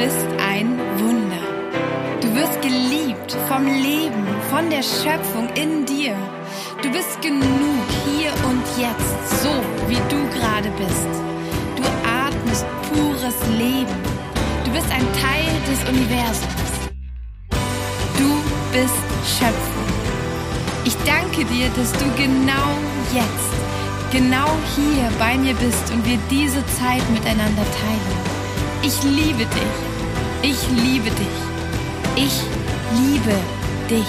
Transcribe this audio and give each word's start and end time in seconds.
bist 0.00 0.26
ein 0.38 0.78
Wunder. 0.98 1.44
Du 2.22 2.34
wirst 2.34 2.62
geliebt 2.62 3.36
vom 3.48 3.66
Leben, 3.66 4.24
von 4.48 4.70
der 4.70 4.82
Schöpfung 4.82 5.46
in 5.54 5.84
dir. 5.84 6.16
Du 6.82 6.90
bist 6.90 7.20
genug 7.20 7.84
hier 8.06 8.32
und 8.48 8.64
jetzt, 8.78 9.42
so 9.42 9.52
wie 9.88 10.00
du 10.08 10.18
gerade 10.38 10.70
bist. 10.78 11.12
Du 11.76 11.82
atmest 12.22 12.64
pures 12.88 13.40
Leben. 13.58 13.98
Du 14.64 14.70
bist 14.70 14.90
ein 14.90 15.06
Teil 15.20 15.52
des 15.68 15.80
Universums. 15.92 16.72
Du 18.16 18.30
bist 18.72 19.04
Schöpfung. 19.36 19.90
Ich 20.86 20.96
danke 21.04 21.44
dir, 21.44 21.68
dass 21.76 21.92
du 21.92 22.06
genau 22.16 22.70
jetzt, 23.12 23.52
genau 24.12 24.48
hier 24.76 25.10
bei 25.18 25.36
mir 25.36 25.54
bist 25.56 25.92
und 25.92 26.06
wir 26.06 26.18
diese 26.30 26.64
Zeit 26.78 27.04
miteinander 27.10 27.66
teilen. 27.82 28.40
Ich 28.82 29.02
liebe 29.02 29.44
dich. 29.44 29.89
Ich 30.42 30.70
liebe 30.70 31.10
dich. 31.10 31.36
Ich 32.16 32.40
liebe 32.98 33.36
dich. 33.90 34.06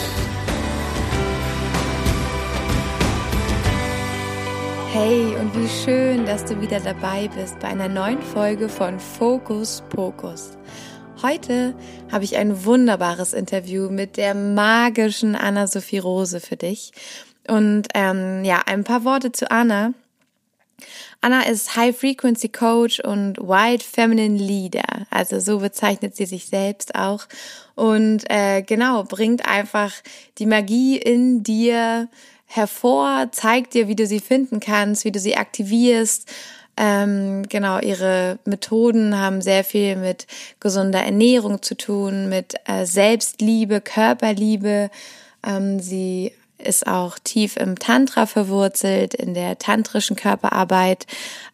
Hey 4.94 5.36
und 5.36 5.54
wie 5.58 5.68
schön, 5.68 6.26
dass 6.26 6.46
du 6.46 6.62
wieder 6.62 6.80
dabei 6.80 7.28
bist 7.36 7.60
bei 7.60 7.68
einer 7.68 7.90
neuen 7.90 8.22
Folge 8.22 8.70
von 8.70 8.98
Fokus 8.98 9.84
Pokus. 9.90 10.52
Heute 11.22 11.76
habe 12.10 12.24
ich 12.24 12.38
ein 12.38 12.64
wunderbares 12.64 13.34
Interview 13.34 13.90
mit 13.90 14.16
der 14.16 14.34
magischen 14.34 15.36
Anna-Sophie 15.36 16.00
Rose 16.00 16.40
für 16.40 16.56
dich. 16.56 16.94
Und 17.50 17.90
ähm, 17.94 18.46
ja, 18.46 18.62
ein 18.66 18.86
paar 18.86 19.04
Worte 19.04 19.34
zu 19.34 19.52
Anna. 19.52 19.94
Anna 21.22 21.44
ist 21.44 21.76
High 21.76 21.98
Frequency 21.98 22.50
Coach 22.50 23.00
und 23.00 23.38
White 23.38 23.86
Feminine 23.86 24.38
Leader. 24.38 25.08
Also 25.10 25.40
so 25.40 25.60
bezeichnet 25.60 26.16
sie 26.16 26.26
sich 26.26 26.48
selbst 26.48 26.96
auch. 26.96 27.28
Und 27.76 28.30
äh, 28.30 28.62
genau, 28.62 29.04
bringt 29.04 29.48
einfach 29.48 29.94
die 30.38 30.46
Magie 30.46 30.98
in 30.98 31.44
dir 31.44 32.10
hervor, 32.46 33.30
zeigt 33.32 33.74
dir, 33.74 33.88
wie 33.88 33.96
du 33.96 34.06
sie 34.06 34.20
finden 34.20 34.60
kannst, 34.60 35.06
wie 35.06 35.12
du 35.12 35.20
sie 35.20 35.38
aktivierst. 35.38 36.30
Ähm, 36.78 37.44
genau, 37.48 37.80
ihre 37.80 38.40
Methoden 38.46 39.18
haben 39.18 39.42
sehr 39.42 39.64
viel 39.64 39.96
mit 39.96 40.26
gesunder 40.60 41.04
Ernährung 41.04 41.62
zu 41.62 41.76
tun, 41.76 42.30
mit 42.30 42.56
äh, 42.66 42.86
Selbstliebe, 42.86 43.82
Körperliebe. 43.82 44.90
Ähm, 45.46 45.80
sie 45.80 46.32
ist 46.62 46.88
auch 46.88 47.20
tief 47.20 47.58
im 47.58 47.78
Tantra 47.78 48.26
verwurzelt, 48.26 49.14
in 49.14 49.34
der 49.34 49.58
tantrischen 49.58 50.16
Körperarbeit, 50.16 51.06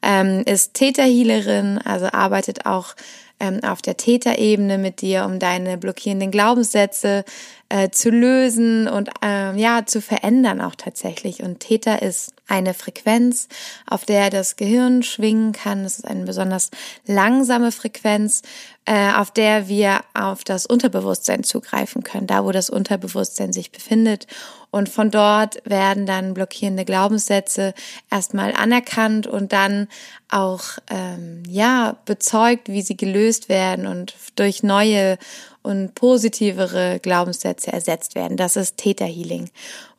ähm, 0.01 0.43
ist 0.45 0.73
Täterhealerin, 0.73 1.79
also 1.79 2.07
arbeitet 2.07 2.65
auch 2.65 2.95
ähm, 3.39 3.63
auf 3.63 3.81
der 3.81 3.97
Täterebene 3.97 4.77
mit 4.77 5.01
dir, 5.01 5.25
um 5.25 5.39
deine 5.39 5.77
blockierenden 5.77 6.31
Glaubenssätze 6.31 7.23
äh, 7.69 7.89
zu 7.89 8.09
lösen 8.09 8.87
und 8.87 9.09
ähm, 9.21 9.57
ja 9.57 9.85
zu 9.85 10.01
verändern 10.01 10.61
auch 10.61 10.75
tatsächlich. 10.75 11.43
Und 11.43 11.59
Täter 11.59 12.01
ist 12.01 12.33
eine 12.47 12.73
Frequenz, 12.73 13.47
auf 13.85 14.05
der 14.05 14.29
das 14.29 14.55
Gehirn 14.55 15.03
schwingen 15.03 15.51
kann. 15.51 15.83
Es 15.85 15.99
ist 15.99 16.05
eine 16.05 16.25
besonders 16.25 16.71
langsame 17.05 17.71
Frequenz, 17.71 18.41
äh, 18.85 19.11
auf 19.13 19.31
der 19.31 19.67
wir 19.67 19.99
auf 20.13 20.43
das 20.43 20.65
Unterbewusstsein 20.65 21.43
zugreifen 21.43 22.03
können, 22.03 22.27
da 22.27 22.45
wo 22.45 22.51
das 22.51 22.69
Unterbewusstsein 22.69 23.53
sich 23.53 23.71
befindet. 23.71 24.27
Und 24.69 24.89
von 24.89 25.11
dort 25.11 25.57
werden 25.63 26.05
dann 26.05 26.33
blockierende 26.33 26.85
Glaubenssätze 26.85 27.73
erstmal 28.11 28.53
anerkannt 28.53 29.25
und 29.25 29.53
dann 29.53 29.87
auch 30.29 30.63
ähm, 30.89 31.43
ja 31.47 31.97
bezeugt, 32.05 32.67
wie 32.69 32.81
sie 32.81 32.97
gelöst 32.97 33.49
werden 33.49 33.87
und 33.87 34.13
durch 34.35 34.63
neue 34.63 35.17
und 35.63 35.95
positivere 35.95 36.99
Glaubenssätze 37.01 37.71
ersetzt 37.71 38.15
werden. 38.15 38.37
Das 38.37 38.55
ist 38.55 38.77
Täterhealing. 38.77 39.49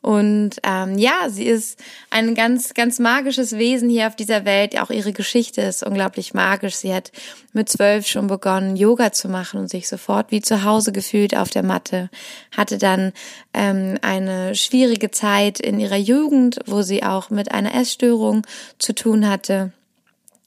Und 0.01 0.51
ähm, 0.63 0.97
ja, 0.97 1.29
sie 1.29 1.45
ist 1.45 1.79
ein 2.09 2.33
ganz, 2.33 2.73
ganz 2.73 2.99
magisches 2.99 3.57
Wesen 3.57 3.89
hier 3.89 4.07
auf 4.07 4.15
dieser 4.15 4.45
Welt. 4.45 4.79
Auch 4.79 4.89
ihre 4.89 5.11
Geschichte 5.11 5.61
ist 5.61 5.83
unglaublich 5.83 6.33
magisch. 6.33 6.75
Sie 6.75 6.93
hat 6.93 7.11
mit 7.51 7.67
zwölf 7.67 8.07
schon 8.07 8.27
begonnen, 8.27 8.77
Yoga 8.77 9.11
zu 9.11 9.27
machen 9.27 9.59
und 9.59 9.69
sich 9.69 9.89
sofort 9.89 10.31
wie 10.31 10.41
zu 10.41 10.63
Hause 10.63 10.91
gefühlt 10.93 11.35
auf 11.35 11.49
der 11.49 11.63
Matte. 11.63 12.09
Hatte 12.55 12.77
dann 12.77 13.11
ähm, 13.53 13.97
eine 14.01 14.55
schwierige 14.55 15.11
Zeit 15.11 15.59
in 15.59 15.79
ihrer 15.79 15.97
Jugend, 15.97 16.59
wo 16.65 16.81
sie 16.81 17.03
auch 17.03 17.29
mit 17.29 17.51
einer 17.51 17.75
Essstörung 17.75 18.45
zu 18.77 18.93
tun 18.93 19.27
hatte 19.27 19.73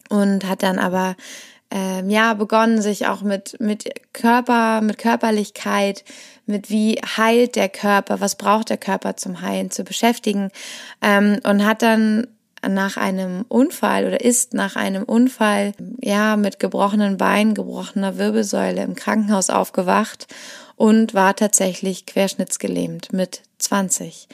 und 0.09 0.47
hat 0.47 0.63
dann 0.63 0.79
aber 0.79 1.17
ähm, 1.73 2.11
ja 2.11 2.35
begonnen, 2.35 2.83
sich 2.83 3.07
auch 3.07 3.23
mit 3.23 3.57
mit 3.59 3.89
Körper, 4.13 4.83
mit 4.83 4.99
Körperlichkeit, 4.99 6.05
mit 6.47 6.71
wie 6.71 7.01
heilt 7.17 7.57
der 7.57 7.69
Körper, 7.69 8.21
was 8.21 8.37
braucht 8.37 8.69
der 8.69 8.77
Körper 8.77 9.17
zum 9.17 9.41
Heilen 9.41 9.71
zu 9.71 9.83
beschäftigen 9.83 10.51
ähm, 11.01 11.41
und 11.45 11.65
hat 11.65 11.83
dann 11.83 12.29
nach 12.69 12.97
einem 12.97 13.45
Unfall 13.49 14.07
oder 14.07 14.21
ist 14.21 14.55
nach 14.55 14.77
einem 14.77 15.03
Unfall 15.03 15.73
ja 16.01 16.37
mit 16.37 16.59
gebrochenen 16.59 17.17
Beinen, 17.17 17.55
gebrochener 17.55 18.19
Wirbelsäule 18.19 18.83
im 18.83 18.95
Krankenhaus 18.95 19.51
aufgewacht 19.51 20.29
und 20.77 21.15
war 21.15 21.35
tatsächlich 21.35 22.07
querschnittsgelähmt 22.07 23.13
mit 23.13 23.43
20. 23.59 24.29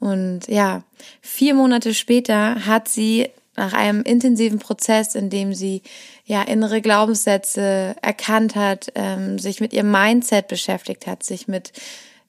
Und 0.00 0.48
ja, 0.48 0.82
vier 1.20 1.54
Monate 1.54 1.94
später 1.94 2.66
hat 2.66 2.88
sie 2.88 3.28
nach 3.56 3.72
einem 3.72 4.02
intensiven 4.02 4.58
Prozess, 4.58 5.14
in 5.14 5.30
dem 5.30 5.54
sie 5.54 5.82
ja 6.24 6.42
innere 6.42 6.80
Glaubenssätze 6.80 7.96
erkannt 8.00 8.56
hat, 8.56 8.90
ähm, 8.94 9.38
sich 9.38 9.60
mit 9.60 9.72
ihrem 9.72 9.90
Mindset 9.90 10.48
beschäftigt 10.48 11.06
hat, 11.06 11.22
sich 11.22 11.48
mit 11.48 11.72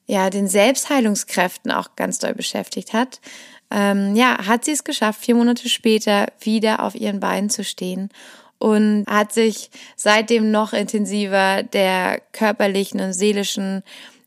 ja 0.06 0.30
den 0.30 0.48
Selbstheilungskräften 0.48 1.72
auch 1.72 1.96
ganz 1.96 2.18
doll 2.18 2.34
beschäftigt 2.34 2.92
hat, 2.92 3.20
ähm, 3.70 4.14
ja 4.14 4.46
hat 4.46 4.64
sie 4.64 4.72
es 4.72 4.84
geschafft, 4.84 5.24
vier 5.24 5.34
Monate 5.34 5.68
später 5.68 6.26
wieder 6.40 6.82
auf 6.82 6.94
ihren 6.94 7.20
Beinen 7.20 7.50
zu 7.50 7.64
stehen 7.64 8.10
und 8.58 9.04
hat 9.08 9.32
sich 9.32 9.70
seitdem 9.96 10.50
noch 10.50 10.72
intensiver 10.72 11.62
der 11.62 12.20
körperlichen 12.32 13.00
und 13.00 13.12
seelischen 13.12 13.82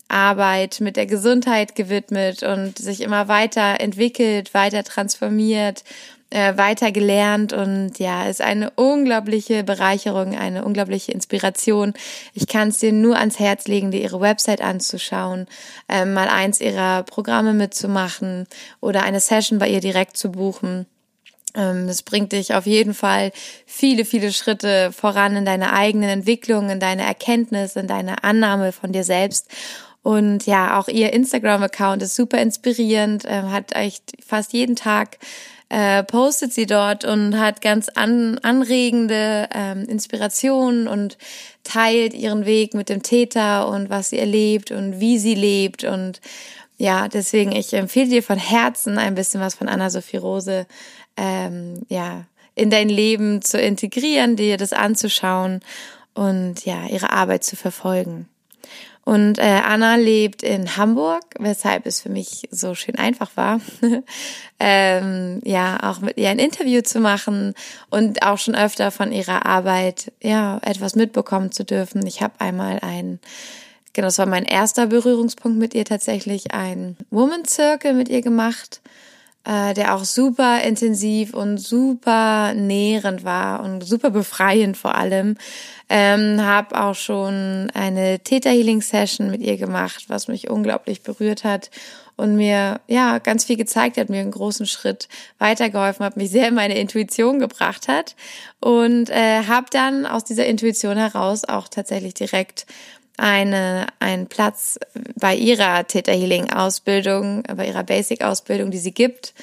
Arbeit 0.08 0.81
mit 0.81 0.97
der 0.97 1.06
Gesundheit 1.06 1.75
gewidmet 1.75 2.41
und 2.41 2.78
sich 2.79 3.02
immer 3.02 3.28
weiter 3.28 3.79
entwickelt, 3.79 4.53
weiter 4.53 4.84
transformiert 4.84 5.84
äh, 6.29 6.57
weiter 6.57 6.91
gelernt 6.91 7.53
und 7.53 7.97
ja, 7.97 8.25
ist 8.25 8.41
eine 8.41 8.72
unglaubliche 8.72 9.63
Bereicherung, 9.63 10.35
eine 10.35 10.63
unglaubliche 10.63 11.12
Inspiration. 11.12 11.94
Ich 12.34 12.47
kann 12.47 12.69
es 12.69 12.78
dir 12.78 12.91
nur 12.91 13.17
ans 13.17 13.40
Herz 13.40 13.67
legen, 13.67 13.91
dir 13.91 14.01
ihre 14.01 14.22
Website 14.22 14.62
anzuschauen, 14.62 15.47
äh, 15.88 16.06
mal 16.06 16.28
eins 16.28 16.62
ihrer 16.62 17.03
Programme 17.03 17.53
mitzumachen 17.53 18.47
oder 18.79 19.03
eine 19.03 19.19
Session 19.19 19.59
bei 19.59 19.69
ihr 19.69 19.81
direkt 19.81 20.17
zu 20.17 20.31
buchen. 20.31 20.85
Ähm, 21.56 21.88
das 21.88 22.03
bringt 22.03 22.31
dich 22.31 22.53
auf 22.53 22.66
jeden 22.66 22.94
Fall 22.94 23.31
viele, 23.66 24.06
viele 24.06 24.31
Schritte 24.31 24.91
voran 24.91 25.35
in 25.35 25.46
deiner 25.46 25.73
eigenen 25.73 26.09
Entwicklung, 26.09 26.69
in 26.69 26.79
deine 26.79 27.03
Erkenntnis, 27.03 27.75
in 27.75 27.88
deine 27.88 28.23
Annahme 28.23 28.72
von 28.72 28.91
dir 28.91 29.03
selbst. 29.03 29.47
Und 30.01 30.46
ja, 30.46 30.79
auch 30.79 30.88
ihr 30.88 31.11
Instagram-Account 31.11 32.01
ist 32.03 32.16
super 32.16 32.40
inspirierend, 32.40 33.23
ähm, 33.28 33.51
hat 33.51 33.75
echt 33.75 34.13
fast 34.25 34.53
jeden 34.53 34.75
Tag 34.75 35.17
äh, 35.69 36.03
postet 36.03 36.52
sie 36.52 36.66
dort 36.66 37.06
und 37.06 37.40
hat 37.40 37.62
ganz 37.62 37.90
an, 37.90 38.40
anregende 38.40 39.47
ähm, 39.53 39.85
Inspirationen 39.88 40.88
und 40.88 41.18
teilt 41.63 42.13
ihren 42.13 42.46
Weg 42.46 42.74
mit 42.74 42.90
dem 42.90 43.03
Täter 43.03 43.68
und 43.69 43.90
was 43.90 44.09
sie 44.09 44.19
erlebt 44.19 44.72
und 44.72 45.00
wie 45.00 45.19
sie 45.19 45.35
lebt 45.35 45.84
und 45.84 46.22
ja, 46.78 47.09
deswegen 47.09 47.52
ich 47.52 47.74
empfehle 47.74 48.09
dir 48.09 48.24
von 48.24 48.38
Herzen 48.38 48.97
ein 48.97 49.13
bisschen 49.13 49.41
was 49.41 49.53
von 49.53 49.68
Anna-Sophie 49.68 50.18
Rose 50.18 50.66
ähm, 51.18 51.81
ja 51.90 52.25
in 52.56 52.69
dein 52.69 52.90
Leben 52.90 53.41
zu 53.41 53.59
integrieren, 53.59 54.35
dir 54.35 54.58
das 54.58 54.74
anzuschauen 54.74 55.61
und 56.14 56.66
ja 56.66 56.88
ihre 56.88 57.11
Arbeit 57.11 57.44
zu 57.44 57.55
verfolgen. 57.55 58.28
Und 59.09 59.40
äh, 59.40 59.61
Anna 59.66 59.96
lebt 59.96 60.44
in 60.44 60.78
Hamburg, 60.78 61.23
weshalb 61.40 61.88
es 61.88 62.00
für 62.00 62.09
mich 62.09 62.47
so 62.52 62.76
schön 62.76 62.96
einfach 62.96 63.32
war, 63.35 63.59
ähm, 64.59 65.41
ja, 65.44 65.79
auch 65.82 66.00
mit 66.00 66.17
ihr 66.17 66.29
ein 66.29 66.38
Interview 66.38 66.82
zu 66.82 67.00
machen 67.00 67.56
und 67.90 68.22
auch 68.22 68.38
schon 68.38 68.53
öfter 68.53 68.91
von 68.91 69.11
ihrer 69.11 69.47
Arbeit, 69.47 70.11
ja, 70.22 70.59
etwas 70.64 70.94
mitbekommen 70.94 71.52
zu 71.52 71.66
dürfen. 71.66 72.06
Ich 72.06 72.22
habe 72.22 72.35
einmal 72.38 72.82
ein, 72.84 73.20
genau, 73.94 74.09
das 74.09 74.20
war 74.20 74.28
mein 74.28 74.46
erster 74.46 74.85
Berührungspunkt 74.85 75.58
mit 75.58 75.73
ihr 75.73 75.85
tatsächlich, 75.85 76.53
ein 76.53 76.96
Woman 77.09 77.46
Circle 77.46 77.96
mit 77.96 78.09
ihr 78.09 78.22
gemacht 78.22 78.79
äh, 79.46 79.74
der 79.74 79.96
auch 79.96 80.03
super 80.03 80.62
intensiv 80.62 81.34
und 81.34 81.58
super 81.58 82.53
nährend 82.53 83.24
war 83.24 83.64
und 83.64 83.82
super 83.84 84.09
befreiend 84.09 84.78
vor 84.78 84.96
allem. 84.96 85.38
Ähm, 85.90 86.41
habe 86.41 86.80
auch 86.80 86.96
schon 86.96 87.72
eine 87.74 88.20
Theta 88.20 88.50
Healing 88.50 88.82
Session 88.82 89.32
mit 89.32 89.41
ihr 89.41 89.58
gemacht, 89.58 90.06
was 90.08 90.28
mich 90.28 90.50
unglaublich 90.50 91.02
berührt 91.02 91.44
hat 91.44 91.72
und 92.20 92.36
mir 92.36 92.82
ja 92.88 93.18
ganz 93.20 93.46
viel 93.46 93.56
gezeigt 93.56 93.97
hat, 93.97 94.09
mir 94.09 94.20
einen 94.20 94.32
großen 94.32 94.66
Schritt 94.66 95.08
weitergeholfen 95.38 96.06
hat, 96.06 96.18
mich 96.18 96.30
sehr 96.30 96.50
in 96.50 96.53
meine 96.53 96.78
Intuition 96.78 97.40
gebracht 97.40 97.88
hat 97.88 98.16
und 98.59 99.09
äh, 99.09 99.44
habe 99.47 99.68
dann 99.72 100.06
aus 100.06 100.26
dieser 100.26 100.46
Intuition 100.46 100.97
heraus 100.97 101.46
auch 101.46 101.70
tatsächlich 101.70 102.14
direkt 102.14 102.66
eine, 103.20 103.88
einen 104.00 104.28
Platz 104.28 104.80
bei 105.16 105.36
ihrer 105.36 105.86
Theta 105.86 106.12
Healing 106.12 106.52
Ausbildung, 106.52 107.44
bei 107.44 107.68
ihrer 107.68 107.84
Basic 107.84 108.24
Ausbildung, 108.24 108.72
die 108.72 108.78
sie 108.78 108.94
gibt, 108.94 109.34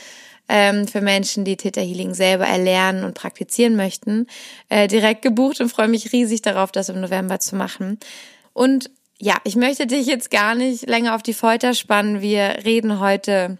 ähm, 0.49 0.89
für 0.89 1.01
Menschen, 1.01 1.45
die 1.45 1.57
Theta 1.57 1.81
Healing 1.81 2.15
selber 2.15 2.47
erlernen 2.47 3.05
und 3.05 3.15
praktizieren 3.15 3.77
möchten, 3.77 4.27
äh, 4.69 4.89
direkt 4.89 5.23
gebucht 5.23 5.61
und 5.61 5.69
freue 5.69 5.89
mich 5.89 6.13
riesig 6.13 6.43
darauf, 6.43 6.73
das 6.73 6.89
im 6.89 7.01
November 7.01 7.39
zu 7.39 7.57
machen. 7.57 7.99
Und 8.53 8.91
ja, 9.19 9.37
ich 9.45 9.57
möchte 9.57 9.87
dich 9.87 10.07
jetzt 10.07 10.31
gar 10.31 10.55
nicht 10.55 10.89
länger 10.89 11.15
auf 11.15 11.23
die 11.23 11.35
Folter 11.35 11.75
spannen. 11.75 12.21
Wir 12.21 12.59
reden 12.65 13.01
heute 13.01 13.59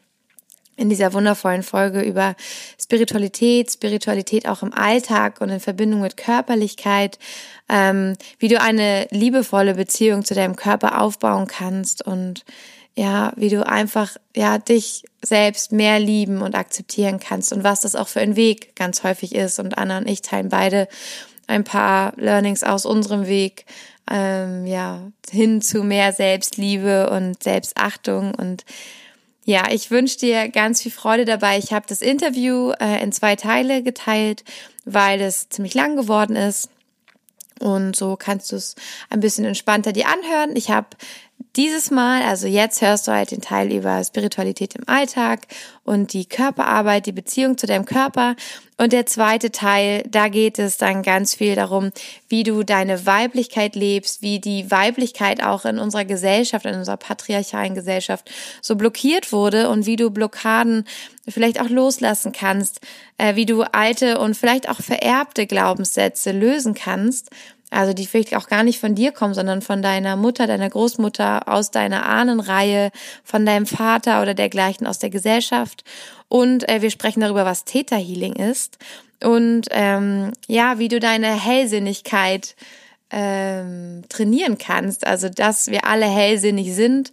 in 0.77 0.89
dieser 0.89 1.13
wundervollen 1.13 1.63
Folge 1.63 2.03
über 2.03 2.37
Spiritualität, 2.81 3.73
Spiritualität 3.73 4.47
auch 4.47 4.63
im 4.63 4.73
Alltag 4.73 5.41
und 5.41 5.49
in 5.49 5.61
Verbindung 5.61 6.03
mit 6.03 6.17
Körperlichkeit, 6.17 7.19
ähm, 7.69 8.17
wie 8.39 8.49
du 8.49 8.61
eine 8.61 9.07
liebevolle 9.11 9.75
Beziehung 9.75 10.25
zu 10.25 10.35
deinem 10.35 10.57
Körper 10.57 11.01
aufbauen 11.01 11.47
kannst 11.47 12.07
und 12.07 12.45
ja, 12.95 13.33
wie 13.37 13.51
du 13.51 13.67
einfach 13.67 14.17
ja 14.35 14.57
dich 14.59 15.05
selbst 15.23 15.71
mehr 15.71 15.99
lieben 15.99 16.41
und 16.41 16.55
akzeptieren 16.55 17.21
kannst 17.21 17.53
und 17.53 17.63
was 17.63 17.83
das 17.83 17.95
auch 17.95 18.09
für 18.09 18.21
ein 18.21 18.37
Weg 18.37 18.75
ganz 18.75 19.03
häufig 19.03 19.35
ist. 19.35 19.59
Und 19.59 19.77
Anna 19.77 19.99
und 19.99 20.09
ich 20.09 20.23
teilen 20.23 20.49
beide 20.49 20.89
ein 21.47 21.65
paar 21.65 22.15
Learnings 22.17 22.65
aus 22.65 22.87
unserem 22.87 23.27
Weg, 23.27 23.67
ähm, 24.11 24.67
ja, 24.67 25.11
hin 25.31 25.61
zu 25.61 25.83
mehr 25.83 26.13
Selbstliebe 26.13 27.11
und 27.11 27.43
Selbstachtung 27.43 28.35
und 28.35 28.65
ja, 29.47 29.71
ich 29.71 29.93
wünsche 29.93 30.19
dir 30.19 30.49
ganz 30.49 30.83
viel 30.83 30.91
Freude 30.91 31.25
dabei. 31.25 31.57
Ich 31.57 31.73
habe 31.73 31.87
das 31.89 32.03
Interview 32.03 32.73
äh, 32.81 33.01
in 33.01 33.13
zwei 33.13 33.37
Teile 33.37 33.85
geteilt, 33.85 34.43
weil 34.85 35.21
es 35.21 35.49
ziemlich 35.49 35.73
lang 35.73 35.95
geworden 35.95 36.35
ist. 36.35 36.69
Und 37.61 37.95
so 37.95 38.17
kannst 38.17 38.51
du 38.51 38.57
es 38.57 38.75
ein 39.09 39.21
bisschen 39.21 39.45
entspannter 39.45 39.93
dir 39.93 40.09
anhören. 40.09 40.57
Ich 40.57 40.71
habe 40.71 40.89
dieses 41.57 41.91
Mal, 41.91 42.23
also 42.23 42.47
jetzt 42.47 42.83
hörst 42.83 43.09
du 43.09 43.13
halt 43.13 43.31
den 43.31 43.41
Teil 43.41 43.73
über 43.73 44.03
Spiritualität 44.05 44.75
im 44.75 44.87
Alltag 44.87 45.47
und 45.85 46.13
die 46.13 46.27
Körperarbeit, 46.27 47.07
die 47.07 47.13
Beziehung 47.13 47.57
zu 47.57 47.67
deinem 47.67 47.87
Körper. 47.87 48.37
Und 48.77 48.93
der 48.93 49.07
zweite 49.07 49.51
Teil, 49.51 50.03
da 50.07 50.29
geht 50.29 50.59
es 50.59 50.77
dann 50.77 51.03
ganz 51.03 51.35
viel 51.35 51.55
darum, 51.55 51.93
wie 52.29 52.43
du 52.43 52.63
deine 52.63 53.07
Weiblichkeit 53.07 53.75
lebst, 53.75 54.21
wie 54.21 54.39
die 54.39 54.71
Weiblichkeit 54.71 55.43
auch 55.43 55.65
in 55.65 55.79
unserer 55.79 56.05
Gesellschaft, 56.05 56.67
in 56.67 56.75
unserer 56.75 56.99
patriarchalen 56.99 57.75
Gesellschaft 57.75 58.31
so 58.61 58.77
blockiert 58.77 59.33
wurde 59.33 59.71
und 59.71 59.87
wie 59.87 59.97
du 59.97 60.11
Blockaden 60.11 60.85
vielleicht 61.27 61.61
auch 61.61 61.71
loslassen 61.71 62.33
kannst, 62.33 62.81
äh, 63.17 63.35
wie 63.35 63.47
du 63.47 63.63
alte 63.63 64.19
und 64.19 64.37
vielleicht 64.37 64.69
auch 64.69 64.81
vererbte 64.81 65.47
Glaubenssätze 65.47 66.33
lösen 66.33 66.75
kannst 66.75 67.31
also 67.71 67.93
die 67.93 68.07
vielleicht 68.07 68.37
auch 68.37 68.49
gar 68.49 68.63
nicht 68.63 68.81
von 68.81 68.95
dir 68.95 69.13
kommen, 69.13 69.35
sondern 69.35 69.61
von 69.61 69.83
deiner 69.83 70.17
Mutter, 70.17 70.47
deiner 70.47 70.71
Großmutter, 70.71 71.49
aus 71.49 71.71
deiner 71.71 72.07
Ahnenreihe, 72.07 72.91
von 73.25 73.45
deinem 73.45 73.67
Vater 73.67 74.23
oder 74.23 74.35
dergleichen 74.35 74.87
aus 74.87 74.99
der 74.99 75.11
Gesellschaft. 75.11 75.85
Und 76.29 76.69
äh, 76.69 76.83
wir 76.83 76.91
sprechen 76.91 77.21
darüber, 77.21 77.45
was 77.45 77.65
Theta 77.65 77.97
Healing 77.97 78.35
ist 78.35 78.79
und 79.23 79.67
ähm, 79.71 80.33
ja, 80.47 80.79
wie 80.79 80.89
du 80.89 81.01
deine 81.01 81.29
Hellsinnigkeit 81.29 82.55
ähm, 83.11 84.05
trainieren 84.09 84.59
kannst. 84.59 85.07
Also 85.07 85.29
dass 85.29 85.69
wir 85.69 85.87
alle 85.87 86.07
hellsinnig 86.07 86.75
sind, 86.75 87.13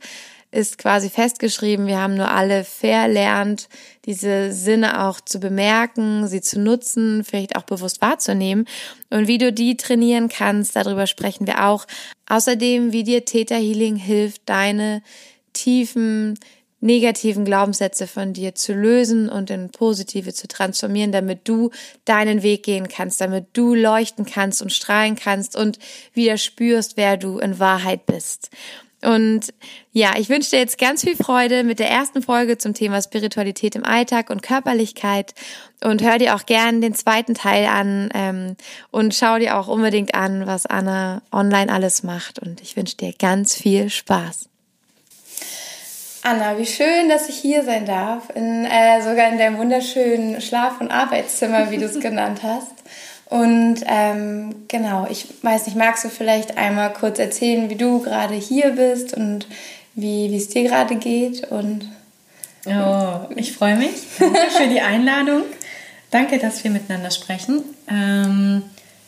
ist 0.53 0.77
quasi 0.77 1.09
festgeschrieben. 1.09 1.87
Wir 1.87 1.99
haben 1.99 2.15
nur 2.15 2.29
alle 2.29 2.63
verlernt, 2.63 3.67
diese 4.05 4.53
Sinne 4.53 5.03
auch 5.03 5.19
zu 5.19 5.39
bemerken, 5.39 6.27
sie 6.27 6.41
zu 6.41 6.59
nutzen, 6.59 7.23
vielleicht 7.23 7.55
auch 7.55 7.63
bewusst 7.63 8.01
wahrzunehmen. 8.01 8.65
Und 9.09 9.27
wie 9.27 9.39
du 9.39 9.51
die 9.51 9.77
trainieren 9.77 10.29
kannst, 10.29 10.75
darüber 10.75 11.07
sprechen 11.07 11.47
wir 11.47 11.65
auch. 11.65 11.85
Außerdem, 12.27 12.91
wie 12.91 13.03
dir 13.03 13.25
Theta 13.25 13.55
Healing 13.55 13.95
hilft, 13.95 14.43
deine 14.45 15.01
tiefen 15.53 16.37
negativen 16.83 17.45
Glaubenssätze 17.45 18.07
von 18.07 18.33
dir 18.33 18.55
zu 18.55 18.73
lösen 18.73 19.29
und 19.29 19.49
in 19.49 19.69
positive 19.69 20.33
zu 20.33 20.49
transformieren, 20.49 21.13
damit 21.13 21.47
du 21.47 21.71
deinen 22.03 22.43
Weg 22.43 22.63
gehen 22.63 22.89
kannst, 22.89 23.21
damit 23.21 23.45
du 23.53 23.73
leuchten 23.73 24.25
kannst 24.25 24.61
und 24.61 24.73
strahlen 24.73 25.15
kannst 25.15 25.55
und 25.55 25.79
wieder 26.13 26.37
spürst, 26.37 26.97
wer 26.97 27.15
du 27.15 27.39
in 27.39 27.57
Wahrheit 27.57 28.05
bist. 28.05 28.49
Und 29.03 29.53
ja, 29.91 30.13
ich 30.17 30.29
wünsche 30.29 30.51
dir 30.51 30.59
jetzt 30.59 30.77
ganz 30.77 31.03
viel 31.03 31.15
Freude 31.15 31.63
mit 31.63 31.79
der 31.79 31.89
ersten 31.89 32.21
Folge 32.21 32.57
zum 32.57 32.73
Thema 32.73 33.01
Spiritualität 33.01 33.75
im 33.75 33.85
Alltag 33.85 34.29
und 34.29 34.41
Körperlichkeit 34.41 35.33
und 35.83 36.01
hör 36.01 36.17
dir 36.17 36.35
auch 36.35 36.45
gern 36.45 36.81
den 36.81 36.95
zweiten 36.95 37.33
Teil 37.35 37.65
an 37.65 38.09
ähm, 38.13 38.55
und 38.91 39.13
schau 39.13 39.37
dir 39.39 39.57
auch 39.57 39.67
unbedingt 39.67 40.15
an, 40.15 40.47
was 40.47 40.65
Anna 40.65 41.21
online 41.31 41.71
alles 41.71 42.03
macht. 42.03 42.39
Und 42.39 42.61
ich 42.61 42.77
wünsche 42.77 42.97
dir 42.97 43.13
ganz 43.17 43.55
viel 43.55 43.89
Spaß. 43.89 44.49
Anna, 46.25 46.57
wie 46.57 46.65
schön, 46.65 47.09
dass 47.09 47.27
ich 47.27 47.35
hier 47.35 47.65
sein 47.65 47.85
darf, 47.85 48.29
in, 48.33 48.63
äh, 48.63 49.01
sogar 49.01 49.27
in 49.27 49.37
deinem 49.37 49.57
wunderschönen 49.57 50.39
Schlaf- 50.39 50.79
und 50.79 50.89
Arbeitszimmer, 50.89 51.69
wie 51.69 51.77
du 51.77 51.85
es 51.85 51.99
genannt 51.99 52.39
hast. 52.43 52.71
Und 53.33 53.77
ähm, 53.87 54.53
genau, 54.67 55.07
ich 55.09 55.25
weiß 55.41 55.65
nicht, 55.65 55.75
magst 55.75 56.05
du 56.05 56.09
vielleicht 56.09 56.55
einmal 56.55 56.93
kurz 56.93 57.17
erzählen, 57.17 57.67
wie 57.67 57.75
du 57.75 57.99
gerade 57.99 58.35
hier 58.35 58.73
bist 58.73 59.15
und 59.15 59.47
wie 59.95 60.35
es 60.37 60.49
dir 60.49 60.61
gerade 60.61 60.97
geht? 60.97 61.49
Und 61.49 61.89
oh, 62.67 63.21
ich 63.35 63.53
freue 63.53 63.75
mich. 63.75 63.95
Danke 64.19 64.51
für 64.51 64.67
die 64.67 64.81
Einladung. 64.81 65.41
Danke, 66.11 66.37
dass 66.37 66.63
wir 66.63 66.69
miteinander 66.69 67.09
sprechen. 67.09 67.63
Ähm, 67.89 68.61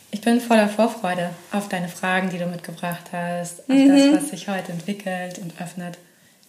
ich 0.09 0.21
bin 0.21 0.41
voller 0.41 0.69
Vorfreude 0.69 1.29
auf 1.51 1.69
deine 1.69 1.87
Fragen, 1.87 2.31
die 2.31 2.39
du 2.39 2.47
mitgebracht 2.47 3.11
hast, 3.11 3.59
auf 3.59 3.75
mhm. 3.75 3.89
das, 3.89 4.23
was 4.23 4.29
sich 4.31 4.47
heute 4.47 4.71
entwickelt 4.71 5.37
und 5.37 5.53
öffnet. 5.61 5.99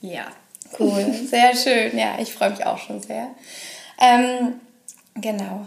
Ja. 0.00 0.28
Cool, 0.80 1.12
sehr 1.28 1.54
schön. 1.54 1.98
Ja, 1.98 2.16
ich 2.20 2.32
freue 2.32 2.52
mich 2.52 2.64
auch 2.64 2.78
schon 2.78 3.02
sehr. 3.02 3.28
Ähm, 4.00 4.54
genau. 5.14 5.66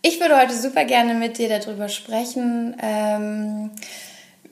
Ich 0.00 0.20
würde 0.20 0.38
heute 0.40 0.54
super 0.54 0.84
gerne 0.84 1.14
mit 1.14 1.38
dir 1.38 1.48
darüber 1.48 1.88
sprechen, 1.88 2.76
ähm, 2.80 3.70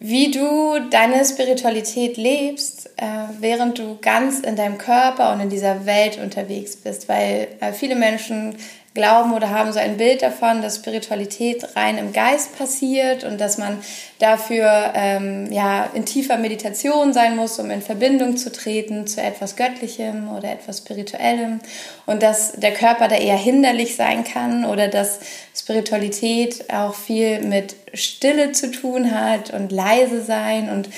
wie 0.00 0.32
du 0.32 0.80
deine 0.90 1.24
Spiritualität 1.24 2.16
lebst, 2.16 2.90
äh, 2.96 3.04
während 3.38 3.78
du 3.78 3.96
ganz 4.00 4.40
in 4.40 4.56
deinem 4.56 4.76
Körper 4.76 5.32
und 5.32 5.40
in 5.40 5.48
dieser 5.48 5.86
Welt 5.86 6.18
unterwegs 6.18 6.76
bist, 6.76 7.08
weil 7.08 7.46
äh, 7.60 7.72
viele 7.72 7.94
Menschen 7.94 8.56
glauben 8.96 9.32
oder 9.32 9.50
haben 9.50 9.72
so 9.72 9.78
ein 9.78 9.98
Bild 9.98 10.22
davon, 10.22 10.62
dass 10.62 10.76
Spiritualität 10.76 11.76
rein 11.76 11.98
im 11.98 12.12
Geist 12.12 12.58
passiert 12.58 13.22
und 13.22 13.40
dass 13.40 13.58
man 13.58 13.78
dafür 14.18 14.92
ähm, 14.94 15.52
ja 15.52 15.88
in 15.94 16.04
tiefer 16.06 16.38
Meditation 16.38 17.12
sein 17.12 17.36
muss, 17.36 17.58
um 17.58 17.70
in 17.70 17.82
Verbindung 17.82 18.36
zu 18.36 18.50
treten 18.50 19.06
zu 19.06 19.20
etwas 19.20 19.54
Göttlichem 19.54 20.34
oder 20.34 20.50
etwas 20.50 20.78
Spirituellem. 20.78 21.60
Und 22.06 22.22
dass 22.22 22.52
der 22.52 22.72
Körper 22.72 23.08
da 23.08 23.16
eher 23.16 23.36
hinderlich 23.36 23.94
sein 23.94 24.24
kann 24.24 24.64
oder 24.64 24.88
dass 24.88 25.20
Spiritualität 25.54 26.72
auch 26.72 26.94
viel 26.94 27.40
mit 27.40 27.76
Stille 27.92 28.52
zu 28.52 28.70
tun 28.70 29.14
hat 29.14 29.52
und 29.52 29.72
leise 29.72 30.22
sein 30.22 30.70
und 30.70 30.88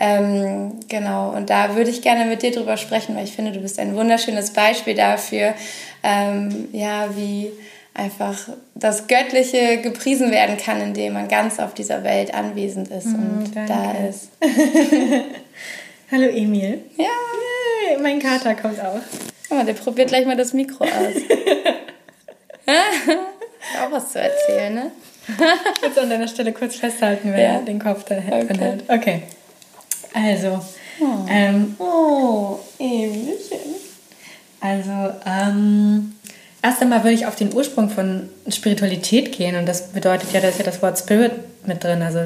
ähm, 0.00 0.80
genau 0.88 1.30
und 1.30 1.50
da 1.50 1.74
würde 1.74 1.90
ich 1.90 2.02
gerne 2.02 2.24
mit 2.26 2.42
dir 2.42 2.52
drüber 2.52 2.76
sprechen, 2.76 3.16
weil 3.16 3.24
ich 3.24 3.32
finde, 3.32 3.52
du 3.52 3.60
bist 3.60 3.78
ein 3.78 3.96
wunderschönes 3.96 4.52
Beispiel 4.52 4.94
dafür, 4.94 5.54
ähm, 6.02 6.68
ja, 6.72 7.08
wie 7.16 7.50
einfach 7.94 8.36
das 8.74 9.08
Göttliche 9.08 9.78
gepriesen 9.78 10.30
werden 10.30 10.56
kann, 10.56 10.80
indem 10.80 11.14
man 11.14 11.26
ganz 11.26 11.58
auf 11.58 11.74
dieser 11.74 12.04
Welt 12.04 12.32
anwesend 12.32 12.88
ist 12.88 13.06
mm, 13.06 13.14
und 13.14 13.56
danke. 13.56 13.72
da 13.72 14.08
ist. 14.08 14.30
Hallo 16.12 16.28
Emil. 16.28 16.80
Ja. 16.96 17.04
Yay, 17.88 17.98
mein 18.00 18.20
Kater 18.20 18.54
kommt 18.54 18.80
auch. 18.80 19.00
Oh, 19.50 19.64
der 19.64 19.72
probiert 19.72 20.08
gleich 20.08 20.26
mal 20.26 20.36
das 20.36 20.52
Mikro 20.52 20.84
aus. 20.84 20.90
auch 23.82 23.90
was 23.90 24.12
zu 24.12 24.20
erzählen, 24.20 24.74
ne? 24.74 24.92
Jetzt 25.82 25.98
an 25.98 26.08
deiner 26.08 26.28
Stelle 26.28 26.52
kurz 26.52 26.76
festhalten, 26.76 27.32
wer 27.34 27.52
ja. 27.54 27.58
den 27.58 27.80
Kopf 27.80 28.04
da 28.04 28.16
okay. 28.16 28.58
hält. 28.58 28.84
Okay. 28.88 29.22
Also. 30.14 30.60
Oh, 31.00 31.26
ähm, 31.28 31.76
oh 31.78 32.58
Emilchen. 32.78 33.76
Also, 34.60 35.12
ähm, 35.24 36.14
erst 36.62 36.82
einmal 36.82 37.04
würde 37.04 37.14
ich 37.14 37.26
auf 37.26 37.36
den 37.36 37.54
Ursprung 37.54 37.90
von 37.90 38.28
Spiritualität 38.48 39.36
gehen 39.36 39.56
und 39.56 39.66
das 39.66 39.92
bedeutet 39.92 40.32
ja, 40.32 40.40
da 40.40 40.48
ist 40.48 40.58
ja 40.58 40.64
das 40.64 40.82
Wort 40.82 40.98
Spirit 40.98 41.32
mit 41.66 41.84
drin, 41.84 42.02
also 42.02 42.20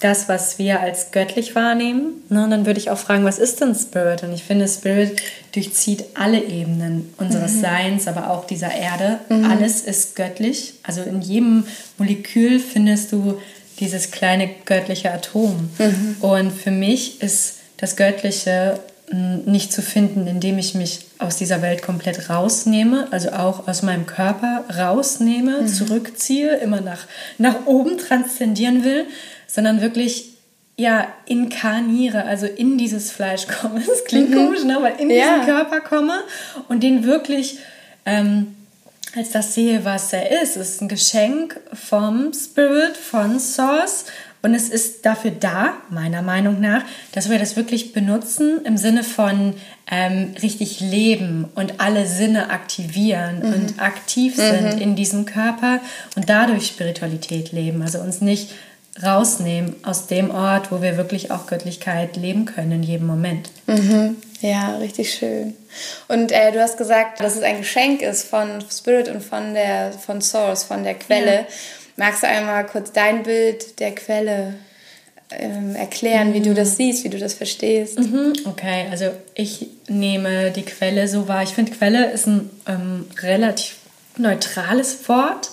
das, 0.00 0.28
was 0.28 0.58
wir 0.58 0.80
als 0.80 1.12
göttlich 1.12 1.54
wahrnehmen. 1.54 2.22
Ne? 2.28 2.44
Und 2.44 2.50
dann 2.50 2.66
würde 2.66 2.78
ich 2.78 2.90
auch 2.90 2.98
fragen, 2.98 3.24
was 3.24 3.38
ist 3.38 3.60
denn 3.60 3.74
Spirit? 3.74 4.22
Und 4.22 4.32
ich 4.32 4.42
finde, 4.42 4.68
Spirit 4.68 5.22
durchzieht 5.52 6.04
alle 6.14 6.42
Ebenen 6.42 7.14
unseres 7.16 7.54
mhm. 7.54 7.60
Seins, 7.60 8.08
aber 8.08 8.30
auch 8.30 8.46
dieser 8.46 8.72
Erde. 8.72 9.20
Mhm. 9.28 9.44
Alles 9.44 9.80
ist 9.82 10.16
göttlich. 10.16 10.74
Also 10.82 11.02
in 11.02 11.22
jedem 11.22 11.64
Molekül 11.96 12.58
findest 12.58 13.12
du 13.12 13.40
dieses 13.80 14.10
kleine 14.10 14.48
göttliche 14.64 15.12
Atom. 15.12 15.70
Mhm. 15.78 16.16
Und 16.20 16.52
für 16.52 16.70
mich 16.70 17.22
ist 17.22 17.56
das 17.76 17.96
Göttliche 17.96 18.80
nicht 19.10 19.72
zu 19.72 19.82
finden, 19.82 20.26
indem 20.26 20.58
ich 20.58 20.74
mich 20.74 21.00
aus 21.18 21.36
dieser 21.36 21.60
Welt 21.60 21.82
komplett 21.82 22.30
rausnehme, 22.30 23.08
also 23.10 23.30
auch 23.32 23.68
aus 23.68 23.82
meinem 23.82 24.06
Körper 24.06 24.64
rausnehme, 24.76 25.62
mhm. 25.62 25.68
zurückziehe, 25.68 26.56
immer 26.56 26.80
nach, 26.80 27.06
nach 27.36 27.66
oben 27.66 27.98
transzendieren 27.98 28.82
will, 28.82 29.06
sondern 29.46 29.80
wirklich 29.82 30.30
ja 30.76 31.06
inkarniere, 31.26 32.24
also 32.24 32.46
in 32.46 32.78
dieses 32.78 33.12
Fleisch 33.12 33.46
komme. 33.46 33.82
Das 33.86 34.04
klingt 34.04 34.30
mhm. 34.30 34.34
komisch, 34.34 34.64
ne? 34.64 34.76
aber 34.76 34.98
in 34.98 35.10
ja. 35.10 35.34
diesen 35.34 35.46
Körper 35.46 35.80
komme 35.80 36.20
und 36.68 36.82
den 36.82 37.04
wirklich 37.04 37.58
ähm, 38.06 38.56
als 39.16 39.30
das 39.30 39.54
sehe, 39.54 39.84
was 39.84 40.12
er 40.12 40.42
ist. 40.42 40.56
Es 40.56 40.70
ist 40.70 40.82
ein 40.82 40.88
Geschenk 40.88 41.60
vom 41.72 42.32
Spirit, 42.32 42.96
von 42.96 43.38
Source 43.38 44.06
und 44.44 44.54
es 44.54 44.68
ist 44.68 45.06
dafür 45.06 45.30
da, 45.30 45.72
meiner 45.88 46.20
Meinung 46.20 46.60
nach, 46.60 46.82
dass 47.12 47.30
wir 47.30 47.38
das 47.38 47.56
wirklich 47.56 47.94
benutzen 47.94 48.60
im 48.64 48.76
Sinne 48.76 49.02
von 49.02 49.54
ähm, 49.90 50.34
richtig 50.42 50.80
leben 50.80 51.46
und 51.54 51.80
alle 51.80 52.06
Sinne 52.06 52.50
aktivieren 52.50 53.38
mhm. 53.38 53.54
und 53.54 53.80
aktiv 53.80 54.36
sind 54.36 54.76
mhm. 54.76 54.82
in 54.82 54.96
diesem 54.96 55.24
Körper 55.24 55.80
und 56.14 56.28
dadurch 56.28 56.66
Spiritualität 56.66 57.52
leben. 57.52 57.80
Also 57.80 58.00
uns 58.00 58.20
nicht 58.20 58.50
rausnehmen 59.02 59.74
aus 59.82 60.06
dem 60.06 60.30
Ort, 60.30 60.70
wo 60.70 60.80
wir 60.80 60.96
wirklich 60.96 61.30
auch 61.30 61.46
Göttlichkeit 61.46 62.16
leben 62.16 62.44
können 62.44 62.72
in 62.72 62.82
jedem 62.82 63.06
Moment. 63.06 63.50
Mhm. 63.66 64.16
Ja, 64.40 64.76
richtig 64.76 65.12
schön. 65.12 65.54
Und 66.08 66.30
äh, 66.30 66.52
du 66.52 66.60
hast 66.60 66.76
gesagt, 66.76 67.20
dass 67.20 67.36
es 67.36 67.42
ein 67.42 67.58
Geschenk 67.58 68.02
ist 68.02 68.28
von 68.28 68.62
Spirit 68.70 69.08
und 69.08 69.22
von 69.22 69.54
der 69.54 69.92
von 69.92 70.20
Source, 70.20 70.64
von 70.64 70.84
der 70.84 70.94
Quelle. 70.94 71.34
Ja. 71.34 71.46
Magst 71.96 72.22
du 72.22 72.28
einmal 72.28 72.66
kurz 72.66 72.92
dein 72.92 73.22
Bild 73.22 73.80
der 73.80 73.94
Quelle 73.94 74.54
ähm, 75.30 75.74
erklären, 75.74 76.28
mhm. 76.28 76.34
wie 76.34 76.40
du 76.42 76.54
das 76.54 76.72
mhm. 76.72 76.74
siehst, 76.74 77.04
wie 77.04 77.08
du 77.08 77.18
das 77.18 77.34
verstehst? 77.34 77.98
Mhm. 77.98 78.34
Okay, 78.44 78.86
also 78.90 79.06
ich 79.34 79.66
nehme 79.88 80.50
die 80.50 80.64
Quelle 80.64 81.08
so 81.08 81.26
wahr. 81.26 81.42
Ich 81.42 81.50
finde, 81.50 81.72
Quelle 81.72 82.10
ist 82.10 82.26
ein 82.26 82.50
ähm, 82.66 83.06
relativ 83.22 83.76
neutrales 84.16 85.08
Wort 85.08 85.50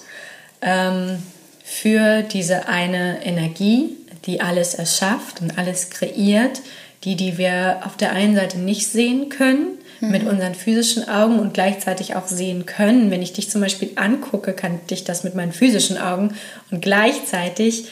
ähm, 0.61 1.23
für 1.71 2.21
diese 2.21 2.67
eine 2.67 3.25
Energie, 3.25 3.95
die 4.25 4.41
alles 4.41 4.73
erschafft 4.73 5.39
und 5.41 5.57
alles 5.57 5.89
kreiert, 5.89 6.61
die, 7.05 7.15
die 7.15 7.37
wir 7.37 7.79
auf 7.85 7.95
der 7.95 8.11
einen 8.11 8.35
Seite 8.35 8.59
nicht 8.59 8.87
sehen 8.87 9.29
können 9.29 9.79
mit 10.01 10.27
unseren 10.27 10.53
physischen 10.53 11.07
Augen 11.07 11.39
und 11.39 11.53
gleichzeitig 11.53 12.15
auch 12.15 12.27
sehen 12.27 12.65
können. 12.65 13.09
Wenn 13.09 13.21
ich 13.21 13.33
dich 13.33 13.49
zum 13.49 13.61
Beispiel 13.61 13.91
angucke, 13.95 14.51
kann 14.51 14.81
ich 14.89 15.05
das 15.05 15.23
mit 15.23 15.33
meinen 15.33 15.53
physischen 15.53 15.97
Augen 15.97 16.35
und 16.71 16.81
gleichzeitig 16.81 17.85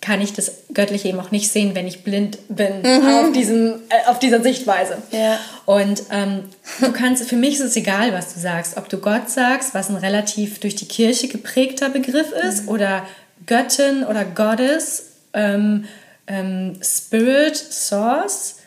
kann 0.00 0.20
ich 0.20 0.34
das 0.34 0.64
Göttliche 0.72 1.08
eben 1.08 1.18
auch 1.18 1.30
nicht 1.30 1.50
sehen, 1.50 1.74
wenn 1.74 1.86
ich 1.86 2.04
blind 2.04 2.38
bin 2.48 2.82
mhm. 2.82 3.06
auf, 3.06 3.32
diesem, 3.32 3.80
äh, 3.88 4.08
auf 4.10 4.18
dieser 4.18 4.42
Sichtweise. 4.42 4.98
Ja. 5.10 5.40
Und 5.64 6.02
ähm, 6.12 6.44
du 6.80 6.92
kannst, 6.92 7.26
für 7.28 7.36
mich 7.36 7.54
ist 7.54 7.60
es 7.60 7.76
egal, 7.76 8.12
was 8.12 8.34
du 8.34 8.40
sagst. 8.40 8.76
Ob 8.76 8.88
du 8.90 8.98
Gott 8.98 9.30
sagst, 9.30 9.72
was 9.72 9.88
ein 9.88 9.96
relativ 9.96 10.60
durch 10.60 10.76
die 10.76 10.86
Kirche 10.86 11.28
geprägter 11.28 11.88
Begriff 11.88 12.30
ist, 12.32 12.64
mhm. 12.64 12.68
oder 12.68 13.06
Göttin 13.46 14.04
oder 14.04 14.24
Goddess, 14.24 15.12
ähm, 15.32 15.86
ähm, 16.26 16.78
Spirit, 16.82 17.56
Source 17.56 18.60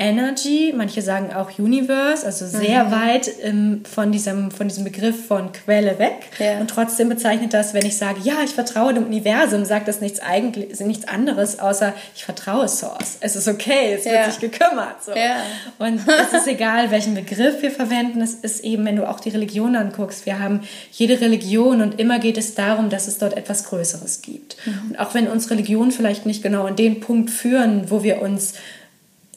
Energy, 0.00 0.72
manche 0.76 1.02
sagen 1.02 1.32
auch 1.34 1.58
Universe, 1.58 2.24
also 2.24 2.46
sehr 2.46 2.84
mhm. 2.84 2.90
weit 2.92 3.30
ähm, 3.42 3.82
von, 3.84 4.12
diesem, 4.12 4.52
von 4.52 4.68
diesem 4.68 4.84
Begriff 4.84 5.26
von 5.26 5.50
Quelle 5.50 5.98
weg. 5.98 6.28
Ja. 6.38 6.60
Und 6.60 6.70
trotzdem 6.70 7.08
bezeichnet 7.08 7.52
das, 7.52 7.74
wenn 7.74 7.84
ich 7.84 7.96
sage, 7.96 8.20
ja, 8.22 8.36
ich 8.44 8.52
vertraue 8.52 8.94
dem 8.94 9.06
Universum, 9.06 9.64
sagt 9.64 9.88
das 9.88 10.00
nichts, 10.00 10.20
eigentlich, 10.20 10.78
nichts 10.78 11.08
anderes, 11.08 11.58
außer 11.58 11.94
ich 12.14 12.24
vertraue 12.24 12.68
Source. 12.68 13.16
Es 13.18 13.34
ist 13.34 13.48
okay, 13.48 13.94
es 13.98 14.04
ja. 14.04 14.12
wird 14.12 14.24
sich 14.26 14.38
gekümmert. 14.38 15.02
So. 15.04 15.16
Ja. 15.16 15.42
Und 15.80 16.00
es 16.06 16.32
ist 16.32 16.46
egal, 16.46 16.92
welchen 16.92 17.16
Begriff 17.16 17.60
wir 17.60 17.72
verwenden. 17.72 18.22
Es 18.22 18.34
ist 18.34 18.62
eben, 18.62 18.84
wenn 18.84 18.94
du 18.94 19.08
auch 19.08 19.18
die 19.18 19.30
Religion 19.30 19.74
anguckst, 19.74 20.26
wir 20.26 20.38
haben 20.38 20.60
jede 20.92 21.20
Religion 21.20 21.82
und 21.82 21.98
immer 21.98 22.20
geht 22.20 22.38
es 22.38 22.54
darum, 22.54 22.88
dass 22.88 23.08
es 23.08 23.18
dort 23.18 23.36
etwas 23.36 23.64
Größeres 23.64 24.22
gibt. 24.22 24.58
Mhm. 24.64 24.90
Und 24.90 25.00
auch 25.00 25.14
wenn 25.14 25.26
uns 25.26 25.50
Religionen 25.50 25.90
vielleicht 25.90 26.24
nicht 26.24 26.40
genau 26.40 26.66
an 26.66 26.76
den 26.76 27.00
Punkt 27.00 27.30
führen, 27.30 27.90
wo 27.90 28.04
wir 28.04 28.22
uns 28.22 28.54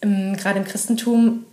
im, 0.02 0.36
gerade 0.36 0.60
im 0.60 0.66
Christentum 0.66 1.46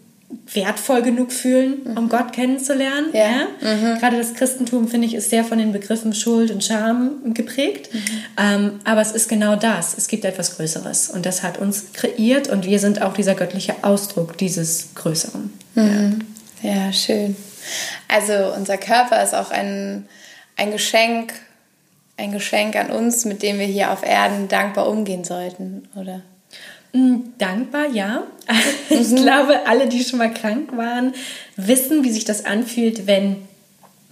wertvoll 0.53 1.03
genug 1.03 1.33
fühlen, 1.33 1.83
um 1.97 2.05
mhm. 2.05 2.09
Gott 2.09 2.33
kennenzulernen. 2.33 3.09
Ja. 3.13 3.21
ja? 3.21 3.75
Mhm. 3.75 3.99
Gerade 3.99 4.19
das 4.19 4.35
Christentum, 4.35 4.89
finde 4.89 5.07
ich, 5.07 5.15
ist 5.15 5.31
sehr 5.31 5.45
von 5.45 5.59
den 5.59 5.73
Begriffen 5.73 6.13
Schuld 6.15 6.51
und 6.51 6.63
Scham 6.63 7.33
geprägt. 7.33 7.93
Mhm. 7.93 8.01
Ähm, 8.39 8.81
aber 8.85 9.01
es 9.01 9.13
ist 9.13 9.29
genau 9.29 9.57
das. 9.57 9.97
Es 9.97 10.09
gibt 10.09 10.25
etwas 10.25 10.57
Größeres. 10.57 11.09
Und 11.11 11.25
das 11.25 11.43
hat 11.43 11.59
uns 11.59 11.93
kreiert 11.95 12.49
und 12.49 12.67
wir 12.67 12.79
sind 12.79 13.01
auch 13.01 13.15
dieser 13.15 13.35
göttliche 13.35 13.77
Ausdruck 13.83 14.37
dieses 14.37 14.95
Größeren. 14.95 15.51
Mhm. 15.75 16.21
Ja. 16.63 16.71
ja, 16.87 16.93
schön. 16.93 17.37
Also 18.09 18.55
unser 18.55 18.77
Körper 18.77 19.23
ist 19.23 19.35
auch 19.35 19.51
ein, 19.51 20.07
ein 20.57 20.73
Geschenk, 20.73 21.33
ein 22.17 22.33
Geschenk 22.33 22.77
an 22.77 22.91
uns, 22.91 23.25
mit 23.25 23.43
dem 23.43 23.59
wir 23.59 23.67
hier 23.67 23.93
auf 23.93 24.03
Erden 24.03 24.49
dankbar 24.49 24.89
umgehen 24.89 25.25
sollten, 25.25 25.89
oder? 25.95 26.23
Mm, 26.93 27.17
dankbar, 27.39 27.87
ja. 27.93 28.25
Ich 28.91 29.11
mhm. 29.11 29.17
glaube, 29.17 29.67
alle, 29.67 29.87
die 29.87 30.03
schon 30.03 30.19
mal 30.19 30.33
krank 30.33 30.75
waren, 30.75 31.13
wissen, 31.57 32.05
wie 32.05 32.11
sich 32.11 32.25
das 32.25 32.47
anfühlt, 32.47 33.07
wenn 33.07 33.37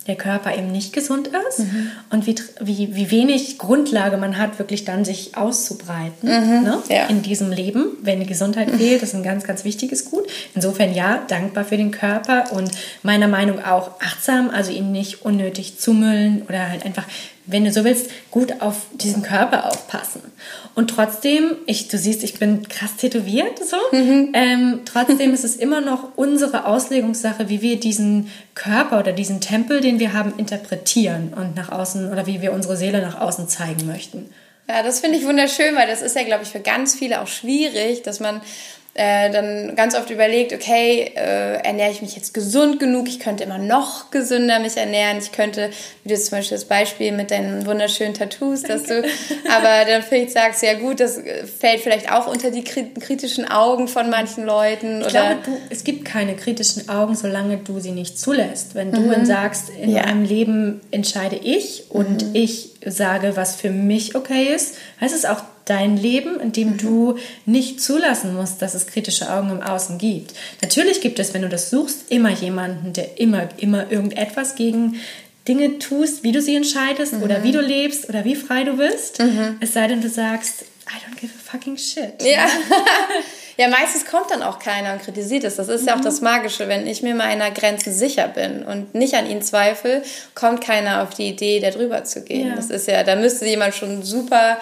der 0.07 0.17
Körper 0.17 0.57
eben 0.57 0.71
nicht 0.71 0.93
gesund 0.93 1.31
ist 1.49 1.61
mhm. 1.61 1.91
und 2.11 2.27
wie, 2.27 2.37
wie, 2.61 2.95
wie 2.95 3.11
wenig 3.11 3.59
Grundlage 3.59 4.17
man 4.17 4.39
hat, 4.39 4.59
wirklich 4.59 4.85
dann 4.85 5.05
sich 5.05 5.37
auszubreiten 5.37 6.29
mhm. 6.29 6.63
ne? 6.63 6.83
ja. 6.89 7.07
in 7.07 7.23
diesem 7.23 7.51
Leben. 7.51 7.87
Wenn 8.03 8.21
die 8.21 8.27
Gesundheit 8.27 8.73
mhm. 8.73 8.79
fehlt, 8.79 9.03
das 9.03 9.11
ist 9.11 9.15
ein 9.17 9.23
ganz, 9.23 9.45
ganz 9.45 9.65
wichtiges 9.65 10.05
Gut. 10.05 10.25
Insofern 10.55 10.95
ja, 10.95 11.23
dankbar 11.27 11.65
für 11.65 11.77
den 11.77 11.91
Körper 11.91 12.53
und 12.53 12.71
meiner 13.03 13.29
Meinung 13.29 13.65
auch 13.65 14.01
achtsam, 14.01 14.51
also 14.51 14.71
ihn 14.71 14.93
nicht 14.93 15.25
unnötig 15.25 15.79
zumüllen 15.79 16.43
oder 16.43 16.69
halt 16.69 16.85
einfach 16.85 17.05
wenn 17.47 17.65
du 17.65 17.73
so 17.73 17.85
willst, 17.85 18.11
gut 18.31 18.61
auf 18.61 18.87
diesen 18.93 19.23
Körper 19.23 19.67
aufpassen. 19.67 20.21
Und 20.75 20.91
trotzdem, 20.91 21.57
ich, 21.67 21.89
du 21.89 21.97
siehst, 21.97 22.23
ich 22.23 22.39
bin 22.39 22.69
krass 22.69 22.97
tätowiert, 22.97 23.59
so. 23.65 23.77
Mhm. 23.97 24.31
Ähm, 24.35 24.81
trotzdem 24.85 25.33
ist 25.33 25.45
es 25.45 25.57
immer 25.57 25.81
noch 25.81 26.17
unsere 26.17 26.67
Auslegungssache, 26.67 27.49
wie 27.49 27.63
wir 27.63 27.81
diesen 27.81 28.31
Körper 28.55 28.99
oder 28.99 29.13
diesen 29.13 29.41
Tempel, 29.41 29.81
den 29.81 29.99
wir 29.99 30.13
haben, 30.13 30.35
interpretieren 30.37 31.33
und 31.35 31.57
nach 31.57 31.71
außen 31.71 32.13
oder 32.13 32.27
wie 32.27 32.43
wir 32.43 32.53
unsere 32.53 32.77
Seele 32.77 33.01
nach 33.01 33.21
außen 33.21 33.49
zeigen 33.49 33.87
möchten. 33.87 34.29
Ja, 34.69 34.83
das 34.83 34.99
finde 35.01 35.19
ich 35.19 35.25
wunderschön, 35.25 35.77
weil 35.77 35.87
das 35.87 36.03
ist 36.03 36.17
ja, 36.17 36.25
glaube 36.25 36.43
ich, 36.43 36.51
für 36.51 36.61
ganz 36.61 36.97
viele 36.97 37.21
auch 37.21 37.29
schwierig, 37.29 38.03
dass 38.03 38.19
man 38.19 38.41
äh, 38.97 39.31
dann 39.31 39.77
ganz 39.77 39.95
oft 39.95 40.11
überlegt, 40.11 40.55
okay, 40.55 41.13
äh, 41.15 41.59
ernähre 41.63 41.91
ich 41.91 42.01
mich 42.01 42.17
jetzt 42.17 42.33
gesund 42.33 42.81
genug? 42.81 43.09
Ich 43.09 43.21
könnte 43.21 43.45
immer 43.45 43.59
noch 43.59 44.11
gesünder 44.11 44.59
mich 44.59 44.77
ernähren. 44.77 45.19
Ich 45.19 45.33
könnte, 45.33 45.71
wie 46.03 46.09
du 46.09 46.19
zum 46.19 46.39
Beispiel 46.39 46.57
das 46.57 46.65
Beispiel 46.65 47.13
mit 47.13 47.31
deinen 47.31 47.67
wunderschönen 47.67 48.15
Tattoos, 48.15 48.63
dass 48.63 48.85
du, 48.85 49.03
aber 49.55 49.85
dann 49.87 50.03
vielleicht 50.03 50.31
sagst, 50.31 50.63
ja 50.63 50.75
gut, 50.79 51.01
das 51.01 51.21
fällt 51.59 51.81
vielleicht 51.81 52.11
auch 52.11 52.27
unter 52.27 52.51
die 52.51 52.65
kritischen 52.65 53.47
Augen 53.51 53.87
von 53.87 54.09
manchen 54.09 54.47
Leuten. 54.47 55.03
Ich 55.03 55.09
glaube, 55.09 55.37
du, 55.45 55.57
es 55.69 55.85
gibt 55.85 56.07
keine 56.07 56.35
kritischen 56.35 56.89
Augen, 56.89 57.15
solange 57.15 57.59
du 57.59 57.81
sie 57.81 57.93
nicht 57.93 58.19
zulässt. 58.19 58.75
Wenn 58.75 58.93
du 58.93 59.01
mhm. 59.01 59.27
sagst, 59.27 59.69
in 59.71 59.91
ja. 59.91 60.07
meinem 60.07 60.25
Leben 60.25 60.81
entscheide 60.91 61.37
ich 61.37 61.91
und 61.91 62.29
mhm. 62.29 62.35
ich 62.35 62.71
sage, 62.85 63.37
was 63.37 63.57
für 63.57 63.71
mich 63.71 64.15
okay 64.15 64.55
ist, 64.55 64.77
heißt 65.01 65.15
es 65.15 65.27
auch 65.27 65.43
dein 65.67 65.97
Leben, 65.97 66.41
in 66.41 66.53
dem 66.53 66.71
mhm. 66.71 66.79
du 66.79 67.19
nicht 67.45 67.83
zulassen 67.83 68.35
musst, 68.35 68.63
dass 68.63 68.75
es 68.75 68.87
kritische 68.87 69.31
Augen 69.31 69.51
im 69.51 69.63
Außen 69.63 69.99
gibt. 69.99 70.33
Natürlich 70.63 71.01
gibt 71.01 71.19
es, 71.19 71.35
wenn 71.35 71.43
du 71.43 71.49
das 71.49 71.71
suchst, 71.71 72.11
immer 72.11 72.31
jemanden, 72.31 72.93
der 72.93 73.21
immer, 73.21 73.49
immer 73.59 73.91
irgendetwas 73.91 74.55
gegen 74.55 74.99
Dinge 75.47 75.79
tust, 75.79 76.25
wie 76.25 76.33
du 76.33 76.41
sie 76.41 76.57
entscheidest 76.57 77.15
mhm. 77.15 77.23
oder 77.23 77.43
wie 77.43 77.53
du 77.53 77.61
lebst 77.61 78.09
oder 78.09 78.25
wie 78.25 78.35
frei 78.35 78.65
du 78.65 78.77
bist. 78.77 79.21
Mhm. 79.21 79.59
Es 79.61 79.75
sei 79.75 79.87
denn, 79.89 80.01
du 80.01 80.09
sagst, 80.09 80.65
I 80.89 80.99
don't 81.05 81.19
give 81.21 81.33
a 81.35 81.51
fucking 81.51 81.77
shit. 81.77 82.23
Ja. 82.23 82.47
ja, 83.57 83.69
meistens 83.69 84.07
kommt 84.07 84.31
dann 84.31 84.43
auch 84.43 84.61
keiner 84.61 84.93
und 84.93 85.03
kritisiert 85.03 85.43
es. 85.43 85.57
Das 85.57 85.69
ist 85.69 85.83
mhm. 85.83 85.89
ja 85.89 85.95
auch 85.95 85.99
mhm. 85.99 86.05
das 86.05 86.21
Magische. 86.21 86.69
Wenn 86.69 86.87
ich 86.87 87.03
mir 87.03 87.15
meiner 87.15 87.51
Grenzen 87.51 87.93
sicher 87.93 88.29
bin 88.29 88.63
und 88.63 88.95
nicht 88.95 89.15
an 89.15 89.29
ihnen 89.29 89.43
zweifle, 89.43 90.03
kommt 90.35 90.61
keiner 90.63 91.03
auf 91.03 91.11
die 91.11 91.29
Idee, 91.29 91.59
da 91.59 91.71
drüber 91.71 92.05
zu 92.05 92.23
gehen. 92.23 92.49
Ja. 92.49 92.57
Das 92.57 92.71
ist 92.71 92.87
ja, 92.87 93.03
da 93.03 93.17
müsste 93.17 93.47
jemand 93.47 93.75
schon 93.75 94.05
super 94.05 94.59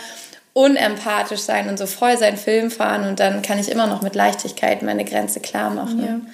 unempathisch 0.54 1.40
sein 1.40 1.68
und 1.68 1.78
so 1.78 1.86
voll 1.86 2.16
seinen 2.16 2.36
Film 2.36 2.70
fahren 2.70 3.06
und 3.06 3.20
dann 3.20 3.42
kann 3.42 3.58
ich 3.58 3.70
immer 3.70 3.86
noch 3.86 4.02
mit 4.02 4.14
Leichtigkeit 4.14 4.82
meine 4.82 5.04
Grenze 5.04 5.40
klar 5.40 5.68
machen. 5.68 6.30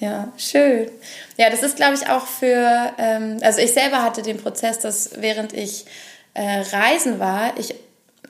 Ja, 0.00 0.08
ja 0.08 0.32
schön. 0.36 0.90
Ja, 1.38 1.50
das 1.50 1.62
ist, 1.62 1.76
glaube 1.76 1.94
ich, 1.94 2.08
auch 2.08 2.26
für, 2.26 2.92
ähm, 2.98 3.38
also 3.42 3.60
ich 3.60 3.72
selber 3.72 4.02
hatte 4.02 4.22
den 4.22 4.38
Prozess, 4.38 4.80
dass 4.80 5.10
während 5.20 5.52
ich 5.52 5.86
äh, 6.34 6.64
reisen 6.72 7.20
war, 7.20 7.52
ich 7.58 7.74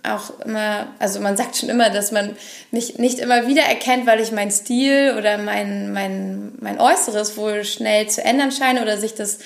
auch 0.03 0.41
immer, 0.41 0.89
also 0.99 1.21
man 1.21 1.37
sagt 1.37 1.57
schon 1.57 1.69
immer, 1.69 1.91
dass 1.91 2.13
man 2.13 2.37
mich 2.71 2.99
nicht 2.99 3.19
immer 3.19 3.47
wieder 3.47 3.63
erkennt, 3.63 4.07
weil 4.07 4.21
ich 4.21 4.33
meinen 4.33 4.51
Stil 4.51 5.15
oder 5.19 5.39
mein, 5.39 5.93
mein, 5.93 6.53
mein 6.61 6.79
Äußeres 6.79 7.37
wohl 7.37 7.65
schnell 7.65 8.09
zu 8.09 8.23
ändern 8.23 8.53
scheine 8.53 8.83
oder 8.83 8.99
sich 8.99 9.15
das 9.15 9.39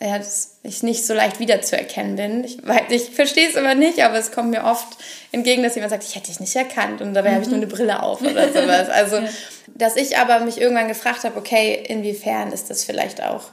ja, 0.00 0.16
dass 0.18 0.58
ich 0.62 0.82
nicht 0.82 1.04
so 1.04 1.12
leicht 1.12 1.40
wiederzuerkennen 1.40 2.16
bin. 2.16 2.44
Ich, 2.44 2.58
ich 2.90 3.10
verstehe 3.10 3.48
es 3.48 3.56
immer 3.56 3.74
nicht, 3.74 4.02
aber 4.04 4.16
es 4.16 4.30
kommt 4.30 4.50
mir 4.50 4.64
oft 4.64 4.86
entgegen, 5.32 5.62
dass 5.62 5.74
jemand 5.74 5.90
sagt, 5.90 6.04
ich 6.04 6.14
hätte 6.14 6.28
dich 6.28 6.38
nicht 6.40 6.54
erkannt 6.54 7.00
und 7.00 7.14
dabei 7.14 7.30
mhm. 7.30 7.34
habe 7.34 7.44
ich 7.44 7.50
nur 7.50 7.58
eine 7.58 7.66
Brille 7.66 8.02
auf 8.02 8.20
oder 8.20 8.48
sowas. 8.48 8.88
Also, 8.88 9.16
ja. 9.18 9.28
dass 9.74 9.96
ich 9.96 10.16
aber 10.16 10.40
mich 10.40 10.60
irgendwann 10.60 10.88
gefragt 10.88 11.24
habe, 11.24 11.36
okay, 11.36 11.84
inwiefern 11.88 12.52
ist 12.52 12.70
das 12.70 12.84
vielleicht 12.84 13.22
auch 13.22 13.44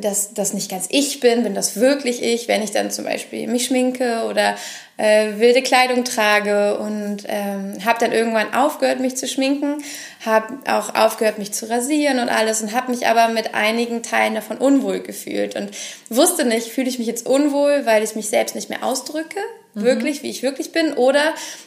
dass 0.00 0.34
das 0.34 0.52
nicht 0.52 0.70
ganz 0.70 0.86
ich 0.90 1.20
bin, 1.20 1.42
bin 1.42 1.54
das 1.54 1.76
wirklich 1.76 2.22
ich, 2.22 2.48
wenn 2.48 2.62
ich 2.62 2.70
dann 2.70 2.90
zum 2.90 3.06
Beispiel 3.06 3.46
mich 3.46 3.64
schminke 3.64 4.24
oder 4.28 4.54
äh, 4.98 5.38
wilde 5.38 5.62
Kleidung 5.62 6.04
trage 6.04 6.78
und 6.78 7.24
ähm, 7.26 7.82
habe 7.82 7.98
dann 7.98 8.12
irgendwann 8.12 8.52
aufgehört, 8.52 9.00
mich 9.00 9.16
zu 9.16 9.26
schminken, 9.26 9.82
habe 10.24 10.58
auch 10.70 10.94
aufgehört, 10.94 11.38
mich 11.38 11.52
zu 11.52 11.70
rasieren 11.70 12.18
und 12.18 12.28
alles 12.28 12.60
und 12.60 12.74
habe 12.74 12.90
mich 12.90 13.06
aber 13.06 13.28
mit 13.28 13.54
einigen 13.54 14.02
Teilen 14.02 14.34
davon 14.34 14.58
unwohl 14.58 15.00
gefühlt 15.00 15.56
und 15.56 15.70
wusste 16.10 16.44
nicht, 16.44 16.66
fühle 16.66 16.88
ich 16.88 16.98
mich 16.98 17.08
jetzt 17.08 17.26
unwohl, 17.26 17.86
weil 17.86 18.02
ich 18.02 18.14
mich 18.14 18.28
selbst 18.28 18.54
nicht 18.54 18.68
mehr 18.68 18.84
ausdrücke. 18.84 19.40
Wirklich, 19.74 20.22
wie 20.22 20.30
ich 20.30 20.42
wirklich 20.42 20.72
bin, 20.72 20.92
oder 20.94 21.22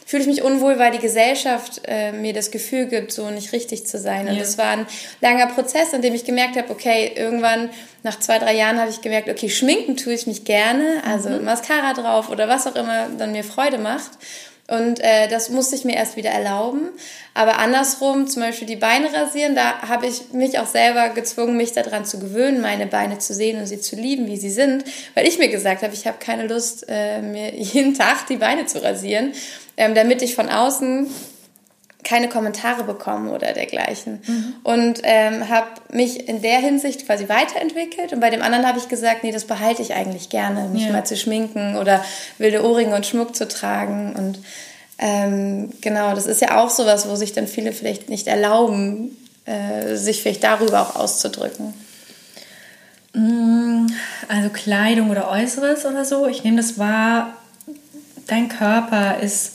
fühle 0.06 0.22
ich 0.22 0.28
mich 0.28 0.42
unwohl, 0.42 0.78
weil 0.78 0.92
die 0.92 0.98
Gesellschaft 0.98 1.82
äh, 1.86 2.12
mir 2.12 2.32
das 2.32 2.50
Gefühl 2.50 2.86
gibt, 2.86 3.12
so 3.12 3.30
nicht 3.30 3.52
richtig 3.52 3.86
zu 3.86 3.98
sein. 3.98 4.28
Und 4.28 4.34
ja. 4.34 4.40
das 4.40 4.58
war 4.58 4.70
ein 4.70 4.86
langer 5.20 5.46
Prozess, 5.46 5.92
in 5.92 6.02
dem 6.02 6.14
ich 6.14 6.24
gemerkt 6.24 6.56
habe, 6.56 6.70
okay, 6.70 7.12
irgendwann 7.16 7.70
nach 8.02 8.18
zwei, 8.18 8.38
drei 8.38 8.54
Jahren 8.54 8.78
habe 8.78 8.90
ich 8.90 9.00
gemerkt, 9.00 9.28
okay, 9.28 9.48
schminken 9.48 9.96
tue 9.96 10.12
ich 10.12 10.26
mich 10.26 10.44
gerne, 10.44 11.02
also 11.06 11.30
mhm. 11.30 11.44
Mascara 11.44 11.94
drauf 11.94 12.28
oder 12.28 12.48
was 12.48 12.66
auch 12.66 12.76
immer 12.76 13.08
dann 13.18 13.32
mir 13.32 13.44
Freude 13.44 13.78
macht. 13.78 14.10
Und 14.66 15.00
äh, 15.00 15.28
das 15.28 15.50
musste 15.50 15.76
ich 15.76 15.84
mir 15.84 15.94
erst 15.94 16.16
wieder 16.16 16.30
erlauben. 16.30 16.88
Aber 17.34 17.58
andersrum, 17.58 18.26
zum 18.28 18.42
Beispiel 18.42 18.66
die 18.66 18.76
Beine 18.76 19.12
rasieren, 19.12 19.54
da 19.54 19.82
habe 19.82 20.06
ich 20.06 20.32
mich 20.32 20.58
auch 20.58 20.66
selber 20.66 21.10
gezwungen, 21.10 21.56
mich 21.56 21.72
daran 21.72 22.06
zu 22.06 22.18
gewöhnen, 22.18 22.62
meine 22.62 22.86
Beine 22.86 23.18
zu 23.18 23.34
sehen 23.34 23.58
und 23.58 23.66
sie 23.66 23.80
zu 23.80 23.94
lieben, 23.94 24.26
wie 24.26 24.38
sie 24.38 24.50
sind, 24.50 24.84
weil 25.14 25.28
ich 25.28 25.38
mir 25.38 25.48
gesagt 25.48 25.82
habe, 25.82 25.92
ich 25.92 26.06
habe 26.06 26.16
keine 26.18 26.46
Lust, 26.46 26.86
äh, 26.88 27.20
mir 27.20 27.54
jeden 27.56 27.94
Tag 27.94 28.26
die 28.28 28.36
Beine 28.36 28.64
zu 28.64 28.82
rasieren, 28.82 29.32
ähm, 29.76 29.94
damit 29.94 30.22
ich 30.22 30.34
von 30.34 30.48
außen 30.48 31.08
keine 32.04 32.28
Kommentare 32.28 32.84
bekommen 32.84 33.30
oder 33.30 33.52
dergleichen. 33.52 34.22
Mhm. 34.26 34.54
Und 34.62 35.00
ähm, 35.02 35.48
habe 35.48 35.66
mich 35.90 36.28
in 36.28 36.42
der 36.42 36.58
Hinsicht 36.58 37.06
quasi 37.06 37.28
weiterentwickelt. 37.28 38.12
Und 38.12 38.20
bei 38.20 38.30
dem 38.30 38.42
anderen 38.42 38.66
habe 38.66 38.78
ich 38.78 38.88
gesagt, 38.88 39.24
nee, 39.24 39.32
das 39.32 39.44
behalte 39.44 39.82
ich 39.82 39.94
eigentlich 39.94 40.28
gerne, 40.28 40.68
mich 40.68 40.84
ja. 40.84 40.92
mal 40.92 41.04
zu 41.04 41.16
schminken 41.16 41.76
oder 41.76 42.04
wilde 42.38 42.64
Ohrringe 42.64 42.94
und 42.94 43.06
Schmuck 43.06 43.34
zu 43.34 43.48
tragen. 43.48 44.14
Und 44.16 44.38
ähm, 44.98 45.70
genau, 45.80 46.14
das 46.14 46.26
ist 46.26 46.40
ja 46.40 46.62
auch 46.62 46.70
sowas, 46.70 47.08
wo 47.08 47.16
sich 47.16 47.32
dann 47.32 47.48
viele 47.48 47.72
vielleicht 47.72 48.08
nicht 48.08 48.26
erlauben, 48.26 49.16
äh, 49.46 49.96
sich 49.96 50.22
vielleicht 50.22 50.44
darüber 50.44 50.82
auch 50.82 50.96
auszudrücken. 50.96 51.74
Mm, 53.14 53.86
also 54.28 54.50
Kleidung 54.50 55.10
oder 55.10 55.30
Äußeres 55.30 55.86
oder 55.86 56.04
so. 56.04 56.26
Ich 56.26 56.44
nehme 56.44 56.58
das 56.58 56.78
wahr, 56.78 57.34
dein 58.26 58.48
Körper 58.48 59.18
ist 59.20 59.54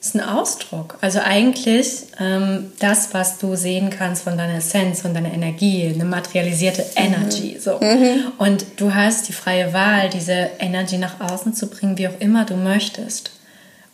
ist 0.00 0.14
ein 0.14 0.20
Ausdruck. 0.20 0.98
Also 1.00 1.20
eigentlich 1.20 2.04
ähm, 2.20 2.72
das, 2.78 3.14
was 3.14 3.38
du 3.38 3.56
sehen 3.56 3.90
kannst 3.90 4.24
von 4.24 4.36
deiner 4.36 4.56
Essenz, 4.56 5.02
von 5.02 5.14
deiner 5.14 5.32
Energie, 5.32 5.90
eine 5.92 6.04
materialisierte. 6.04 6.84
Energy. 6.96 7.54
Mhm. 7.54 7.60
So. 7.60 7.80
Mhm. 7.80 8.32
Und 8.38 8.64
du 8.76 8.94
hast 8.94 9.28
die 9.28 9.32
freie 9.32 9.72
Wahl, 9.72 10.10
diese 10.10 10.50
Energy 10.58 10.98
nach 10.98 11.20
außen 11.20 11.54
zu 11.54 11.68
bringen, 11.68 11.98
wie 11.98 12.08
auch 12.08 12.20
immer 12.20 12.44
du 12.44 12.54
möchtest. 12.54 13.32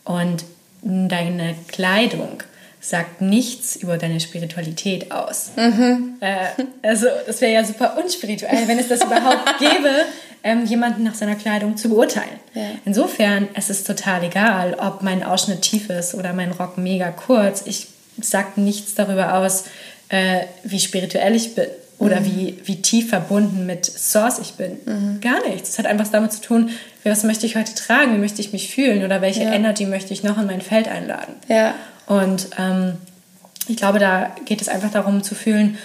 Und 0.03 0.43
deine 0.83 1.55
Kleidung 1.67 2.43
sagt 2.81 3.21
nichts 3.21 3.75
über 3.75 3.97
deine 3.97 4.19
Spiritualität 4.19 5.11
aus. 5.11 5.51
Mhm. 5.55 6.15
Äh, 6.19 6.63
also 6.81 7.05
das 7.27 7.39
wäre 7.39 7.53
ja 7.53 7.63
super 7.63 7.95
unspirituell, 8.03 8.67
wenn 8.67 8.79
es 8.79 8.87
das 8.87 9.03
überhaupt 9.03 9.47
gäbe, 9.59 10.05
ähm, 10.43 10.65
jemanden 10.65 11.03
nach 11.03 11.15
seiner 11.15 11.35
Kleidung 11.35 11.77
zu 11.77 11.89
beurteilen. 11.89 12.39
Ja. 12.53 12.63
Insofern 12.85 13.47
es 13.53 13.69
ist 13.69 13.79
es 13.81 13.83
total 13.85 14.23
egal, 14.23 14.75
ob 14.79 15.01
mein 15.01 15.23
Ausschnitt 15.23 15.61
tief 15.61 15.89
ist 15.89 16.15
oder 16.15 16.33
mein 16.33 16.51
Rock 16.51 16.77
mega 16.77 17.11
kurz. 17.11 17.63
Ich 17.65 17.87
sage 18.19 18.59
nichts 18.59 18.95
darüber 18.95 19.35
aus, 19.35 19.65
äh, 20.09 20.41
wie 20.63 20.79
spirituell 20.79 21.35
ich 21.35 21.55
bin 21.55 21.67
oder 22.01 22.19
mhm. 22.19 22.25
wie, 22.25 22.59
wie 22.65 22.81
tief 22.81 23.09
verbunden 23.09 23.65
mit 23.65 23.85
Source 23.85 24.39
ich 24.39 24.53
bin. 24.53 24.77
Mhm. 24.85 25.21
Gar 25.21 25.47
nichts. 25.47 25.69
Es 25.69 25.79
hat 25.79 25.85
einfach 25.85 26.07
damit 26.07 26.33
zu 26.33 26.41
tun, 26.41 26.71
was 27.03 27.23
möchte 27.23 27.45
ich 27.45 27.55
heute 27.55 27.75
tragen, 27.75 28.15
wie 28.15 28.17
möchte 28.17 28.41
ich 28.41 28.51
mich 28.51 28.73
fühlen 28.73 29.05
oder 29.05 29.21
welche 29.21 29.43
ja. 29.43 29.53
Energy 29.53 29.85
möchte 29.85 30.13
ich 30.13 30.23
noch 30.23 30.37
in 30.37 30.47
mein 30.47 30.61
Feld 30.61 30.87
einladen. 30.87 31.35
Ja. 31.47 31.75
Und 32.07 32.47
ähm, 32.57 32.97
ich 33.67 33.77
glaube, 33.77 33.99
da 33.99 34.35
geht 34.45 34.61
es 34.61 34.67
einfach 34.67 34.91
darum 34.91 35.23
zu 35.23 35.35
fühlen, 35.35 35.77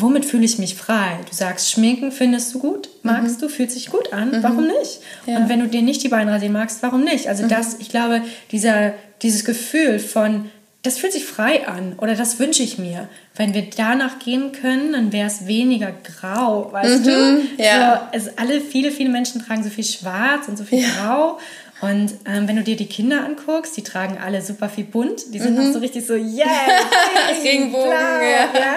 womit 0.00 0.24
fühle 0.24 0.44
ich 0.44 0.58
mich 0.58 0.74
frei? 0.74 1.18
Du 1.28 1.34
sagst, 1.34 1.70
Schminken 1.70 2.12
findest 2.12 2.54
du 2.54 2.58
gut, 2.58 2.88
magst 3.02 3.36
mhm. 3.36 3.40
du, 3.40 3.48
fühlt 3.48 3.70
sich 3.70 3.90
gut 3.90 4.12
an, 4.12 4.30
mhm. 4.30 4.42
warum 4.42 4.66
nicht? 4.66 5.00
Ja. 5.26 5.38
Und 5.38 5.48
wenn 5.48 5.60
du 5.60 5.68
dir 5.68 5.82
nicht 5.82 6.02
die 6.02 6.08
Beine 6.08 6.32
rasieren 6.32 6.52
magst, 6.52 6.82
warum 6.82 7.02
nicht? 7.02 7.28
Also 7.28 7.44
mhm. 7.44 7.48
das, 7.48 7.76
ich 7.78 7.88
glaube, 7.88 8.22
dieser, 8.52 8.92
dieses 9.22 9.44
Gefühl 9.44 9.98
von, 9.98 10.50
das 10.82 10.98
fühlt 10.98 11.12
sich 11.12 11.24
frei 11.24 11.66
an 11.66 11.94
oder 11.98 12.14
das 12.14 12.38
wünsche 12.38 12.62
ich 12.62 12.78
mir. 12.78 13.08
Wenn 13.34 13.54
wir 13.54 13.66
danach 13.76 14.18
gehen 14.18 14.52
können, 14.52 14.92
dann 14.92 15.12
wäre 15.12 15.26
es 15.26 15.46
weniger 15.46 15.92
grau, 15.92 16.72
weißt 16.72 17.06
du? 17.06 17.10
Mhm. 17.10 17.48
Ja. 17.58 18.08
So, 18.12 18.18
es, 18.18 18.38
alle, 18.38 18.60
viele, 18.60 18.90
viele 18.90 19.10
Menschen 19.10 19.44
tragen 19.44 19.64
so 19.64 19.70
viel 19.70 19.84
schwarz 19.84 20.48
und 20.48 20.58
so 20.58 20.64
viel 20.64 20.82
ja. 20.82 20.88
grau 21.00 21.38
und 21.80 22.14
ähm, 22.24 22.48
wenn 22.48 22.56
du 22.56 22.62
dir 22.62 22.76
die 22.76 22.86
Kinder 22.86 23.24
anguckst, 23.24 23.76
die 23.76 23.82
tragen 23.82 24.16
alle 24.18 24.40
super 24.40 24.68
viel 24.68 24.84
bunt. 24.84 25.34
Die 25.34 25.38
sind 25.38 25.58
mhm. 25.58 25.66
noch 25.66 25.72
so 25.72 25.78
richtig 25.78 26.06
so, 26.06 26.14
yeah, 26.14 26.46
Regenbogen, 27.44 27.90
ja. 27.90 28.48
ja. 28.54 28.76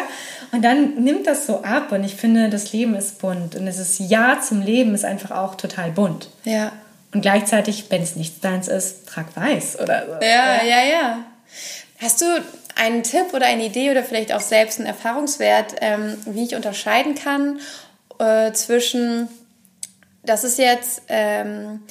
Und 0.51 0.63
dann 0.63 0.95
nimmt 1.03 1.27
das 1.27 1.45
so 1.45 1.61
ab 1.63 1.91
und 1.91 2.03
ich 2.03 2.15
finde, 2.15 2.49
das 2.49 2.73
Leben 2.73 2.95
ist 2.95 3.19
bunt. 3.19 3.55
Und 3.55 3.67
es 3.67 3.77
ist 3.77 3.99
Ja 3.99 4.39
zum 4.41 4.61
Leben 4.61 4.95
ist 4.95 5.05
einfach 5.05 5.31
auch 5.31 5.55
total 5.55 5.91
bunt. 5.91 6.29
Ja. 6.43 6.71
Und 7.13 7.21
gleichzeitig, 7.21 7.85
wenn 7.89 8.01
es 8.01 8.15
nichts 8.15 8.39
deins 8.39 8.67
ist, 8.67 9.07
trag 9.07 9.35
weiß 9.35 9.79
oder 9.79 10.05
so. 10.05 10.25
Ja, 10.25 10.63
ja, 10.63 10.83
ja. 10.83 11.17
Hast 11.99 12.21
du 12.21 12.25
einen 12.75 13.03
Tipp 13.03 13.33
oder 13.33 13.45
eine 13.45 13.65
Idee 13.65 13.91
oder 13.91 14.03
vielleicht 14.03 14.33
auch 14.33 14.41
selbst 14.41 14.79
einen 14.79 14.87
Erfahrungswert, 14.87 15.75
ähm, 15.81 16.17
wie 16.25 16.45
ich 16.45 16.55
unterscheiden 16.55 17.15
kann 17.15 17.59
äh, 18.19 18.51
zwischen, 18.53 19.27
das 20.23 20.43
ist 20.43 20.59
jetzt, 20.59 21.01
ähm, 21.09 21.81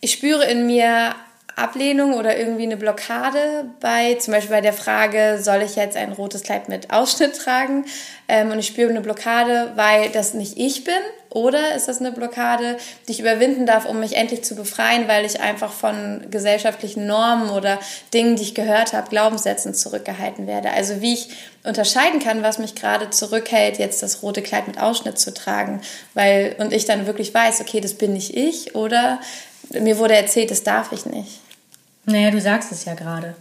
ich 0.00 0.12
spüre 0.12 0.44
in 0.44 0.66
mir 0.66 1.14
Ablehnung 1.56 2.14
oder 2.14 2.36
irgendwie 2.38 2.62
eine 2.62 2.76
Blockade 2.76 3.66
bei, 3.80 4.14
zum 4.14 4.32
Beispiel 4.32 4.56
bei 4.56 4.60
der 4.60 4.72
Frage, 4.72 5.38
soll 5.40 5.62
ich 5.62 5.76
jetzt 5.76 5.96
ein 5.96 6.12
rotes 6.12 6.42
Kleid 6.42 6.68
mit 6.68 6.90
Ausschnitt 6.90 7.36
tragen? 7.36 7.84
Ähm, 8.28 8.50
und 8.50 8.58
ich 8.58 8.68
spüre 8.68 8.88
eine 8.88 9.00
Blockade, 9.00 9.72
weil 9.74 10.08
das 10.10 10.32
nicht 10.32 10.56
ich 10.56 10.84
bin. 10.84 10.94
Oder 11.28 11.74
ist 11.74 11.88
das 11.88 12.00
eine 12.00 12.12
Blockade, 12.12 12.76
die 13.08 13.12
ich 13.12 13.20
überwinden 13.20 13.64
darf, 13.64 13.86
um 13.86 14.00
mich 14.00 14.16
endlich 14.16 14.44
zu 14.44 14.54
befreien, 14.54 15.08
weil 15.08 15.24
ich 15.24 15.40
einfach 15.40 15.72
von 15.72 16.26
gesellschaftlichen 16.30 17.06
Normen 17.06 17.50
oder 17.50 17.78
Dingen, 18.12 18.36
die 18.36 18.42
ich 18.42 18.54
gehört 18.54 18.92
habe, 18.92 19.08
Glaubenssätzen 19.08 19.74
zurückgehalten 19.74 20.46
werde? 20.46 20.70
Also 20.72 21.00
wie 21.00 21.14
ich 21.14 21.28
unterscheiden 21.64 22.20
kann, 22.20 22.42
was 22.42 22.58
mich 22.58 22.74
gerade 22.74 23.10
zurückhält, 23.10 23.78
jetzt 23.78 24.02
das 24.02 24.22
rote 24.22 24.42
Kleid 24.42 24.66
mit 24.68 24.80
Ausschnitt 24.80 25.18
zu 25.18 25.32
tragen, 25.32 25.80
weil 26.14 26.54
und 26.58 26.72
ich 26.72 26.84
dann 26.84 27.06
wirklich 27.06 27.32
weiß, 27.32 27.60
okay, 27.60 27.80
das 27.80 27.94
bin 27.94 28.12
nicht 28.12 28.36
ich 28.36 28.74
oder 28.74 29.18
mir 29.80 29.98
wurde 29.98 30.14
erzählt, 30.14 30.50
das 30.50 30.62
darf 30.62 30.92
ich 30.92 31.06
nicht. 31.06 31.40
Naja, 32.04 32.30
du 32.30 32.40
sagst 32.40 32.72
es 32.72 32.84
ja 32.84 32.94
gerade. 32.94 33.34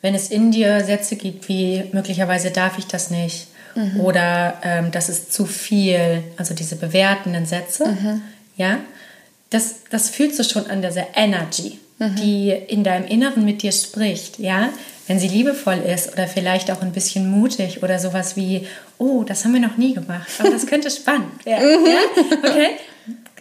Wenn 0.00 0.14
es 0.14 0.30
in 0.30 0.50
dir 0.50 0.84
Sätze 0.84 1.16
gibt 1.16 1.48
wie 1.48 1.84
möglicherweise 1.92 2.50
darf 2.50 2.78
ich 2.78 2.86
das 2.86 3.10
nicht 3.10 3.46
mhm. 3.74 4.00
oder 4.00 4.58
ähm, 4.64 4.90
das 4.90 5.08
ist 5.08 5.32
zu 5.32 5.46
viel, 5.46 6.24
also 6.36 6.54
diese 6.54 6.76
bewertenden 6.76 7.46
Sätze, 7.46 7.86
mhm. 7.86 8.22
ja, 8.56 8.78
das, 9.50 9.76
das 9.90 10.10
fühlst 10.10 10.38
du 10.38 10.44
schon 10.44 10.66
an 10.66 10.82
dieser 10.82 11.06
Energy, 11.14 11.78
mhm. 11.98 12.16
die 12.16 12.50
in 12.50 12.82
deinem 12.82 13.06
Inneren 13.06 13.44
mit 13.44 13.62
dir 13.62 13.72
spricht, 13.72 14.38
ja. 14.38 14.70
Wenn 15.08 15.18
sie 15.18 15.28
liebevoll 15.28 15.78
ist 15.78 16.12
oder 16.12 16.28
vielleicht 16.28 16.70
auch 16.70 16.80
ein 16.80 16.92
bisschen 16.92 17.28
mutig 17.28 17.82
oder 17.82 17.98
sowas 17.98 18.36
wie, 18.36 18.68
oh, 18.98 19.24
das 19.24 19.44
haben 19.44 19.52
wir 19.52 19.60
noch 19.60 19.76
nie 19.76 19.94
gemacht, 19.94 20.28
aber 20.38 20.50
das 20.50 20.66
könnte 20.66 20.90
spannend 20.92 21.44
werden. 21.44 21.86
Ja? 21.86 22.48
Okay? 22.48 22.68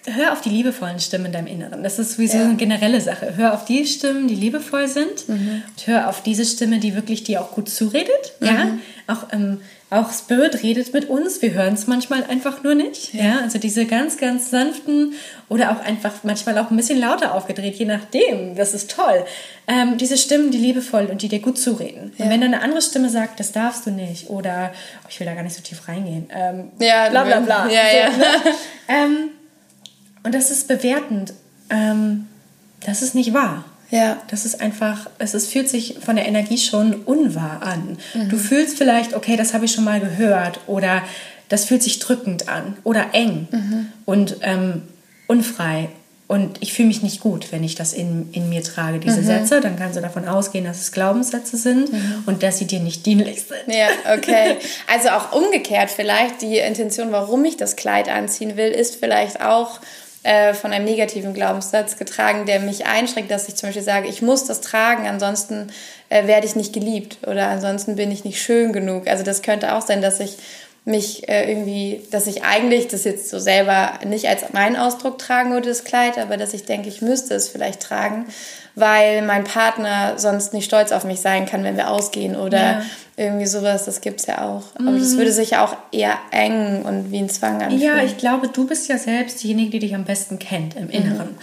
Hör 0.08 0.34
auf 0.34 0.42
die 0.42 0.50
liebevollen 0.50 1.00
Stimmen 1.00 1.28
in 1.28 1.32
deinem 1.32 1.48
Inneren. 1.48 1.84
Das 1.84 2.00
ist 2.00 2.14
sowieso 2.14 2.38
ja. 2.38 2.46
eine 2.46 2.56
generelle 2.56 3.02
Sache. 3.02 3.34
Hör 3.36 3.54
auf 3.54 3.66
die 3.66 3.86
Stimmen, 3.86 4.28
die 4.28 4.36
liebevoll 4.36 4.88
sind. 4.88 5.28
Mhm. 5.30 5.64
Und 5.68 5.88
hör 5.88 6.10
auf 6.10 6.24
diese 6.24 6.46
Stimme, 6.46 6.80
die 6.80 6.96
wirklich 6.96 7.24
dir 7.24 7.42
auch 7.42 7.52
gut 7.52 7.70
zuredet. 7.70 8.34
Mhm. 8.40 8.48
Ja, 8.48 8.68
auch, 9.08 9.28
ähm, 9.32 9.62
auch 9.92 10.12
Spirit 10.12 10.64
redet 10.64 10.94
mit 10.94 11.08
uns. 11.08 11.42
Wir 11.42 11.54
hören 11.54 11.76
es 11.76 11.86
manchmal 11.86 12.24
einfach 12.24 12.64
nur 12.64 12.74
nicht. 12.74 13.14
Ja. 13.14 13.24
ja. 13.24 13.40
also 13.42 13.60
diese 13.60 13.86
ganz, 13.86 14.18
ganz 14.18 14.50
sanften 14.50 15.14
oder 15.50 15.72
auch 15.72 15.86
einfach 15.86 16.14
manchmal 16.24 16.58
auch 16.58 16.72
ein 16.72 16.78
bisschen 16.78 17.00
lauter 17.00 17.36
aufgedreht, 17.36 17.76
je 17.76 17.86
nachdem. 17.86 18.56
Das 18.56 18.74
ist 18.74 18.90
toll. 18.90 19.26
Ähm, 19.68 19.98
diese 19.98 20.18
Stimmen, 20.18 20.50
die 20.50 20.58
liebevoll 20.58 21.06
und 21.12 21.22
die 21.22 21.28
dir 21.28 21.42
gut 21.42 21.60
zureden. 21.60 22.14
Ja. 22.18 22.26
Und 22.26 22.32
wenn 22.32 22.42
dann 22.42 22.54
eine 22.54 22.64
andere 22.64 22.82
Stimme 22.82 23.10
sagt, 23.10 23.40
das 23.40 23.52
darfst 23.52 23.86
du 23.86 23.92
nicht 23.92 24.30
oder 24.32 24.72
oh, 25.04 25.08
ich 25.10 25.20
will 25.20 25.28
da 25.28 25.36
gar 25.36 25.44
nicht 25.44 25.56
so 25.56 25.62
tief 25.62 25.88
reingehen. 25.88 26.28
Ähm, 26.34 26.72
ja, 26.80 27.10
bla 27.10 27.24
bla 27.24 27.40
bla. 27.42 27.70
Ja, 27.70 27.82
so, 27.92 27.98
ja. 27.98 28.18
Ne? 28.18 28.56
und 30.24 30.34
das 30.36 30.52
ist 30.52 30.68
bewertend. 30.68 31.34
Ähm, 31.70 32.28
das 32.86 33.02
ist 33.02 33.16
nicht 33.16 33.34
wahr. 33.34 33.64
Ja. 33.90 34.18
Das 34.30 34.46
ist 34.46 34.62
einfach, 34.62 35.10
es 35.20 35.34
ist, 35.34 35.52
fühlt 35.52 35.70
sich 35.70 35.98
von 36.04 36.16
der 36.16 36.26
Energie 36.28 36.58
schon 36.58 36.94
unwahr 37.04 37.62
an. 37.62 37.98
Mhm. 38.14 38.30
Du 38.30 38.38
fühlst 38.38 38.78
vielleicht, 38.78 39.14
okay, 39.14 39.36
das 39.36 39.54
habe 39.54 39.66
ich 39.66 39.72
schon 39.74 39.84
mal 39.84 40.00
gehört 40.00 40.62
oder 40.68 41.04
das 41.50 41.66
fühlt 41.66 41.84
sich 41.84 42.00
drückend 42.00 42.48
an 42.48 42.78
oder 42.86 43.08
eng 43.14 43.48
und 44.06 44.38
ähm, 44.42 44.84
unfrei. 45.28 45.90
Und 46.28 46.60
ich 46.62 46.72
fühle 46.72 46.88
mich 46.88 47.04
nicht 47.04 47.20
gut, 47.20 47.52
wenn 47.52 47.62
ich 47.62 47.76
das 47.76 47.92
in, 47.92 48.30
in 48.32 48.48
mir 48.48 48.64
trage, 48.64 49.00
diese 49.00 49.20
Mhm. 49.20 49.26
Sätze. 49.26 49.60
Dann 49.60 49.76
kannst 49.78 49.98
du 49.98 50.02
davon 50.02 50.26
ausgehen, 50.30 50.64
dass 50.64 50.80
es 50.80 50.94
Glaubenssätze 50.94 51.58
sind 51.58 51.92
Mhm. 51.92 52.24
und 52.26 52.42
dass 52.42 52.58
sie 52.58 52.68
dir 52.68 52.80
nicht 52.80 53.06
dienlich 53.06 53.44
sind. 53.44 53.76
Ja, 53.76 53.88
okay. 54.16 54.56
Also 54.88 55.10
auch 55.10 55.34
umgekehrt 55.34 55.90
vielleicht 55.90 56.42
die 56.42 56.58
Intention, 56.60 57.12
warum 57.12 57.44
ich 57.44 57.58
das 57.58 57.76
Kleid 57.76 58.08
anziehen 58.08 58.56
will, 58.56 58.70
ist 58.72 58.96
vielleicht 58.96 59.42
auch 59.42 59.82
äh, 60.24 60.54
von 60.54 60.72
einem 60.72 60.86
negativen 60.86 61.34
Glaubenssatz 61.34 61.98
getragen, 61.98 62.46
der 62.46 62.60
mich 62.60 62.86
einschränkt, 62.86 63.32
dass 63.32 63.48
ich 63.48 63.56
zum 63.56 63.70
Beispiel 63.70 63.84
sage, 63.84 64.08
ich 64.08 64.22
muss 64.22 64.46
das 64.46 64.62
tragen, 64.62 65.08
ansonsten 65.08 65.72
äh, 66.10 66.28
werde 66.28 66.46
ich 66.46 66.56
nicht 66.56 66.74
geliebt 66.74 67.18
oder 67.28 67.48
ansonsten 67.48 67.96
bin 67.96 68.12
ich 68.12 68.24
nicht 68.24 68.42
schön 68.42 68.72
genug. 68.72 69.08
Also 69.08 69.24
das 69.24 69.42
könnte 69.42 69.74
auch 69.74 69.82
sein, 69.82 70.02
dass 70.02 70.20
ich 70.20 70.38
mich 70.84 71.30
äh, 71.30 71.50
irgendwie, 71.52 72.02
dass 72.12 72.28
ich 72.28 72.44
eigentlich 72.44 72.88
das 72.88 73.04
jetzt 73.04 73.30
so 73.30 73.40
selber 73.40 73.94
nicht 74.06 74.28
als 74.28 74.52
meinen 74.54 74.76
Ausdruck 74.76 75.20
tragen 75.20 75.52
würde, 75.52 75.70
das 75.70 75.84
Kleid, 75.84 76.18
aber 76.18 76.38
dass 76.38 76.54
ich 76.54 76.66
denke, 76.66 76.90
ich 76.90 77.02
müsste 77.02 77.36
es 77.36 77.50
vielleicht 77.50 77.82
tragen, 77.82 78.26
weil 78.74 79.22
mein 79.22 79.44
Partner 79.44 80.14
sonst 80.18 80.54
nicht 80.54 80.66
stolz 80.66 80.92
auf 80.92 81.04
mich 81.04 81.22
sein 81.22 81.46
kann, 81.46 81.64
wenn 81.64 81.78
wir 81.78 81.92
ausgehen 81.92 82.36
oder 82.36 82.58
Ja. 82.58 82.82
Irgendwie 83.18 83.46
sowas, 83.46 83.86
das 83.86 84.02
gibt's 84.02 84.26
ja 84.26 84.44
auch. 84.46 84.64
Aber 84.76 84.98
das 84.98 85.18
würde 85.18 85.32
sich 85.32 85.52
ja 85.52 85.66
auch 85.66 85.76
eher 85.92 86.18
eng 86.32 86.84
und 86.84 87.12
wie 87.12 87.20
ein 87.20 87.30
Zwang 87.30 87.62
anfühlen. 87.62 87.82
Ja, 87.82 88.04
ich 88.04 88.18
glaube, 88.18 88.48
du 88.48 88.66
bist 88.66 88.88
ja 88.88 88.98
selbst 88.98 89.44
diejenige, 89.44 89.72
die 89.72 89.80
dich 89.80 89.96
am 89.96 90.06
besten 90.06 90.40
kennt 90.40 90.76
im 90.76 90.90
Inneren. 90.90 91.36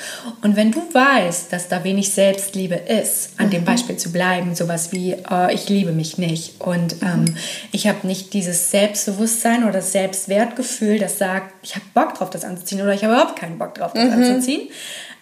Und 0.42 0.56
wenn 0.56 0.72
du 0.72 0.80
weißt, 0.92 1.52
dass 1.52 1.68
da 1.68 1.84
wenig 1.84 2.12
Selbstliebe 2.12 2.74
ist, 2.74 3.32
an 3.36 3.50
dem 3.50 3.64
Beispiel 3.64 3.96
zu 3.96 4.10
bleiben, 4.10 4.54
sowas 4.54 4.92
wie, 4.92 5.12
äh, 5.12 5.54
ich 5.54 5.68
liebe 5.68 5.92
mich 5.92 6.16
nicht 6.16 6.60
und 6.60 6.96
ähm, 7.02 7.36
ich 7.70 7.86
habe 7.86 8.06
nicht 8.06 8.32
dieses 8.32 8.70
Selbstbewusstsein 8.70 9.64
oder 9.64 9.74
das 9.74 9.92
Selbstwertgefühl, 9.92 10.98
das 10.98 11.18
sagt, 11.18 11.52
ich 11.62 11.74
habe 11.74 11.84
Bock 11.92 12.14
drauf, 12.14 12.30
das 12.30 12.44
anzuziehen 12.44 12.80
oder 12.80 12.94
ich 12.94 13.04
habe 13.04 13.14
überhaupt 13.14 13.38
keinen 13.38 13.58
Bock 13.58 13.74
drauf, 13.74 13.92
das 13.94 14.10
anzuziehen, 14.10 14.68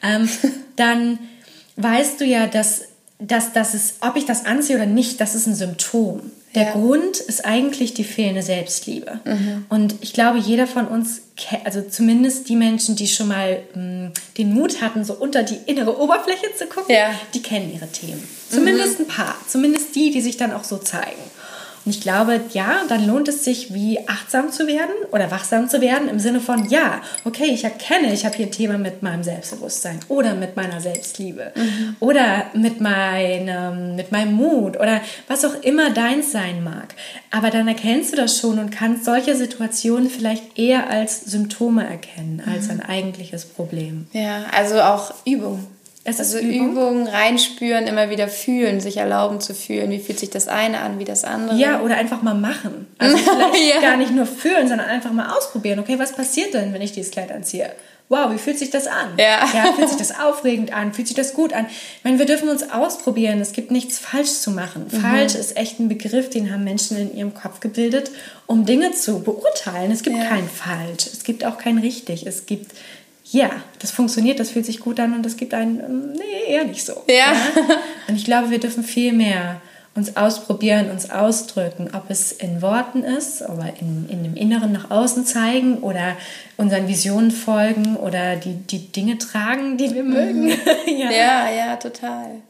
ähm, 0.03 0.29
dann 0.77 1.19
weißt 1.77 2.21
du 2.21 2.25
ja, 2.25 2.47
dass, 2.47 2.83
dass, 3.19 3.53
dass 3.53 3.75
es, 3.75 3.95
ob 4.01 4.17
ich 4.17 4.25
das 4.27 4.45
anziehe 4.45 4.77
oder 4.77 4.87
nicht, 4.87 5.21
das 5.21 5.35
ist 5.35 5.47
ein 5.47 5.55
Symptom. 5.55 6.31
Der 6.55 6.65
Ja. 6.65 6.73
Grund 6.73 7.19
ist 7.19 7.45
eigentlich 7.45 7.93
die 7.93 8.05
fehlende 8.05 8.43
Selbstliebe. 8.43 9.21
Und 9.69 9.95
ich 10.01 10.15
glaube, 10.15 10.39
jeder 10.39 10.67
von 10.67 10.87
uns, 10.89 11.21
also 11.65 11.83
zumindest 11.83 12.49
die 12.49 12.57
Menschen, 12.57 12.97
die 12.97 13.07
schon 13.09 13.29
mal 13.29 13.59
mh, 13.75 14.13
den 14.39 14.55
Mut 14.55 14.81
hatten, 14.81 15.05
so 15.05 15.13
unter 15.15 15.43
die 15.43 15.59
innere 15.67 16.01
Oberfläche 16.01 16.47
zu 16.57 16.67
gucken, 16.67 16.95
Ja. 16.95 17.11
die 17.35 17.43
kennen 17.43 17.71
ihre 17.75 17.89
Themen. 17.89 18.27
Zumindest 18.51 19.01
ein 19.01 19.07
paar. 19.07 19.35
Zumindest 19.47 19.95
die, 19.95 20.11
die 20.11 20.23
sich 20.23 20.39
dann 20.39 20.53
auch 20.53 20.65
so 20.65 20.79
zeigen. 20.79 21.21
Und 21.87 21.95
ich 21.95 22.01
glaube, 22.01 22.41
ja, 22.53 22.81
dann 22.89 23.07
lohnt 23.07 23.29
es 23.29 23.45
sich, 23.45 23.73
wie 23.73 24.09
achtsam 24.09 24.51
zu 24.51 24.67
werden 24.67 24.91
oder 25.13 25.31
wachsam 25.31 25.69
zu 25.69 25.81
werden 25.81 26.09
im 26.09 26.19
Sinne 26.19 26.41
von, 26.41 26.69
ja, 26.69 27.01
okay, 27.25 27.47
ich 27.47 27.63
erkenne, 27.63 28.13
ich 28.13 28.27
habe 28.27 28.37
hier 28.37 28.47
ein 28.47 28.53
Thema 28.53 28.77
mit 28.77 29.05
meinem 29.05 29.23
Selbstbewusstsein 29.23 30.01
oder 30.09 30.35
mit 30.35 30.57
meiner 30.57 30.81
Selbstliebe 30.81 31.53
oder 32.01 32.47
mit 32.55 32.81
meinem, 32.81 33.95
mit 33.95 34.11
meinem 34.11 34.35
Mut 34.35 34.81
oder 34.81 35.01
was 35.29 35.45
auch 35.45 35.55
immer 35.63 35.91
deins 35.91 36.33
sein 36.33 36.65
mag. 36.65 36.97
Aber 37.31 37.51
dann 37.51 37.69
erkennst 37.69 38.13
du 38.13 38.17
das 38.17 38.37
schon 38.37 38.59
und 38.59 38.71
kannst 38.71 39.05
solche 39.05 39.37
Situationen 39.37 40.11
vielleicht 40.11 40.59
eher 40.59 40.91
als 40.91 41.21
Symptome 41.21 41.89
erkennen, 41.89 42.43
als 42.53 42.69
ein 42.69 42.81
eigentliches 42.81 43.45
Problem. 43.45 44.09
Ja, 44.13 44.47
also 44.51 44.81
auch 44.81 45.15
Übung. 45.25 45.65
Es 46.09 46.21
ist 46.21 46.35
also 46.35 46.39
Übung. 46.39 46.71
Übung, 46.73 47.07
reinspüren, 47.09 47.87
immer 47.89 48.11
wieder 48.11 48.29
fühlen, 48.29 48.81
sich 48.81 48.97
erlauben 48.99 49.41
zu 49.41 49.55
fühlen. 49.55 49.91
Wie 49.91 49.99
fühlt 49.99 50.19
sich 50.21 50.31
das 50.31 50.47
eine 50.47 50.81
an, 50.81 50.99
wie 51.01 51.05
das 51.05 51.25
andere? 51.25 51.57
Ja, 51.59 51.81
oder 51.81 51.97
einfach 51.97 52.23
mal 52.23 52.35
machen. 52.35 52.87
Also 52.99 53.17
vielleicht 53.53 53.75
Ja. 53.75 53.81
gar 53.81 53.97
nicht 53.97 54.13
nur 54.13 54.27
fühlen, 54.27 54.69
sondern 54.69 54.89
einfach 54.89 55.13
mal 55.13 55.37
ausprobieren. 55.37 55.81
Okay, 55.81 55.99
was 55.99 56.13
passiert 56.13 56.55
denn, 56.55 56.73
wenn 56.73 56.81
ich 56.83 56.93
dieses 56.93 57.11
Kleid 57.11 57.33
anziehe? 57.33 57.71
Wow, 58.09 58.31
wie 58.33 58.39
fühlt 58.39 58.57
sich 58.57 58.71
das 58.71 58.87
an? 58.87 59.15
Ja. 59.19 59.45
fühlt 59.75 59.89
sich 59.89 59.99
das 59.99 60.17
aufregend 60.21 60.73
an? 60.73 60.93
Fühlt 60.93 61.09
sich 61.09 61.17
das 61.17 61.35
gut 61.35 61.53
an? 61.53 61.67
Ich 61.69 62.05
meine, 62.05 62.21
wir 62.21 62.27
dürfen 62.27 62.49
uns 62.49 62.71
ausprobieren. 62.71 63.41
Es 63.41 63.51
gibt 63.51 63.73
nichts 63.73 63.99
falsch 63.99 64.31
zu 64.31 64.53
machen. 64.53 64.87
Mhm. 64.89 65.01
Falsch 65.01 65.35
ist 65.35 65.57
echt 65.57 65.81
ein 65.81 65.89
Begriff, 65.89 66.31
den 66.31 66.53
haben 66.53 66.63
Menschen 66.63 66.97
in 66.99 67.17
ihrem 67.17 67.35
Kopf 67.35 67.59
gebildet, 67.59 68.13
um 68.47 68.65
Dinge 68.65 68.93
zu 68.93 69.25
beurteilen. 69.25 69.91
Es 69.91 70.05
gibt 70.05 70.17
Ja. 70.19 70.27
kein 70.27 70.49
falsch. 70.49 71.07
Es 71.13 71.25
gibt 71.25 71.45
auch 71.45 71.59
kein 71.59 71.79
richtig. 71.79 72.25
Es 72.29 72.47
gibt, 72.47 72.71
ja, 73.33 73.51
das 73.81 73.91
funktioniert, 73.91 74.39
das 74.39 74.51
fühlt 74.51 74.67
sich 74.67 74.81
gut 74.81 75.01
an 75.01 75.15
und 75.15 75.27
es 75.27 75.37
gibt 75.37 75.53
ein, 75.55 75.81
ähm, 75.81 76.13
nee, 76.13 76.53
eher 76.53 76.65
nicht 76.65 76.85
so. 76.85 77.05
Ja. 77.09 77.33
Und 78.09 78.17
ich 78.17 78.25
glaube, 78.25 78.51
wir 78.51 78.61
dürfen 78.61 78.85
viel 78.85 79.13
mehr 79.13 79.61
uns 79.97 80.17
ausprobieren, 80.17 80.91
uns 80.91 81.11
ausdrücken, 81.11 81.89
ob 81.95 82.11
es 82.11 82.31
in 82.31 82.61
Worten 82.61 83.03
ist, 83.03 83.41
oder 83.43 83.73
in, 83.81 84.09
in 84.11 84.23
dem 84.23 84.37
Inneren 84.37 84.71
nach 84.71 84.91
außen 84.91 85.25
zeigen 85.25 85.79
oder 85.79 86.17
unseren 86.59 86.87
Visionen 86.87 87.31
folgen 87.31 87.97
oder 87.97 88.37
die, 88.37 88.55
die 88.55 88.93
Dinge 88.93 89.17
tragen, 89.17 89.79
die 89.79 89.95
wir 89.95 90.05
mögen. 90.05 90.49
ja. 90.87 91.11
Ja, 91.11 91.51
ja, 91.51 91.77
total. 91.77 92.43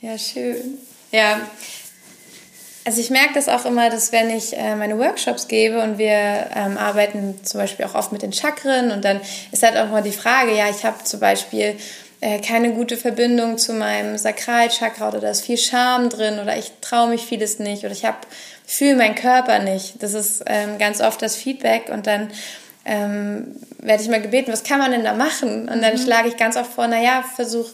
Ja, 0.00 0.16
schön. 0.16 0.78
Ja, 1.10 1.40
also 2.88 3.02
ich 3.02 3.10
merke 3.10 3.34
das 3.34 3.50
auch 3.50 3.66
immer, 3.66 3.90
dass 3.90 4.12
wenn 4.12 4.30
ich 4.30 4.56
äh, 4.56 4.74
meine 4.74 4.98
Workshops 4.98 5.46
gebe 5.46 5.82
und 5.82 5.98
wir 5.98 6.08
ähm, 6.56 6.78
arbeiten 6.78 7.38
zum 7.44 7.60
Beispiel 7.60 7.84
auch 7.84 7.94
oft 7.94 8.12
mit 8.12 8.22
den 8.22 8.32
Chakren 8.32 8.90
und 8.92 9.04
dann 9.04 9.20
ist 9.52 9.62
halt 9.62 9.76
auch 9.76 9.90
mal 9.90 10.02
die 10.02 10.10
Frage, 10.10 10.56
ja, 10.56 10.70
ich 10.70 10.86
habe 10.86 11.04
zum 11.04 11.20
Beispiel 11.20 11.76
äh, 12.22 12.40
keine 12.40 12.72
gute 12.72 12.96
Verbindung 12.96 13.58
zu 13.58 13.74
meinem 13.74 14.16
Sakralchakra 14.16 15.08
oder 15.08 15.20
da 15.20 15.28
ist 15.28 15.44
viel 15.44 15.58
Scham 15.58 16.08
drin 16.08 16.38
oder 16.38 16.56
ich 16.56 16.72
traue 16.80 17.10
mich 17.10 17.26
vieles 17.26 17.58
nicht 17.58 17.84
oder 17.84 17.92
ich 17.92 18.06
habe 18.06 18.16
fühle 18.64 18.96
meinen 18.96 19.14
Körper 19.14 19.58
nicht. 19.58 20.02
Das 20.02 20.14
ist 20.14 20.42
ähm, 20.46 20.78
ganz 20.78 21.02
oft 21.02 21.20
das 21.20 21.36
Feedback 21.36 21.90
und 21.92 22.06
dann 22.06 22.30
ähm, 22.86 23.54
werde 23.80 24.02
ich 24.02 24.08
mal 24.08 24.22
gebeten, 24.22 24.50
was 24.50 24.64
kann 24.64 24.78
man 24.78 24.92
denn 24.92 25.04
da 25.04 25.12
machen? 25.12 25.68
Und 25.68 25.82
dann 25.82 25.98
schlage 25.98 26.28
ich 26.28 26.38
ganz 26.38 26.56
oft 26.56 26.72
vor, 26.72 26.86
naja, 26.86 27.22
versuch 27.36 27.68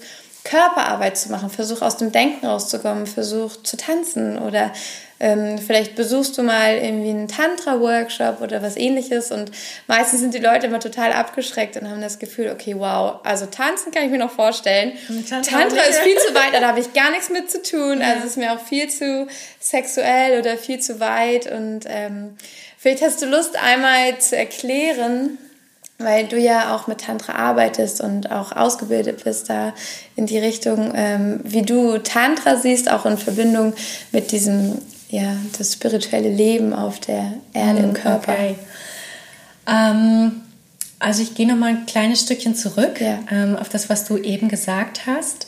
Körperarbeit 0.44 1.16
zu 1.16 1.30
machen, 1.30 1.48
versuch 1.48 1.80
aus 1.80 1.96
dem 1.96 2.12
Denken 2.12 2.46
rauszukommen, 2.46 3.06
versuch 3.06 3.62
zu 3.62 3.76
tanzen 3.76 4.38
oder 4.38 4.72
ähm, 5.20 5.58
vielleicht 5.58 5.94
besuchst 5.94 6.36
du 6.36 6.42
mal 6.42 6.76
irgendwie 6.76 7.10
einen 7.10 7.28
Tantra-Workshop 7.28 8.40
oder 8.40 8.62
was 8.62 8.76
ähnliches 8.76 9.30
und 9.30 9.50
meistens 9.86 10.20
sind 10.20 10.34
die 10.34 10.38
Leute 10.38 10.66
immer 10.66 10.80
total 10.80 11.12
abgeschreckt 11.12 11.76
und 11.76 11.88
haben 11.90 12.00
das 12.00 12.18
Gefühl, 12.18 12.50
okay, 12.50 12.74
wow, 12.76 13.20
also 13.24 13.46
tanzen 13.46 13.92
kann 13.92 14.04
ich 14.04 14.10
mir 14.10 14.18
noch 14.18 14.32
vorstellen. 14.32 14.92
Tantra 15.28 15.58
Tantra, 15.58 15.80
ist 15.82 16.00
viel 16.00 16.16
zu 16.18 16.34
weit, 16.34 16.60
da 16.60 16.68
habe 16.68 16.80
ich 16.80 16.92
gar 16.92 17.10
nichts 17.10 17.30
mit 17.30 17.50
zu 17.50 17.62
tun, 17.62 18.02
also 18.02 18.20
es 18.20 18.24
ist 18.32 18.36
mir 18.36 18.52
auch 18.52 18.60
viel 18.60 18.88
zu 18.88 19.26
sexuell 19.60 20.40
oder 20.40 20.56
viel 20.56 20.80
zu 20.80 21.00
weit 21.00 21.50
und 21.50 21.84
ähm, 21.86 22.36
vielleicht 22.76 23.02
hast 23.02 23.22
du 23.22 23.26
Lust 23.26 23.56
einmal 23.56 24.18
zu 24.18 24.36
erklären, 24.36 25.38
weil 25.98 26.26
du 26.26 26.38
ja 26.38 26.74
auch 26.74 26.86
mit 26.86 27.02
Tantra 27.02 27.34
arbeitest 27.34 28.00
und 28.00 28.30
auch 28.32 28.52
ausgebildet 28.52 29.22
bist 29.24 29.48
da 29.48 29.74
in 30.16 30.26
die 30.26 30.38
Richtung, 30.38 30.92
ähm, 30.94 31.40
wie 31.44 31.62
du 31.62 31.98
Tantra 31.98 32.56
siehst, 32.56 32.90
auch 32.90 33.06
in 33.06 33.16
Verbindung 33.16 33.74
mit 34.10 34.32
diesem, 34.32 34.78
ja, 35.14 35.36
das 35.56 35.72
spirituelle 35.74 36.28
Leben 36.28 36.72
auf 36.72 36.98
der 36.98 37.34
Erde 37.52 37.80
im 37.80 37.92
Körper. 37.92 38.32
Okay. 38.32 38.54
Ähm, 39.66 40.32
also 40.98 41.22
ich 41.22 41.34
gehe 41.34 41.46
noch 41.46 41.56
mal 41.56 41.68
ein 41.68 41.86
kleines 41.86 42.22
Stückchen 42.22 42.54
zurück 42.56 43.00
Ja. 43.00 43.20
ähm, 43.30 43.56
auf 43.56 43.68
das, 43.68 43.88
was 43.88 44.04
du 44.06 44.16
eben 44.18 44.48
gesagt 44.48 45.06
hast. 45.06 45.46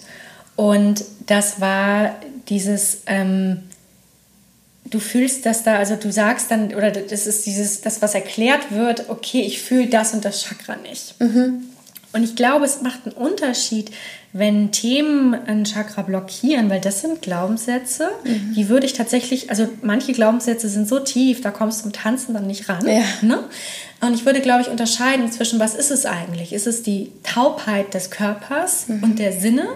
Und 0.55 1.05
das 1.27 1.61
war 1.61 2.15
dieses, 2.49 2.99
ähm, 3.07 3.65
du 4.85 5.01
fühlst 5.01 5.45
das 5.45 5.65
da, 5.65 5.77
also 5.77 5.97
du 5.97 6.13
sagst 6.13 6.51
dann, 6.51 6.73
oder 6.75 6.91
das 6.93 7.27
ist 7.27 7.45
dieses, 7.45 7.81
das, 7.81 8.01
was 8.03 8.15
erklärt 8.15 8.71
wird, 8.71 9.11
okay, 9.11 9.43
ich 9.43 9.61
fühle 9.61 9.89
das 9.89 10.15
und 10.15 10.25
das 10.25 10.45
Chakra 10.45 10.77
nicht. 10.77 11.15
Und 12.13 12.23
ich 12.23 12.37
glaube, 12.37 12.65
es 12.65 12.81
macht 12.83 13.01
einen 13.05 13.15
Unterschied, 13.17 13.91
wenn 14.39 14.71
Themen 14.73 15.35
ein 15.35 15.65
Chakra 15.65 16.03
blockieren, 16.03 16.69
weil 16.69 16.81
das 16.81 17.01
sind 17.01 17.23
Glaubenssätze, 17.23 18.11
die 18.55 18.69
würde 18.69 18.87
ich 18.87 18.93
tatsächlich, 18.93 19.51
also 19.51 19.69
manche 19.83 20.13
Glaubenssätze 20.13 20.69
sind 20.69 20.89
so 20.89 20.99
tief, 20.99 21.41
da 21.41 21.51
kommst 21.51 21.83
du 21.83 21.87
im 21.87 21.93
Tanzen 21.93 22.35
dann 22.35 22.47
nicht 22.47 22.69
ran. 22.69 22.87
Ja. 22.87 23.03
Ne? 23.23 23.45
Und 24.01 24.15
ich 24.15 24.27
würde, 24.27 24.41
glaube 24.41 24.63
ich, 24.63 24.69
unterscheiden 24.69 25.31
zwischen, 25.33 25.59
was 25.59 25.75
ist 25.75 25.91
es 25.91 26.07
eigentlich? 26.07 26.53
Ist 26.53 26.67
es 26.67 26.83
die 26.83 27.13
Taubheit 27.23 27.95
des 27.95 28.11
Körpers 28.11 28.87
und 28.89 29.19
der 29.19 29.33
Sinne 29.33 29.67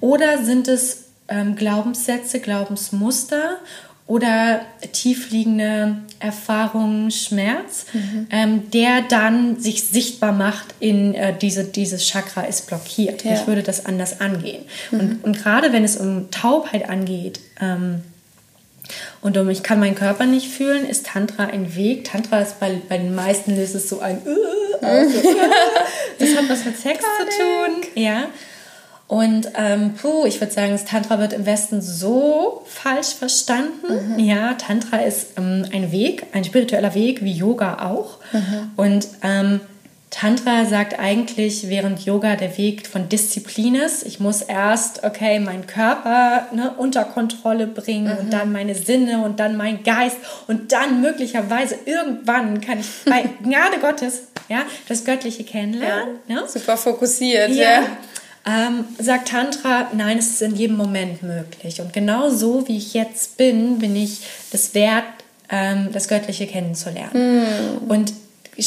oder 0.00 0.44
sind 0.44 0.68
es 0.68 1.04
ähm, 1.28 1.56
Glaubenssätze, 1.56 2.40
Glaubensmuster 2.40 3.58
oder 4.06 4.60
tiefliegende 4.92 5.98
Erfahrungen, 6.22 7.10
Schmerz, 7.10 7.86
ähm, 8.30 8.70
der 8.70 9.02
dann 9.02 9.58
sich 9.58 9.84
sichtbar 9.84 10.32
macht 10.32 10.74
in 10.80 11.14
äh, 11.14 11.36
diese, 11.36 11.64
dieses 11.64 12.06
Chakra 12.06 12.42
ist 12.42 12.68
blockiert. 12.68 13.24
Ja. 13.24 13.34
Ich 13.34 13.46
würde 13.46 13.62
das 13.62 13.86
anders 13.86 14.20
angehen. 14.20 14.64
Und, 14.90 15.24
und 15.24 15.36
gerade 15.36 15.72
wenn 15.72 15.84
es 15.84 15.96
um 15.96 16.30
Taubheit 16.30 16.88
angeht, 16.88 17.40
ähm, 17.60 18.02
und 19.20 19.36
um 19.38 19.48
ich 19.48 19.62
kann 19.62 19.80
meinen 19.80 19.94
Körper 19.94 20.26
nicht 20.26 20.48
fühlen, 20.48 20.84
ist 20.84 21.06
Tantra 21.06 21.44
ein 21.44 21.76
Weg. 21.76 22.04
Tantra 22.04 22.40
ist 22.40 22.60
bei, 22.60 22.80
bei 22.88 22.98
den 22.98 23.14
meisten 23.14 23.56
löst 23.56 23.74
es 23.74 23.88
so 23.88 24.00
ein 24.00 24.18
äh, 24.26 24.84
also, 24.84 25.18
äh. 25.18 25.22
Das 26.18 26.36
hat 26.36 26.48
was 26.48 26.64
mit 26.64 26.78
Sex 26.78 27.00
zu 27.00 27.24
tun. 27.24 27.90
Ja. 27.94 28.26
Und 29.12 29.50
ähm, 29.58 29.92
puh, 29.92 30.24
ich 30.24 30.40
würde 30.40 30.54
sagen, 30.54 30.72
das 30.72 30.86
Tantra 30.86 31.18
wird 31.18 31.34
im 31.34 31.44
Westen 31.44 31.82
so 31.82 32.62
falsch 32.64 33.08
verstanden. 33.08 34.14
Mhm. 34.14 34.18
Ja, 34.18 34.54
Tantra 34.54 35.02
ist 35.02 35.36
ähm, 35.36 35.66
ein 35.70 35.92
Weg, 35.92 36.24
ein 36.32 36.44
spiritueller 36.44 36.94
Weg, 36.94 37.22
wie 37.22 37.32
Yoga 37.32 37.90
auch. 37.90 38.16
Mhm. 38.32 38.70
Und 38.76 39.08
ähm, 39.22 39.60
Tantra 40.08 40.64
sagt 40.64 40.98
eigentlich, 40.98 41.68
während 41.68 42.06
Yoga 42.06 42.36
der 42.36 42.56
Weg 42.56 42.86
von 42.86 43.10
Disziplin 43.10 43.74
ist. 43.74 44.06
Ich 44.06 44.18
muss 44.18 44.40
erst, 44.40 45.04
okay, 45.04 45.40
meinen 45.40 45.66
Körper 45.66 46.46
ne, 46.54 46.72
unter 46.78 47.04
Kontrolle 47.04 47.66
bringen 47.66 48.14
mhm. 48.14 48.18
und 48.18 48.32
dann 48.32 48.50
meine 48.50 48.74
Sinne 48.74 49.22
und 49.22 49.40
dann 49.40 49.58
mein 49.58 49.82
Geist 49.82 50.16
und 50.48 50.72
dann 50.72 51.02
möglicherweise 51.02 51.76
irgendwann 51.84 52.62
kann 52.62 52.80
ich 52.80 52.86
bei 53.04 53.28
Gnade 53.42 53.78
Gottes 53.78 54.22
ja, 54.48 54.62
das 54.88 55.04
Göttliche 55.04 55.44
kennenlernen. 55.44 56.16
Ja, 56.28 56.42
ne? 56.42 56.48
Super 56.48 56.76
fokussiert, 56.76 57.50
ja. 57.50 57.62
ja. 57.62 57.82
Ähm, 58.44 58.84
sagt 58.98 59.28
Tantra, 59.28 59.88
nein, 59.94 60.18
es 60.18 60.30
ist 60.30 60.42
in 60.42 60.56
jedem 60.56 60.76
Moment 60.76 61.22
möglich. 61.22 61.80
Und 61.80 61.92
genau 61.92 62.28
so, 62.28 62.66
wie 62.66 62.76
ich 62.76 62.92
jetzt 62.94 63.36
bin, 63.36 63.78
bin 63.78 63.94
ich 63.94 64.20
es 64.52 64.74
wert, 64.74 65.04
ähm, 65.48 65.90
das 65.92 66.08
Göttliche 66.08 66.46
kennenzulernen. 66.46 67.44
Mm. 67.44 67.90
Und 67.90 68.12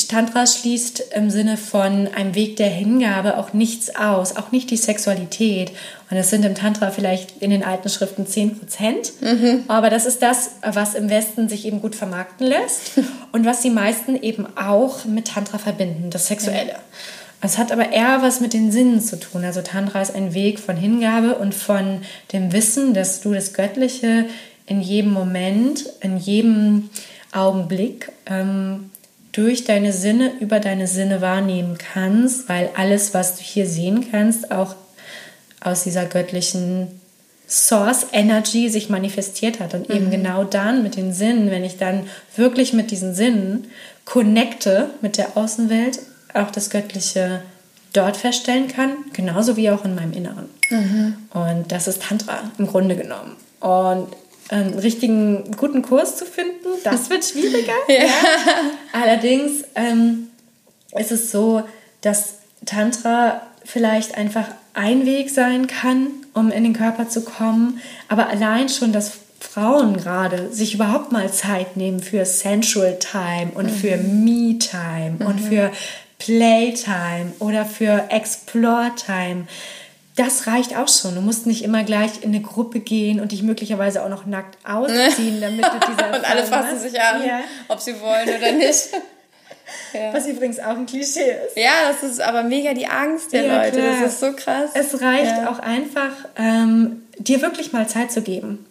Tantra 0.10 0.48
schließt 0.48 1.12
im 1.16 1.30
Sinne 1.30 1.58
von 1.58 2.08
einem 2.08 2.34
Weg 2.34 2.56
der 2.56 2.70
Hingabe 2.70 3.38
auch 3.38 3.54
nichts 3.54 3.96
aus, 3.96 4.36
auch 4.36 4.52
nicht 4.52 4.72
die 4.72 4.78
Sexualität. 4.78 5.72
Und 6.10 6.18
das 6.18 6.30
sind 6.30 6.44
im 6.44 6.56
Tantra 6.56 6.90
vielleicht 6.90 7.42
in 7.42 7.52
den 7.52 7.64
alten 7.64 7.90
Schriften 7.90 8.26
10 8.26 8.60
Prozent. 8.60 9.12
Mhm. 9.22 9.64
Aber 9.68 9.90
das 9.90 10.06
ist 10.06 10.22
das, 10.22 10.52
was 10.64 10.96
im 10.96 11.10
Westen 11.10 11.50
sich 11.50 11.66
eben 11.66 11.82
gut 11.82 11.96
vermarkten 11.96 12.48
lässt 12.48 12.94
und 13.32 13.46
was 13.46 13.62
die 13.62 13.70
meisten 13.70 14.16
eben 14.16 14.48
auch 14.58 15.06
mit 15.06 15.28
Tantra 15.28 15.60
verbinden, 15.60 16.10
das 16.10 16.28
Sexuelle. 16.28 16.70
Ja. 16.70 16.80
Es 17.46 17.60
hat 17.60 17.72
aber 17.72 17.92
eher 17.92 18.24
was 18.24 18.42
mit 18.42 18.54
den 18.54 18.72
Sinnen 18.72 19.00
zu 19.00 19.20
tun. 19.20 19.46
Also 19.46 19.62
Tantra 19.62 20.02
ist 20.02 20.16
ein 20.16 20.34
Weg 20.34 20.60
von 20.60 20.76
Hingabe 20.76 21.36
und 21.36 21.54
von 21.54 22.02
dem 22.34 22.52
Wissen, 22.52 22.96
dass 22.96 23.22
du 23.22 23.34
das 23.34 23.54
Göttliche 23.54 24.26
in 24.66 24.82
jedem 24.82 25.14
Moment, 25.14 25.86
in 26.02 26.18
jedem 26.18 26.90
Augenblick 27.32 28.12
ähm, 28.26 28.90
durch 29.32 29.64
deine 29.64 29.94
Sinne, 29.94 30.32
über 30.40 30.60
deine 30.60 30.88
Sinne 30.88 31.22
wahrnehmen 31.22 31.78
kannst, 31.78 32.50
weil 32.50 32.72
alles, 32.76 33.14
was 33.14 33.36
du 33.36 33.44
hier 33.44 33.68
sehen 33.68 34.08
kannst, 34.10 34.52
auch 34.52 34.74
aus 35.62 35.84
dieser 35.84 36.06
göttlichen 36.06 37.00
Source 37.48 38.08
Energy 38.12 38.70
sich 38.70 38.90
manifestiert 38.90 39.60
hat. 39.60 39.76
Und 39.76 39.92
eben 39.92 40.08
mhm. 40.08 40.12
genau 40.12 40.44
dann 40.46 40.82
mit 40.82 40.96
den 40.96 41.14
Sinnen, 41.14 41.52
wenn 41.52 41.64
ich 41.64 41.78
dann 41.78 42.08
wirklich 42.36 42.74
mit 42.74 42.90
diesen 42.90 43.14
Sinnen 43.14 43.68
connecte 44.04 44.90
mit 45.02 45.18
der 45.20 45.38
Außenwelt, 45.38 46.00
auch 46.36 46.52
das 46.52 46.70
Göttliche 46.70 47.42
dort 47.94 48.18
feststellen 48.18 48.68
kann, 48.68 48.92
genauso 49.14 49.58
wie 49.58 49.70
auch 49.70 49.86
in 49.86 49.96
meinem 49.96 50.14
Inneren. 50.14 50.50
Mhm. 50.70 51.16
Und 51.34 51.72
das 51.72 51.88
ist 51.88 52.04
Tantra 52.04 52.52
im 52.58 52.68
Grunde 52.68 52.96
genommen. 52.96 53.36
Und 53.60 54.08
einen 54.50 54.78
richtigen 54.78 55.52
guten 55.58 55.82
Kurs 55.82 56.18
zu 56.18 56.26
finden, 56.26 56.68
das 56.84 57.10
wird 57.10 57.26
schwieriger. 57.26 57.74
ja. 57.88 57.96
Ja. 57.96 58.10
Allerdings 58.94 59.64
ähm, 59.76 60.28
ist 60.98 61.12
es 61.12 61.32
so, 61.32 61.64
dass 62.02 62.36
Tantra 62.66 63.42
vielleicht 63.64 64.16
einfach 64.18 64.46
ein 64.74 65.06
Weg 65.06 65.30
sein 65.30 65.68
kann, 65.68 66.08
um 66.34 66.52
in 66.52 66.64
den 66.64 66.74
Körper 66.74 67.10
zu 67.10 67.22
kommen, 67.22 67.80
aber 68.08 68.28
allein 68.28 68.70
schon, 68.70 68.92
dass 68.92 69.14
Frauen 69.40 69.98
gerade 69.98 70.52
sich 70.52 70.74
überhaupt 70.74 71.12
mal 71.12 71.32
Zeit 71.32 71.78
nehmen 71.78 72.02
für 72.02 72.26
Sensual 72.26 72.98
Time 73.00 73.52
und 73.54 73.68
mhm. 73.68 73.76
für 73.76 73.98
Me 73.98 74.60
Time 74.60 75.16
mhm. 75.20 75.26
und 75.26 75.40
für 75.40 75.72
Playtime 76.20 77.34
oder 77.40 77.66
für 77.66 78.10
Explore 78.10 78.92
Time 78.96 79.48
das 80.16 80.48
reicht 80.48 80.78
auch 80.78 80.88
schon. 80.88 81.16
Du 81.16 81.22
musst 81.22 81.46
nicht 81.46 81.64
immer 81.64 81.84
gleich 81.84 82.24
in 82.24 82.30
eine 82.30 82.42
Gruppe 82.42 82.80
gehen 82.80 83.20
und 83.20 83.32
dich 83.32 83.44
möglicherweise 83.44 84.04
auch 84.04 84.10
noch 84.10 84.26
nackt 84.26 84.58
ausziehen, 84.66 85.42
damit 85.42 85.66
du 85.66 85.80
diese 85.88 86.10
Und 86.16 86.30
alle 86.30 86.46
fassen 86.46 86.80
sich 86.80 87.00
an, 87.00 87.26
ja. 87.26 87.42
ob 87.68 87.80
sie 87.80 88.00
wollen 88.00 88.30
oder 88.30 88.52
nicht. 88.52 88.90
Ja. 89.94 90.14
Was 90.14 90.28
übrigens 90.28 90.60
auch 90.60 90.78
ein 90.78 90.86
Klischee 90.86 91.38
ist. 91.48 91.58
Ja, 91.58 91.72
das 91.90 92.04
ist 92.04 92.22
aber 92.22 92.44
mega 92.44 92.76
die 92.76 92.86
Angst 92.86 93.34
der 93.34 93.46
ja, 93.46 93.64
Leute. 93.64 93.80
Klar. 93.80 94.02
Das 94.02 94.14
ist 94.14 94.20
so 94.20 94.34
krass. 94.34 94.70
Es 94.74 95.02
reicht 95.02 95.38
ja. 95.38 95.50
auch 95.50 95.58
einfach, 95.58 96.12
ähm, 96.38 97.04
dir 97.18 97.42
wirklich 97.42 97.74
mal 97.74 97.88
Zeit 97.88 98.12
zu 98.12 98.22
geben, 98.22 98.64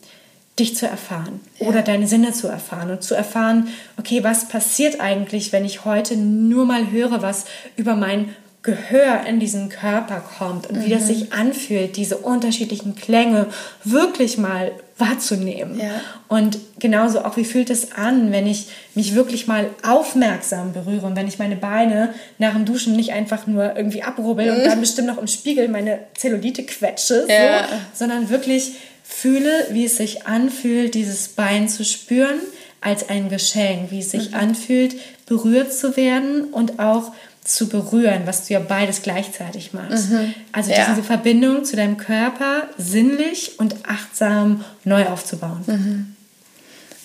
dich 0.59 0.77
zu 0.77 0.87
erfahren 0.87 1.41
oder 1.59 1.83
deine 1.83 2.07
Sinne 2.07 2.33
zu 2.33 2.47
erfahren 2.47 2.91
und 2.91 3.03
zu 3.03 3.15
erfahren, 3.15 3.69
okay, 3.99 4.23
was 4.23 4.49
passiert 4.49 5.01
eigentlich, 5.01 5.53
wenn 5.53 5.65
ich 5.65 5.85
heute 5.85 6.17
nur 6.17 6.65
mal 6.65 6.91
höre, 6.91 7.23
was 7.23 7.45
über 7.77 7.97
mein 7.97 8.35
Gehör 8.65 9.27
in 9.27 9.41
diesen 9.41 9.69
Körper 9.69 10.25
kommt 10.39 10.69
und 10.69 10.79
mhm. 10.79 10.85
wie 10.87 10.91
das 10.91 11.03
mhm. 11.03 11.07
sich 11.07 11.33
anfühlt, 11.35 11.97
diese 11.97 12.17
unterschiedlichen 12.17 12.95
Klänge 12.95 13.49
wirklich 13.85 14.39
mal 14.39 14.73
wahrzunehmen. 14.97 15.79
Ja. 15.79 16.01
Und 16.29 16.59
genauso 16.79 17.25
auch, 17.25 17.37
wie 17.37 17.45
fühlt 17.45 17.69
es 17.69 17.93
an, 17.93 18.33
wenn 18.33 18.47
ich 18.47 18.69
mich 18.95 19.15
wirklich 19.15 19.47
mal 19.47 19.69
aufmerksam 19.83 20.73
berühre 20.73 21.05
und 21.05 21.15
wenn 21.15 21.29
ich 21.29 21.39
meine 21.39 21.57
Beine 21.57 22.15
nach 22.39 22.55
dem 22.55 22.65
Duschen 22.65 22.97
nicht 22.97 23.13
einfach 23.13 23.47
nur 23.47 23.77
irgendwie 23.77 24.03
abrubbel 24.03 24.51
mhm. 24.51 24.59
und 24.59 24.67
dann 24.67 24.81
bestimmt 24.81 25.09
noch 25.09 25.19
im 25.19 25.27
Spiegel 25.27 25.69
meine 25.69 25.99
Zellulite 26.17 26.63
quetsche, 26.63 27.27
ja. 27.29 27.65
so, 27.69 27.75
sondern 27.93 28.31
wirklich 28.31 28.77
fühle, 29.05 29.69
wie 29.71 29.85
es 29.85 29.99
sich 29.99 30.27
anfühlt, 30.27 30.95
dieses 30.95 31.29
Bein 31.29 31.69
zu 31.69 31.85
spüren 31.85 32.41
als 32.81 33.09
ein 33.09 33.29
Geschenk, 33.29 33.91
wie 33.91 34.01
es 34.01 34.11
sich 34.11 34.31
mhm. 34.31 34.37
anfühlt, 34.37 34.97
berührt 35.27 35.73
zu 35.73 35.97
werden 35.97 36.45
und 36.45 36.79
auch 36.81 37.13
zu 37.45 37.69
berühren, 37.69 38.23
was 38.25 38.47
du 38.47 38.55
ja 38.55 38.61
beides 38.61 39.03
gleichzeitig 39.03 39.75
machst. 39.75 40.11
Mhm. 40.11 40.35
Also 40.53 40.71
ja. 40.71 40.87
diese 40.89 41.03
Verbindung 41.03 41.65
zu 41.65 41.77
deinem 41.77 41.99
Körper 41.99 42.69
sinnlich 42.79 43.59
und 43.59 43.77
achtsam 43.87 44.65
neu 44.85 45.07
aufzubauen. 45.07 45.63
Mhm. 45.67 46.17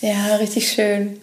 Ja, 0.01 0.38
richtig 0.38 0.71
schön. 0.71 1.19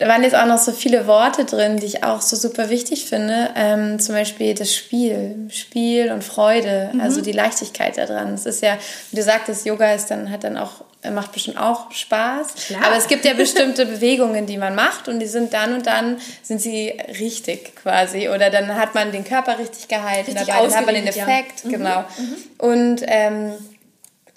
Da 0.00 0.08
waren 0.08 0.22
jetzt 0.22 0.34
auch 0.34 0.46
noch 0.46 0.56
so 0.56 0.72
viele 0.72 1.06
Worte 1.06 1.44
drin, 1.44 1.76
die 1.76 1.84
ich 1.84 2.04
auch 2.04 2.22
so 2.22 2.34
super 2.34 2.70
wichtig 2.70 3.04
finde. 3.04 3.50
Ähm, 3.54 4.00
zum 4.00 4.14
Beispiel 4.14 4.54
das 4.54 4.74
Spiel, 4.74 5.50
Spiel 5.50 6.10
und 6.10 6.24
Freude, 6.24 6.88
mhm. 6.94 7.02
also 7.02 7.20
die 7.20 7.32
Leichtigkeit 7.32 7.98
daran. 7.98 8.32
Es 8.32 8.46
ist 8.46 8.62
ja, 8.62 8.78
wie 9.10 9.16
du 9.16 9.22
sagtest, 9.22 9.66
Yoga 9.66 9.92
ist 9.92 10.06
dann, 10.06 10.30
hat 10.30 10.42
dann 10.42 10.56
auch, 10.56 10.84
macht 11.12 11.32
bestimmt 11.32 11.58
auch 11.58 11.92
Spaß. 11.92 12.54
Klar. 12.68 12.86
Aber 12.86 12.96
es 12.96 13.08
gibt 13.08 13.26
ja 13.26 13.34
bestimmte 13.34 13.84
Bewegungen, 13.94 14.46
die 14.46 14.56
man 14.56 14.74
macht 14.74 15.06
und 15.06 15.20
die 15.20 15.26
sind 15.26 15.52
dann 15.52 15.74
und 15.74 15.86
dann 15.86 16.16
sind 16.42 16.62
sie 16.62 16.94
richtig 17.18 17.76
quasi. 17.76 18.30
Oder 18.30 18.48
dann 18.48 18.74
hat 18.76 18.94
man 18.94 19.12
den 19.12 19.24
Körper 19.24 19.58
richtig 19.58 19.86
gehalten, 19.86 20.30
richtig 20.30 20.46
dabei 20.46 20.66
dann 20.66 20.76
hat 20.76 20.86
man 20.86 20.94
den 20.94 21.08
Effekt, 21.08 21.64
ja. 21.64 21.70
genau. 21.72 22.04
Mhm. 22.16 22.24
mhm. 22.24 22.36
Und 22.56 23.02
ähm, 23.06 23.52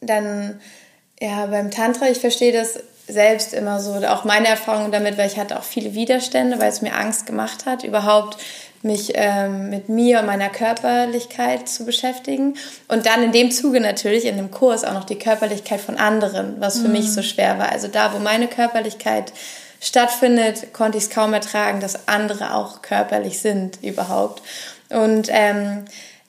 dann, 0.01 0.59
ja, 1.21 1.45
beim 1.45 1.71
Tantra, 1.71 2.09
ich 2.09 2.17
verstehe 2.17 2.51
das 2.51 2.83
selbst 3.07 3.53
immer 3.53 3.79
so, 3.79 3.95
auch 4.07 4.23
meine 4.23 4.47
Erfahrung 4.47 4.91
damit, 4.91 5.17
weil 5.17 5.27
ich 5.27 5.37
hatte 5.37 5.59
auch 5.59 5.63
viele 5.63 5.93
Widerstände, 5.93 6.59
weil 6.59 6.69
es 6.69 6.81
mir 6.81 6.95
Angst 6.95 7.25
gemacht 7.25 7.65
hat, 7.65 7.83
überhaupt 7.83 8.37
mich 8.81 9.13
ähm, 9.15 9.69
mit 9.69 9.87
mir 9.87 10.19
und 10.19 10.25
meiner 10.25 10.49
Körperlichkeit 10.49 11.69
zu 11.69 11.85
beschäftigen. 11.85 12.57
Und 12.87 13.05
dann 13.05 13.23
in 13.23 13.31
dem 13.31 13.51
Zuge 13.51 13.79
natürlich 13.79 14.25
in 14.25 14.35
dem 14.35 14.51
Kurs 14.51 14.83
auch 14.83 14.93
noch 14.93 15.05
die 15.05 15.17
Körperlichkeit 15.17 15.79
von 15.79 15.97
anderen, 15.97 16.59
was 16.59 16.79
für 16.79 16.87
mhm. 16.87 16.93
mich 16.93 17.11
so 17.11 17.21
schwer 17.21 17.59
war. 17.59 17.71
Also 17.71 17.87
da, 17.87 18.13
wo 18.13 18.19
meine 18.19 18.47
Körperlichkeit 18.47 19.31
stattfindet, 19.79 20.73
konnte 20.73 20.97
ich 20.97 21.05
es 21.05 21.09
kaum 21.09 21.33
ertragen, 21.33 21.79
dass 21.79 22.07
andere 22.07 22.53
auch 22.55 22.81
körperlich 22.81 23.39
sind 23.39 23.81
überhaupt. 23.81 24.41
Und 24.89 25.27
ähm, 25.29 25.85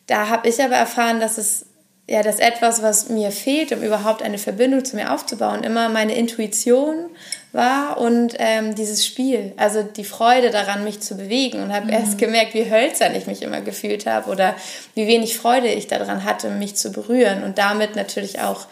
da 0.06 0.28
habe 0.28 0.48
ich 0.48 0.62
aber 0.62 0.76
erfahren, 0.76 1.20
dass 1.20 1.38
es 1.38 1.66
ja, 2.06 2.22
das 2.22 2.38
etwas, 2.38 2.82
was 2.82 3.08
mir 3.08 3.30
fehlt, 3.30 3.72
um 3.72 3.82
überhaupt 3.82 4.22
eine 4.22 4.36
Verbindung 4.36 4.84
zu 4.84 4.94
mir 4.94 5.12
aufzubauen, 5.12 5.64
immer 5.64 5.88
meine 5.88 6.14
Intuition 6.14 7.06
war 7.52 7.98
und 7.98 8.34
ähm, 8.38 8.74
dieses 8.74 9.06
Spiel, 9.06 9.54
also 9.56 9.82
die 9.82 10.04
Freude 10.04 10.50
daran, 10.50 10.84
mich 10.84 11.00
zu 11.00 11.16
bewegen 11.16 11.62
und 11.62 11.72
habe 11.72 11.86
mhm. 11.86 11.92
erst 11.92 12.18
gemerkt, 12.18 12.52
wie 12.52 12.70
hölzern 12.70 13.14
ich 13.14 13.26
mich 13.26 13.40
immer 13.40 13.62
gefühlt 13.62 14.04
habe 14.04 14.30
oder 14.30 14.54
wie 14.94 15.06
wenig 15.06 15.38
Freude 15.38 15.68
ich 15.68 15.86
daran 15.86 16.24
hatte, 16.24 16.50
mich 16.50 16.74
zu 16.76 16.92
berühren 16.92 17.42
und 17.42 17.56
damit 17.56 17.96
natürlich 17.96 18.40
auch 18.40 18.66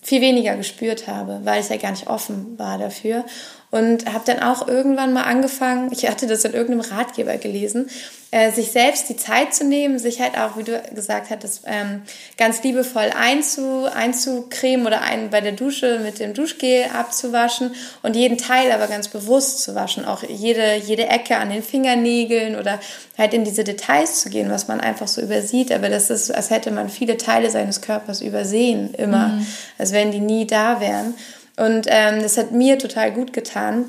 viel 0.00 0.20
weniger 0.20 0.56
gespürt 0.56 1.08
habe, 1.08 1.40
weil 1.42 1.60
ich 1.60 1.68
ja 1.70 1.76
gar 1.78 1.90
nicht 1.90 2.06
offen 2.06 2.56
war 2.58 2.78
dafür 2.78 3.24
und 3.70 4.12
habe 4.12 4.24
dann 4.24 4.40
auch 4.40 4.66
irgendwann 4.66 5.12
mal 5.12 5.24
angefangen, 5.24 5.90
ich 5.92 6.08
hatte 6.08 6.26
das 6.26 6.44
in 6.44 6.54
irgendeinem 6.54 6.90
Ratgeber 6.90 7.36
gelesen, 7.36 7.88
äh, 8.30 8.50
sich 8.52 8.72
selbst 8.72 9.08
die 9.08 9.16
Zeit 9.16 9.54
zu 9.54 9.64
nehmen, 9.64 9.98
sich 9.98 10.20
halt 10.20 10.36
auch, 10.36 10.56
wie 10.56 10.62
du 10.62 10.82
gesagt 10.94 11.30
hattest, 11.30 11.62
ähm, 11.66 12.02
ganz 12.36 12.62
liebevoll 12.62 13.10
einzu, 13.18 13.86
einzucremen 13.86 14.86
oder 14.86 15.00
einen 15.02 15.30
bei 15.30 15.40
der 15.40 15.52
Dusche 15.52 15.98
mit 16.00 16.18
dem 16.18 16.34
Duschgel 16.34 16.86
abzuwaschen 16.94 17.74
und 18.02 18.16
jeden 18.16 18.36
Teil 18.36 18.70
aber 18.72 18.86
ganz 18.86 19.08
bewusst 19.08 19.62
zu 19.62 19.74
waschen, 19.74 20.04
auch 20.04 20.22
jede, 20.22 20.76
jede 20.76 21.06
Ecke 21.06 21.36
an 21.36 21.50
den 21.50 21.62
Fingernägeln 21.62 22.56
oder 22.56 22.80
halt 23.16 23.32
in 23.32 23.44
diese 23.44 23.64
Details 23.64 24.20
zu 24.20 24.28
gehen, 24.28 24.50
was 24.50 24.68
man 24.68 24.80
einfach 24.80 25.08
so 25.08 25.20
übersieht, 25.22 25.72
aber 25.72 25.88
das 25.88 26.10
ist, 26.10 26.30
als 26.30 26.50
hätte 26.50 26.70
man 26.70 26.90
viele 26.90 27.16
Teile 27.16 27.50
seines 27.50 27.80
Körpers 27.80 28.20
übersehen, 28.20 28.92
immer, 28.94 29.28
mhm. 29.28 29.46
als 29.78 29.92
wenn 29.92 30.10
die 30.10 30.20
nie 30.20 30.46
da 30.46 30.80
wären. 30.80 31.14
Und 31.58 31.86
ähm, 31.88 32.22
das 32.22 32.36
hat 32.38 32.52
mir 32.52 32.78
total 32.78 33.12
gut 33.12 33.32
getan. 33.32 33.86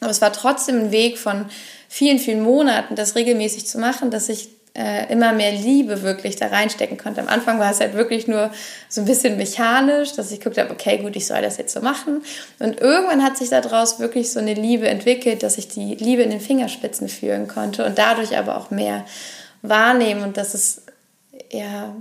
Aber 0.00 0.10
es 0.10 0.20
war 0.20 0.32
trotzdem 0.32 0.78
ein 0.80 0.92
Weg 0.92 1.18
von 1.18 1.46
vielen, 1.88 2.18
vielen 2.18 2.42
Monaten, 2.42 2.96
das 2.96 3.14
regelmäßig 3.14 3.66
zu 3.66 3.78
machen, 3.78 4.10
dass 4.10 4.28
ich 4.28 4.48
äh, 4.76 5.10
immer 5.12 5.32
mehr 5.32 5.52
Liebe 5.52 6.02
wirklich 6.02 6.36
da 6.36 6.48
reinstecken 6.48 6.98
konnte. 6.98 7.20
Am 7.20 7.28
Anfang 7.28 7.60
war 7.60 7.70
es 7.70 7.78
halt 7.78 7.94
wirklich 7.94 8.26
nur 8.26 8.50
so 8.88 9.00
ein 9.00 9.04
bisschen 9.04 9.36
mechanisch, 9.36 10.14
dass 10.14 10.32
ich 10.32 10.40
geguckt 10.40 10.58
habe, 10.58 10.72
okay, 10.72 10.98
gut, 10.98 11.14
ich 11.14 11.26
soll 11.26 11.40
das 11.42 11.58
jetzt 11.58 11.72
so 11.72 11.80
machen. 11.80 12.22
Und 12.58 12.80
irgendwann 12.80 13.22
hat 13.22 13.36
sich 13.36 13.50
daraus 13.50 14.00
wirklich 14.00 14.32
so 14.32 14.40
eine 14.40 14.54
Liebe 14.54 14.88
entwickelt, 14.88 15.44
dass 15.44 15.58
ich 15.58 15.68
die 15.68 15.94
Liebe 15.94 16.22
in 16.22 16.30
den 16.30 16.40
Fingerspitzen 16.40 17.08
fühlen 17.08 17.46
konnte 17.46 17.84
und 17.84 17.98
dadurch 17.98 18.36
aber 18.36 18.56
auch 18.56 18.70
mehr 18.70 19.04
wahrnehmen 19.62 20.24
und 20.24 20.36
dass 20.36 20.54
es 20.54 20.82
ja 21.52 21.94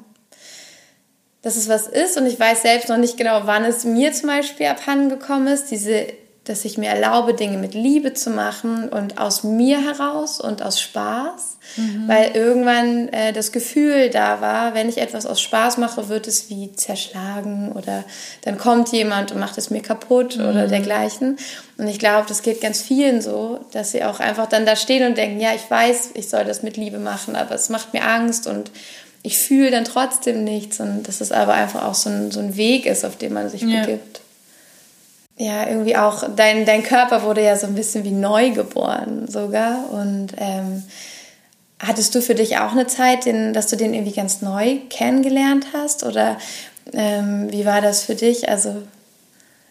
dass 1.43 1.55
es 1.55 1.69
was 1.69 1.87
ist 1.87 2.17
und 2.17 2.25
ich 2.25 2.39
weiß 2.39 2.63
selbst 2.63 2.89
noch 2.89 2.97
nicht 2.97 3.17
genau, 3.17 3.41
wann 3.45 3.63
es 3.65 3.83
mir 3.83 4.11
zum 4.13 4.29
Beispiel 4.29 4.65
abhanden 4.65 5.09
gekommen 5.09 5.47
ist, 5.47 5.69
diese 5.69 6.07
dass 6.45 6.65
ich 6.65 6.77
mir 6.77 6.89
erlaube, 6.89 7.33
Dinge 7.33 7.57
mit 7.57 7.73
Liebe 7.73 8.13
zu 8.13 8.29
machen 8.29 8.89
und 8.89 9.17
aus 9.17 9.43
mir 9.43 9.79
heraus 9.79 10.41
und 10.41 10.61
aus 10.61 10.81
Spaß, 10.81 11.57
mhm. 11.77 12.07
weil 12.07 12.31
irgendwann 12.33 13.07
äh, 13.09 13.31
das 13.31 13.53
Gefühl 13.53 14.09
da 14.09 14.41
war, 14.41 14.73
wenn 14.73 14.89
ich 14.89 14.97
etwas 14.97 15.25
aus 15.25 15.39
Spaß 15.39 15.77
mache, 15.77 16.09
wird 16.09 16.27
es 16.27 16.49
wie 16.49 16.73
zerschlagen 16.73 17.71
oder 17.71 18.03
dann 18.41 18.57
kommt 18.57 18.91
jemand 18.91 19.31
und 19.31 19.39
macht 19.39 19.57
es 19.57 19.69
mir 19.69 19.81
kaputt 19.81 20.37
mhm. 20.37 20.49
oder 20.49 20.67
dergleichen. 20.67 21.37
Und 21.77 21.87
ich 21.87 21.97
glaube, 21.97 22.25
das 22.27 22.41
geht 22.41 22.59
ganz 22.59 22.81
vielen 22.81 23.21
so, 23.21 23.61
dass 23.71 23.91
sie 23.91 24.03
auch 24.03 24.19
einfach 24.19 24.47
dann 24.47 24.65
da 24.65 24.75
stehen 24.75 25.07
und 25.07 25.17
denken, 25.17 25.39
ja, 25.39 25.53
ich 25.55 25.69
weiß, 25.69 26.11
ich 26.15 26.27
soll 26.27 26.43
das 26.43 26.61
mit 26.61 26.75
Liebe 26.75 26.99
machen, 26.99 27.37
aber 27.37 27.55
es 27.55 27.69
macht 27.69 27.93
mir 27.93 28.05
Angst 28.05 28.47
und 28.47 28.69
ich 29.23 29.37
fühle 29.37 29.71
dann 29.71 29.85
trotzdem 29.85 30.43
nichts 30.43 30.79
und 30.79 31.07
dass 31.07 31.21
es 31.21 31.31
aber 31.31 31.53
einfach 31.53 31.85
auch 31.85 31.95
so 31.95 32.09
ein, 32.09 32.31
so 32.31 32.39
ein 32.39 32.55
Weg 32.57 32.85
ist, 32.85 33.05
auf 33.05 33.17
den 33.17 33.33
man 33.33 33.49
sich 33.49 33.61
ja. 33.61 33.81
begibt 33.81 34.21
ja, 35.37 35.67
irgendwie 35.67 35.97
auch, 35.97 36.23
dein, 36.35 36.65
dein 36.65 36.83
Körper 36.83 37.23
wurde 37.23 37.43
ja 37.43 37.55
so 37.55 37.65
ein 37.65 37.75
bisschen 37.75 38.03
wie 38.03 38.11
neu 38.11 38.51
geboren 38.51 39.27
sogar. 39.27 39.89
Und 39.91 40.27
ähm, 40.37 40.83
hattest 41.79 42.13
du 42.13 42.21
für 42.21 42.35
dich 42.35 42.57
auch 42.57 42.71
eine 42.71 42.87
Zeit, 42.87 43.25
den, 43.25 43.53
dass 43.53 43.67
du 43.67 43.75
den 43.75 43.93
irgendwie 43.93 44.13
ganz 44.13 44.41
neu 44.41 44.77
kennengelernt 44.89 45.67
hast? 45.73 46.03
Oder 46.03 46.37
ähm, 46.93 47.51
wie 47.51 47.65
war 47.65 47.81
das 47.81 48.03
für 48.03 48.15
dich? 48.15 48.47
Also, 48.47 48.83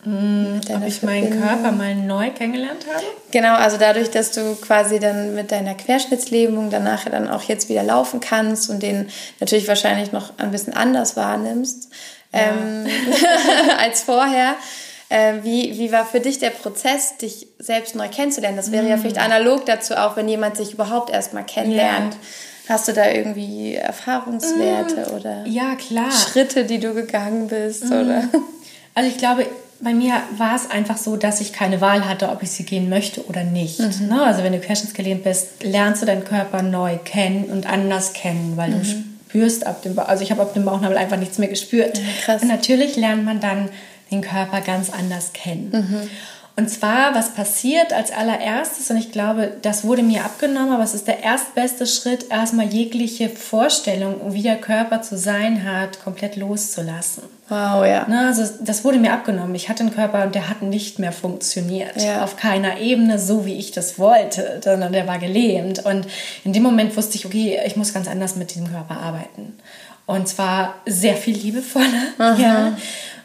ob 0.04 0.86
ich 0.86 1.02
meinen 1.02 1.40
Körper 1.40 1.70
mal 1.70 1.94
neu 1.94 2.30
kennengelernt 2.30 2.86
habe? 2.92 3.04
Genau, 3.30 3.54
also 3.54 3.76
dadurch, 3.76 4.10
dass 4.10 4.32
du 4.32 4.56
quasi 4.56 4.98
dann 4.98 5.34
mit 5.34 5.52
deiner 5.52 5.74
Querschnittslähmung 5.74 6.70
danach 6.70 7.04
dann 7.04 7.28
auch 7.28 7.42
jetzt 7.42 7.68
wieder 7.68 7.84
laufen 7.84 8.18
kannst 8.18 8.68
und 8.68 8.82
den 8.82 9.08
natürlich 9.38 9.68
wahrscheinlich 9.68 10.10
noch 10.10 10.38
ein 10.38 10.50
bisschen 10.50 10.72
anders 10.72 11.16
wahrnimmst 11.16 11.88
ja. 12.32 12.40
ähm, 12.40 12.86
als 13.78 14.02
vorher. 14.02 14.56
Äh, 15.08 15.34
wie, 15.42 15.78
wie 15.78 15.92
war 15.92 16.06
für 16.06 16.20
dich 16.20 16.38
der 16.38 16.50
Prozess, 16.50 17.18
dich 17.18 17.46
selbst 17.58 17.94
neu 17.94 18.08
kennenzulernen? 18.08 18.56
Das 18.56 18.72
wäre 18.72 18.84
mm. 18.84 18.88
ja 18.88 18.96
vielleicht 18.96 19.18
analog 19.18 19.66
dazu 19.66 19.94
auch, 19.94 20.16
wenn 20.16 20.26
jemand 20.26 20.56
sich 20.56 20.72
überhaupt 20.72 21.10
erst 21.10 21.34
mal 21.34 21.44
kennenlernt. 21.44 22.14
Ja. 22.14 22.74
Hast 22.74 22.88
du 22.88 22.92
da 22.92 23.10
irgendwie 23.10 23.74
Erfahrungswerte 23.74 25.10
mm. 25.10 25.14
oder 25.14 25.44
ja, 25.44 25.74
klar. 25.76 26.10
Schritte, 26.10 26.64
die 26.64 26.80
du 26.80 26.94
gegangen 26.94 27.48
bist? 27.48 27.84
Mm. 27.84 27.92
Oder? 27.92 28.24
Also 28.94 29.08
ich 29.08 29.18
glaube, 29.18 29.46
bei 29.82 29.94
mir 29.94 30.22
war 30.36 30.54
es 30.54 30.70
einfach 30.70 30.96
so, 30.96 31.16
dass 31.16 31.40
ich 31.40 31.52
keine 31.52 31.80
Wahl 31.80 32.08
hatte, 32.08 32.28
ob 32.28 32.42
ich 32.42 32.50
sie 32.50 32.64
gehen 32.64 32.88
möchte 32.88 33.26
oder 33.26 33.42
nicht. 33.42 33.80
Mhm. 33.80 34.08
Ne? 34.08 34.22
Also 34.22 34.42
wenn 34.44 34.52
du 34.52 34.60
querschnittsgelähmt 34.60 35.24
bist, 35.24 35.64
lernst 35.64 36.02
du 36.02 36.06
deinen 36.06 36.24
Körper 36.24 36.62
neu 36.62 36.98
kennen 37.04 37.44
und 37.46 37.66
anders 37.66 38.12
kennen, 38.12 38.56
weil 38.56 38.70
mhm. 38.70 38.78
du 38.78 38.84
spürst 38.84 39.66
ab 39.66 39.82
dem 39.82 39.96
Bauch. 39.96 40.06
Also 40.06 40.22
ich 40.22 40.30
habe 40.30 40.42
ab 40.42 40.54
dem 40.54 40.64
Bauchnabel 40.64 40.96
einfach 40.96 41.16
nichts 41.16 41.38
mehr 41.38 41.48
gespürt. 41.48 41.98
Ja, 41.98 42.04
krass. 42.24 42.42
Und 42.42 42.48
natürlich 42.48 42.96
lernt 42.96 43.24
man 43.24 43.40
dann 43.40 43.70
den 44.12 44.20
Körper 44.20 44.60
ganz 44.60 44.90
anders 44.90 45.32
kennen. 45.32 45.70
Mhm. 45.72 46.10
Und 46.54 46.68
zwar, 46.68 47.14
was 47.14 47.30
passiert 47.30 47.94
als 47.94 48.12
allererstes, 48.12 48.90
und 48.90 48.98
ich 48.98 49.10
glaube, 49.10 49.52
das 49.62 49.84
wurde 49.84 50.02
mir 50.02 50.22
abgenommen, 50.24 50.72
aber 50.72 50.84
es 50.84 50.92
ist 50.92 51.06
der 51.06 51.22
erstbeste 51.22 51.86
Schritt, 51.86 52.26
erstmal 52.30 52.66
jegliche 52.66 53.30
Vorstellung, 53.30 54.34
wie 54.34 54.42
der 54.42 54.56
Körper 54.56 55.00
zu 55.00 55.16
sein 55.16 55.64
hat, 55.64 56.02
komplett 56.04 56.36
loszulassen. 56.36 57.22
Wow, 57.48 57.86
ja. 57.86 58.06
Na, 58.08 58.28
also 58.28 58.44
das 58.60 58.84
wurde 58.84 58.98
mir 58.98 59.12
abgenommen. 59.12 59.54
Ich 59.54 59.70
hatte 59.70 59.82
einen 59.82 59.94
Körper 59.94 60.24
und 60.24 60.34
der 60.34 60.50
hat 60.50 60.60
nicht 60.60 60.98
mehr 60.98 61.12
funktioniert. 61.12 62.00
Ja. 62.00 62.22
Auf 62.22 62.36
keiner 62.36 62.78
Ebene, 62.78 63.18
so 63.18 63.46
wie 63.46 63.54
ich 63.54 63.70
das 63.70 63.98
wollte, 63.98 64.60
sondern 64.62 64.92
der 64.92 65.06
war 65.06 65.18
gelähmt. 65.18 65.84
Und 65.84 66.06
in 66.44 66.52
dem 66.52 66.62
Moment 66.62 66.96
wusste 66.96 67.16
ich, 67.16 67.24
okay, 67.24 67.60
ich 67.66 67.76
muss 67.76 67.94
ganz 67.94 68.08
anders 68.08 68.36
mit 68.36 68.54
diesem 68.54 68.70
Körper 68.70 68.98
arbeiten. 68.98 69.54
Und 70.04 70.28
zwar 70.28 70.74
sehr 70.86 71.16
viel 71.16 71.36
liebevoller. 71.36 71.86
Aha. 72.18 72.36
Ja 72.38 72.72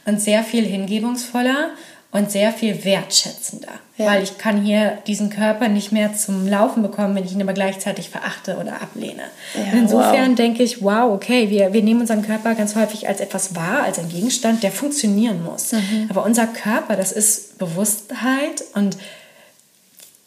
und 0.08 0.22
sehr 0.22 0.44
viel 0.44 0.66
hingebungsvoller 0.66 1.72
und 2.12 2.32
sehr 2.32 2.54
viel 2.54 2.86
wertschätzender. 2.86 3.74
Ja. 3.98 4.06
Weil 4.06 4.24
ich 4.24 4.38
kann 4.38 4.62
hier 4.62 5.00
diesen 5.08 5.30
Körper 5.30 5.68
nicht 5.68 5.92
mehr 5.92 6.14
zum 6.16 6.48
Laufen 6.48 6.82
bekommen, 6.82 7.16
wenn 7.16 7.26
ich 7.26 7.34
ihn 7.34 7.42
aber 7.42 7.54
gleichzeitig 7.54 8.10
verachte 8.10 8.58
oder 8.58 8.82
ablehne. 8.82 9.24
Ja, 9.56 9.74
insofern 9.74 10.30
wow. 10.30 10.36
denke 10.36 10.64
ich, 10.64 10.82
wow, 10.82 11.12
okay, 11.14 11.50
wir, 11.50 11.74
wir 11.74 11.84
nehmen 11.84 12.02
unseren 12.02 12.22
Körper 12.22 12.56
ganz 12.56 12.76
häufig 12.76 13.08
als 13.08 13.20
etwas 13.20 13.56
wahr, 13.56 13.84
als 13.84 14.00
ein 14.00 14.10
Gegenstand, 14.10 14.64
der 14.64 14.72
funktionieren 14.72 15.44
muss. 15.44 15.74
Mhm. 15.74 16.08
Aber 16.10 16.24
unser 16.24 16.48
Körper, 16.48 16.96
das 16.96 17.12
ist 17.12 17.58
Bewusstheit 17.58 18.64
und 18.74 18.98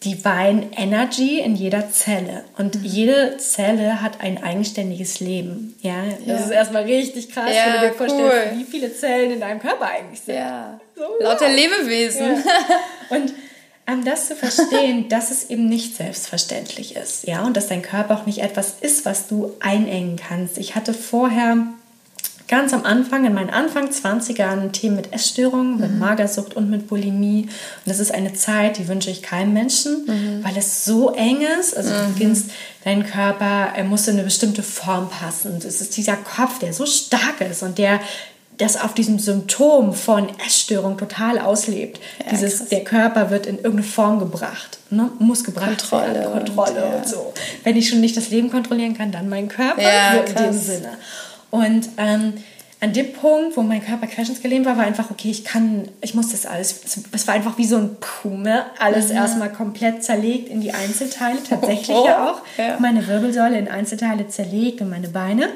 Divine 0.05 0.71
Energy 0.77 1.41
in 1.41 1.57
jeder 1.57 1.91
Zelle. 1.91 2.45
Und 2.57 2.77
mhm. 2.77 2.85
jede 2.85 3.37
Zelle 3.37 4.01
hat 4.01 4.21
ein 4.23 4.43
eigenständiges 4.43 5.21
Leben. 5.21 5.77
Ja, 5.83 6.05
das 6.05 6.27
ja. 6.27 6.37
ist 6.37 6.51
erstmal 6.51 6.85
richtig 6.85 7.31
krass, 7.31 7.51
ja, 7.55 7.67
wenn 7.67 7.81
du 7.83 7.89
dir 7.89 7.95
vorstellst, 7.95 8.59
wie 8.59 8.65
viele 8.65 8.95
Zellen 8.95 9.33
in 9.33 9.41
deinem 9.41 9.61
Körper 9.61 9.87
eigentlich 9.87 10.21
sind. 10.21 10.37
Ja. 10.37 10.81
So, 10.97 11.03
Lauter 11.21 11.49
wow. 11.49 11.55
Lebewesen. 11.55 12.27
Ja. 12.37 12.43
Und 13.17 13.35
um 13.93 14.05
das 14.05 14.29
zu 14.29 14.37
verstehen, 14.37 15.09
dass 15.11 15.31
es 15.31 15.51
eben 15.51 15.69
nicht 15.69 15.97
selbstverständlich 15.97 16.97
ist. 16.97 17.27
Ja, 17.27 17.43
und 17.43 17.57
dass 17.57 17.67
dein 17.67 17.83
Körper 17.83 18.15
auch 18.15 18.27
nicht 18.27 18.39
etwas 18.39 18.75
ist, 18.81 19.05
was 19.05 19.27
du 19.27 19.57
einengen 19.61 20.17
kannst. 20.17 20.59
Ich 20.59 20.75
hatte 20.77 20.95
vorher 20.95 21.67
ganz 22.51 22.75
am 22.75 22.85
Anfang, 22.85 23.25
in 23.25 23.33
meinen 23.33 23.49
Anfang 23.49 23.91
20ern, 23.91 24.73
Themen 24.73 24.97
mit 24.97 25.13
Essstörungen, 25.13 25.75
mhm. 25.75 25.81
mit 25.81 25.99
Magersucht 25.99 26.55
und 26.55 26.69
mit 26.69 26.89
Bulimie. 26.89 27.43
Und 27.45 27.87
das 27.87 28.01
ist 28.01 28.13
eine 28.13 28.35
Zeit, 28.35 28.77
die 28.77 28.89
wünsche 28.89 29.09
ich 29.09 29.23
keinem 29.23 29.53
Menschen, 29.53 30.05
mhm. 30.05 30.45
weil 30.45 30.57
es 30.57 30.85
so 30.85 31.15
eng 31.15 31.43
ist. 31.61 31.77
Also 31.77 31.91
du 31.91 32.03
mhm. 32.03 32.15
beginnst, 32.15 32.51
dein 32.85 33.07
Körper, 33.07 33.69
er 33.75 33.85
muss 33.85 34.09
in 34.09 34.15
eine 34.15 34.25
bestimmte 34.25 34.65
Form 34.65 35.09
passen. 35.09 35.53
Und 35.53 35.65
es 35.65 35.81
ist 35.81 35.97
dieser 35.97 36.17
Kopf, 36.17 36.59
der 36.59 36.73
so 36.73 36.87
stark 36.87 37.41
ist 37.41 37.63
und 37.63 37.79
der 37.79 38.01
das 38.59 38.79
auf 38.79 38.93
diesem 38.93 39.19
Symptom 39.19 39.95
von 39.95 40.29
Essstörung 40.45 40.99
total 40.99 41.39
auslebt. 41.39 41.99
Ja, 42.19 42.33
Dieses, 42.33 42.69
der 42.69 42.85
Körper 42.85 43.31
wird 43.31 43.47
in 43.47 43.57
irgendeine 43.57 43.85
Form 43.85 44.19
gebracht, 44.19 44.79
ne? 44.91 45.11
muss 45.19 45.45
gebracht 45.45 45.79
Kontrolle 45.79 46.15
werden, 46.15 46.45
Kontrolle 46.45 46.85
und, 46.85 46.95
und, 46.97 47.09
so. 47.09 47.33
Wenn 47.65 47.77
ich 47.77 47.89
schon 47.89 48.01
nicht 48.01 48.19
das 48.19 48.29
Leben 48.29 48.51
kontrollieren 48.51 48.99
kann, 48.99 49.13
dann 49.13 49.31
mein 49.31 49.49
Körper, 49.49 49.81
ja, 49.81 50.13
in 50.13 50.35
dem 50.35 50.53
Sinne. 50.53 50.99
Und 51.51 51.89
ähm, 51.97 52.35
an 52.83 52.95
dem 52.95 53.13
Punkt, 53.13 53.57
wo 53.57 53.63
mein 53.63 53.85
Körper 53.85 54.07
querschnittsgelähmt 54.07 54.65
war, 54.65 54.79
war 54.79 54.85
einfach, 54.85 55.11
okay, 55.11 55.31
ich 55.31 55.45
kann, 55.45 55.89
ich 56.01 56.15
muss 56.15 56.31
das 56.31 56.47
alles, 56.47 56.81
es 57.13 57.27
war 57.27 57.35
einfach 57.35 57.59
wie 57.59 57.67
so 57.67 57.77
ein 57.77 57.97
Pume, 58.01 58.65
alles 58.79 59.11
mhm. 59.11 59.17
erstmal 59.17 59.53
komplett 59.53 60.03
zerlegt 60.03 60.49
in 60.49 60.63
die 60.63 60.73
Einzelteile, 60.73 61.39
tatsächlich 61.47 61.97
oh, 61.97 62.07
ja 62.07 62.31
auch. 62.31 62.41
Ja. 62.57 62.79
Meine 62.81 63.07
Wirbelsäule 63.07 63.59
in 63.59 63.69
Einzelteile 63.69 64.29
zerlegt 64.29 64.81
und 64.81 64.89
meine 64.89 65.09
Beine. 65.09 65.51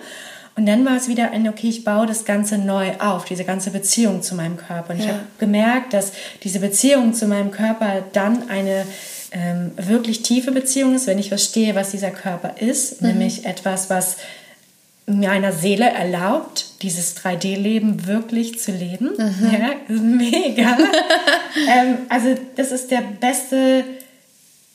Und 0.57 0.67
dann 0.67 0.85
war 0.85 0.97
es 0.97 1.09
wieder 1.09 1.31
ein, 1.31 1.49
okay, 1.49 1.69
ich 1.69 1.83
baue 1.83 2.07
das 2.07 2.27
Ganze 2.27 2.59
neu 2.59 2.93
auf, 2.99 3.25
diese 3.25 3.45
ganze 3.45 3.71
Beziehung 3.71 4.23
zu 4.23 4.35
meinem 4.35 4.57
Körper. 4.57 4.93
Und 4.93 4.99
ja. 4.99 5.05
ich 5.05 5.11
habe 5.11 5.23
gemerkt, 5.39 5.95
dass 5.95 6.13
diese 6.43 6.61
Beziehung 6.61 7.15
zu 7.15 7.27
meinem 7.27 7.51
Körper 7.51 8.05
dann 8.13 8.51
eine 8.51 8.87
ähm, 9.33 9.73
wirklich 9.77 10.23
tiefe 10.23 10.53
Beziehung 10.53 10.95
ist, 10.95 11.07
wenn 11.07 11.19
ich 11.19 11.29
verstehe, 11.29 11.75
was 11.75 11.91
dieser 11.91 12.11
Körper 12.11 12.55
ist, 12.61 13.01
mhm. 13.01 13.09
nämlich 13.09 13.47
etwas, 13.47 13.91
was 13.91 14.19
meiner 15.07 15.53
Seele 15.53 15.91
erlaubt, 15.91 16.83
dieses 16.83 17.17
3D-Leben 17.17 18.07
wirklich 18.07 18.59
zu 18.59 18.73
leben. 18.73 19.11
Mhm. 19.17 19.51
Ja, 19.53 19.71
mega. 19.89 20.79
ähm, 21.69 21.99
also 22.09 22.35
das 22.57 22.73
ist 22.73 22.91
der 22.91 23.03
beste 23.21 23.85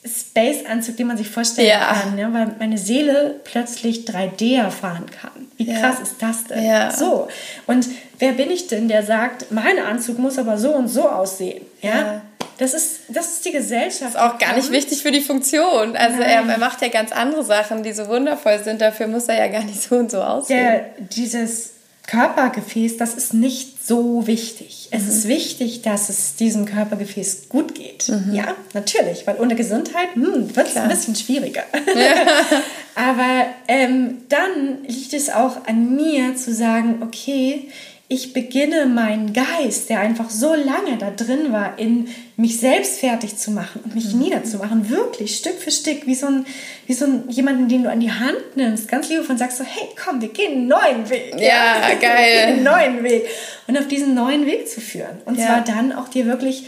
Space-Anzug, 0.05 0.97
den 0.97 1.07
man 1.07 1.17
sich 1.17 1.29
vorstellen 1.29 1.67
ja. 1.67 1.93
kann, 1.93 2.17
ja, 2.17 2.31
weil 2.31 2.55
meine 2.59 2.77
Seele 2.77 3.39
plötzlich 3.43 4.05
3D 4.05 4.57
erfahren 4.57 5.07
kann. 5.07 5.31
Wie 5.57 5.65
krass 5.65 5.95
ja. 5.97 6.03
ist 6.03 6.15
das 6.19 6.43
denn? 6.45 6.63
Ja. 6.63 6.91
So. 6.91 7.27
Und 7.67 7.87
wer 8.19 8.31
bin 8.33 8.49
ich 8.49 8.67
denn, 8.67 8.87
der 8.87 9.03
sagt, 9.03 9.51
mein 9.51 9.77
Anzug 9.79 10.19
muss 10.19 10.37
aber 10.37 10.57
so 10.57 10.73
und 10.73 10.87
so 10.87 11.09
aussehen? 11.09 11.65
Ja. 11.81 12.21
Das 12.59 12.73
ist, 12.73 12.99
das 13.07 13.27
ist 13.31 13.45
die 13.45 13.51
Gesellschaft. 13.51 14.01
Das 14.01 14.09
ist 14.15 14.19
auch 14.19 14.37
gar 14.37 14.53
nicht 14.53 14.69
wichtig 14.69 15.01
für 15.01 15.11
die 15.11 15.21
Funktion. 15.21 15.95
Also 15.95 16.21
er, 16.21 16.45
er, 16.45 16.57
macht 16.57 16.81
ja 16.81 16.89
ganz 16.89 17.13
andere 17.13 17.43
Sachen, 17.43 17.83
die 17.83 17.93
so 17.93 18.07
wundervoll 18.07 18.61
sind. 18.61 18.81
Dafür 18.81 19.07
muss 19.07 19.29
er 19.29 19.37
ja 19.37 19.47
gar 19.47 19.63
nicht 19.63 19.81
so 19.81 19.95
und 19.95 20.11
so 20.11 20.21
aussehen. 20.21 20.59
Der, 20.59 20.85
dieses 20.99 21.71
Körpergefäß, 22.05 22.97
das 22.97 23.13
ist 23.13 23.33
nicht 23.33 23.85
so 23.85 24.27
wichtig. 24.27 24.89
Es 24.91 25.03
mhm. 25.03 25.09
ist 25.09 25.27
wichtig, 25.29 25.83
dass 25.83 26.09
es 26.09 26.35
diesem 26.35 26.65
Körpergefäß 26.65 27.47
gut 27.47 27.75
geht. 27.75 28.09
Mhm. 28.09 28.33
Ja, 28.33 28.55
natürlich, 28.73 29.25
weil 29.25 29.39
ohne 29.39 29.55
Gesundheit 29.55 30.15
hm, 30.15 30.53
wird 30.53 30.67
es 30.67 30.75
ein 30.75 30.89
bisschen 30.89 31.15
schwieriger. 31.15 31.63
Ja. 31.95 32.61
Aber 32.95 33.45
ähm, 33.69 34.23
dann 34.27 34.83
liegt 34.85 35.13
es 35.13 35.29
auch 35.29 35.65
an 35.65 35.95
mir 35.95 36.35
zu 36.35 36.53
sagen, 36.53 37.03
okay, 37.03 37.69
ich 38.11 38.33
beginne 38.33 38.87
meinen 38.87 39.33
Geist, 39.33 39.91
der 39.91 39.99
einfach 39.99 40.31
so 40.31 40.55
lange 40.55 40.97
da 40.97 41.11
drin 41.11 41.53
war, 41.53 41.77
in 41.77 42.07
mich 42.37 42.59
selbst 42.59 42.99
fertig 42.99 43.37
zu 43.37 43.51
machen 43.51 43.81
und 43.83 43.93
mich 43.93 44.11
mhm. 44.13 44.21
niederzumachen, 44.21 44.89
wirklich 44.89 45.37
Stück 45.37 45.59
für 45.59 45.69
Stück, 45.69 46.07
wie 46.07 46.15
so 46.15 46.25
ein, 46.25 46.45
wie 46.87 46.93
so 46.93 47.05
ein 47.05 47.29
jemanden, 47.29 47.69
den 47.69 47.83
du 47.83 47.91
an 47.91 47.99
die 47.99 48.11
Hand 48.11 48.55
nimmst, 48.55 48.87
ganz 48.87 49.09
liebevoll 49.09 49.33
und 49.33 49.37
sagst 49.37 49.59
so, 49.59 49.63
hey, 49.63 49.89
komm, 50.03 50.21
wir 50.21 50.29
gehen 50.29 50.53
einen 50.53 50.67
neuen 50.67 51.07
Weg. 51.07 51.35
Ja, 51.37 51.41
ja 51.89 51.95
geil. 52.01 52.47
einen 52.47 52.63
neuen 52.63 53.03
Weg. 53.03 53.27
Und 53.67 53.77
auf 53.77 53.87
diesen 53.87 54.15
neuen 54.15 54.47
Weg 54.47 54.67
zu 54.67 54.81
führen. 54.81 55.19
Und 55.25 55.37
ja. 55.37 55.45
zwar 55.45 55.61
dann 55.63 55.93
auch 55.93 56.07
dir 56.07 56.25
wirklich 56.25 56.63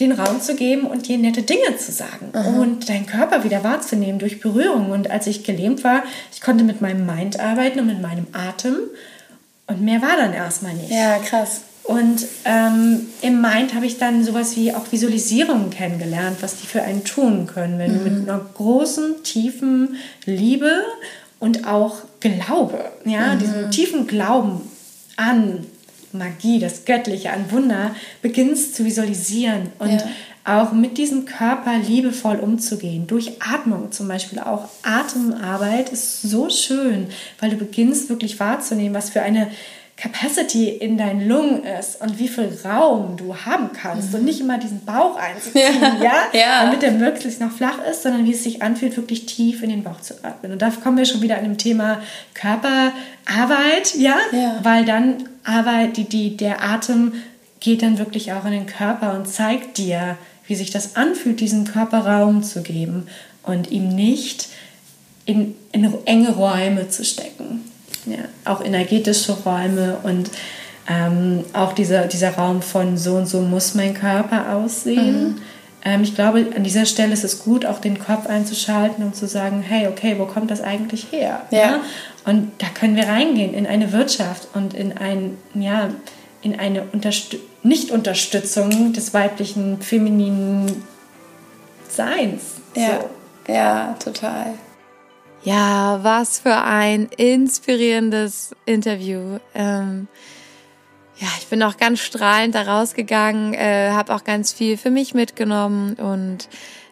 den 0.00 0.12
Raum 0.12 0.42
zu 0.42 0.54
geben 0.54 0.82
und 0.82 1.08
dir 1.08 1.16
nette 1.16 1.42
Dinge 1.42 1.78
zu 1.78 1.92
sagen 1.92 2.28
Aha. 2.34 2.60
und 2.60 2.90
deinen 2.90 3.06
Körper 3.06 3.42
wieder 3.42 3.64
wahrzunehmen 3.64 4.18
durch 4.18 4.38
Berührung. 4.38 4.90
Und 4.90 5.10
als 5.10 5.26
ich 5.26 5.44
gelähmt 5.44 5.82
war, 5.82 6.02
ich 6.30 6.42
konnte 6.42 6.62
mit 6.62 6.82
meinem 6.82 7.06
Mind 7.06 7.40
arbeiten 7.40 7.80
und 7.80 7.86
mit 7.86 8.02
meinem 8.02 8.26
Atem 8.32 8.76
und 9.68 9.82
mehr 9.82 10.02
war 10.02 10.16
dann 10.16 10.32
erstmal 10.32 10.74
nicht. 10.74 10.90
Ja, 10.90 11.18
krass. 11.18 11.60
Und 11.84 12.26
ähm, 12.44 13.06
im 13.22 13.40
Mind 13.40 13.74
habe 13.74 13.86
ich 13.86 13.96
dann 13.96 14.22
sowas 14.22 14.56
wie 14.56 14.74
auch 14.74 14.92
Visualisierungen 14.92 15.70
kennengelernt, 15.70 16.38
was 16.42 16.56
die 16.60 16.66
für 16.66 16.82
einen 16.82 17.04
tun 17.04 17.46
können, 17.46 17.78
wenn 17.78 17.92
mhm. 17.92 17.98
du 17.98 18.10
mit 18.10 18.28
einer 18.28 18.40
großen, 18.56 19.22
tiefen 19.22 19.96
Liebe 20.26 20.82
und 21.38 21.66
auch 21.66 22.02
Glaube, 22.20 22.90
ja, 23.04 23.34
mhm. 23.34 23.38
diesem 23.38 23.70
tiefen 23.70 24.06
Glauben 24.06 24.60
an 25.16 25.66
Magie, 26.12 26.58
das 26.58 26.84
Göttliche, 26.84 27.30
an 27.30 27.50
Wunder, 27.50 27.94
beginnst 28.20 28.74
zu 28.74 28.84
visualisieren 28.84 29.70
und 29.78 29.92
ja 29.92 30.08
auch 30.48 30.72
mit 30.72 30.98
diesem 30.98 31.24
Körper 31.26 31.76
liebevoll 31.76 32.36
umzugehen. 32.36 33.06
Durch 33.06 33.32
Atmung 33.40 33.92
zum 33.92 34.08
Beispiel 34.08 34.38
auch. 34.38 34.68
Atemarbeit 34.82 35.90
ist 35.90 36.22
so 36.22 36.48
schön, 36.50 37.08
weil 37.40 37.50
du 37.50 37.56
beginnst 37.56 38.08
wirklich 38.08 38.40
wahrzunehmen, 38.40 38.94
was 38.94 39.10
für 39.10 39.22
eine 39.22 39.48
Capacity 40.00 40.68
in 40.68 40.96
deinen 40.96 41.26
Lungen 41.26 41.64
ist 41.64 42.00
und 42.00 42.20
wie 42.20 42.28
viel 42.28 42.56
Raum 42.64 43.16
du 43.16 43.34
haben 43.34 43.70
kannst 43.72 44.10
mhm. 44.10 44.14
und 44.14 44.24
nicht 44.26 44.40
immer 44.40 44.56
diesen 44.56 44.84
Bauch 44.84 45.16
einzuziehen, 45.16 45.64
ja, 45.80 46.04
ja? 46.04 46.40
ja, 46.40 46.64
damit 46.64 46.82
der 46.82 46.92
möglichst 46.92 47.40
noch 47.40 47.50
flach 47.50 47.78
ist, 47.90 48.04
sondern 48.04 48.24
wie 48.24 48.30
es 48.30 48.44
sich 48.44 48.62
anfühlt, 48.62 48.96
wirklich 48.96 49.26
tief 49.26 49.62
in 49.64 49.70
den 49.70 49.82
Bauch 49.82 50.00
zu 50.00 50.14
atmen. 50.22 50.52
Und 50.52 50.62
da 50.62 50.70
kommen 50.70 50.98
wir 50.98 51.04
schon 51.04 51.20
wieder 51.20 51.36
an 51.36 51.42
dem 51.42 51.58
Thema 51.58 52.00
Körperarbeit, 52.34 53.96
ja, 53.96 54.16
ja. 54.30 54.60
weil 54.62 54.84
dann 54.84 55.28
Arbeit, 55.42 55.96
die, 55.96 56.04
die, 56.04 56.36
der 56.36 56.62
Atem 56.62 57.14
geht 57.58 57.82
dann 57.82 57.98
wirklich 57.98 58.32
auch 58.32 58.44
in 58.44 58.52
den 58.52 58.66
Körper 58.66 59.14
und 59.14 59.26
zeigt 59.26 59.78
dir, 59.78 60.16
wie 60.48 60.56
sich 60.56 60.70
das 60.70 60.96
anfühlt, 60.96 61.40
diesem 61.40 61.64
Körper 61.64 61.98
Raum 61.98 62.42
zu 62.42 62.62
geben 62.62 63.06
und 63.44 63.70
ihm 63.70 63.88
nicht 63.94 64.48
in, 65.24 65.54
in 65.72 65.94
enge 66.06 66.30
Räume 66.30 66.88
zu 66.88 67.04
stecken. 67.04 67.60
Ja, 68.06 68.24
auch 68.44 68.64
energetische 68.64 69.32
Räume 69.32 69.98
und 70.02 70.30
ähm, 70.88 71.44
auch 71.52 71.74
dieser, 71.74 72.06
dieser 72.06 72.30
Raum 72.30 72.62
von 72.62 72.96
so 72.96 73.16
und 73.16 73.28
so 73.28 73.42
muss 73.42 73.74
mein 73.74 73.92
Körper 73.92 74.54
aussehen. 74.54 75.22
Mhm. 75.22 75.40
Ähm, 75.84 76.02
ich 76.02 76.14
glaube, 76.14 76.46
an 76.56 76.64
dieser 76.64 76.86
Stelle 76.86 77.12
ist 77.12 77.24
es 77.24 77.40
gut, 77.40 77.66
auch 77.66 77.78
den 77.78 77.98
Kopf 77.98 78.26
einzuschalten 78.26 79.04
und 79.04 79.14
zu 79.14 79.26
sagen, 79.26 79.62
hey, 79.62 79.86
okay, 79.86 80.16
wo 80.18 80.24
kommt 80.24 80.50
das 80.50 80.62
eigentlich 80.62 81.12
her? 81.12 81.42
Ja. 81.50 81.58
ja? 81.58 81.80
Und 82.24 82.52
da 82.58 82.66
können 82.68 82.96
wir 82.96 83.06
reingehen 83.06 83.52
in 83.52 83.66
eine 83.66 83.92
Wirtschaft 83.92 84.48
und 84.54 84.72
in 84.72 84.96
ein, 84.96 85.36
ja, 85.54 85.90
in 86.40 86.58
eine 86.58 86.84
Unterstützung 86.92 87.48
nicht-Unterstützung 87.68 88.92
des 88.92 89.14
weiblichen, 89.14 89.80
femininen 89.80 90.82
Seins. 91.88 92.42
Ja, 92.74 93.00
so. 93.46 93.52
ja, 93.52 93.94
total. 94.02 94.54
Ja, 95.42 96.00
was 96.02 96.40
für 96.40 96.56
ein 96.56 97.08
inspirierendes 97.16 98.54
Interview. 98.66 99.38
Ähm, 99.54 100.08
ja, 101.18 101.28
ich 101.38 101.46
bin 101.46 101.62
auch 101.62 101.76
ganz 101.76 102.00
strahlend 102.00 102.54
da 102.54 102.62
rausgegangen, 102.62 103.54
äh, 103.54 103.90
habe 103.90 104.14
auch 104.14 104.24
ganz 104.24 104.52
viel 104.52 104.76
für 104.76 104.90
mich 104.90 105.14
mitgenommen 105.14 105.94
und 105.94 106.48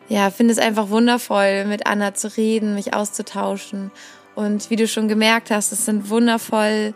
ja, 0.09 0.31
finde 0.31 0.53
es 0.53 0.59
einfach 0.59 0.89
wundervoll, 0.89 1.65
mit 1.65 1.87
Anna 1.87 2.15
zu 2.15 2.37
reden, 2.37 2.75
mich 2.75 2.95
auszutauschen. 2.95 3.91
Und 4.35 4.71
wie 4.71 4.77
du 4.77 4.87
schon 4.87 5.09
gemerkt 5.09 5.51
hast, 5.51 5.73
es 5.73 5.85
sind 5.85 6.11
wundervoll, 6.11 6.95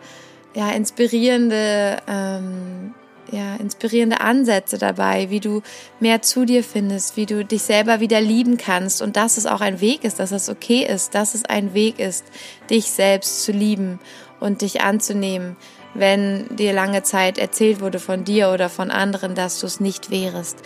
ja, 0.55 0.71
inspirierende 0.71 1.99
ähm, 2.09 2.95
ja, 3.31 3.57
inspirierende 3.57 4.21
Ansätze 4.21 4.79
dabei, 4.79 5.31
wie 5.31 5.41
du 5.41 5.63
mehr 6.01 6.23
zu 6.23 6.45
dir 6.45 6.65
findest, 6.65 7.17
wie 7.17 7.27
du 7.27 7.45
dich 7.45 7.63
selber 7.63 8.01
wieder 8.01 8.21
lieben 8.21 8.57
kannst 8.57 9.03
und 9.03 9.17
dass 9.17 9.37
es 9.37 9.47
auch 9.47 9.61
ein 9.61 9.81
Weg 9.81 10.05
ist, 10.05 10.19
dass 10.19 10.33
es 10.33 10.49
okay 10.49 10.85
ist, 10.85 11.15
dass 11.15 11.35
es 11.35 11.45
ein 11.45 11.75
Weg 11.75 11.99
ist, 11.99 12.25
dich 12.69 12.91
selbst 12.91 13.45
zu 13.45 13.53
lieben 13.53 14.01
und 14.41 14.63
dich 14.63 14.81
anzunehmen, 14.81 15.57
wenn 15.95 16.57
dir 16.57 16.73
lange 16.73 17.03
Zeit 17.03 17.39
erzählt 17.39 17.81
wurde 17.81 17.99
von 17.99 18.25
dir 18.25 18.51
oder 18.51 18.69
von 18.69 18.91
anderen, 18.91 19.35
dass 19.35 19.61
du 19.61 19.67
es 19.67 19.81
nicht 19.81 20.11
wärest. 20.11 20.59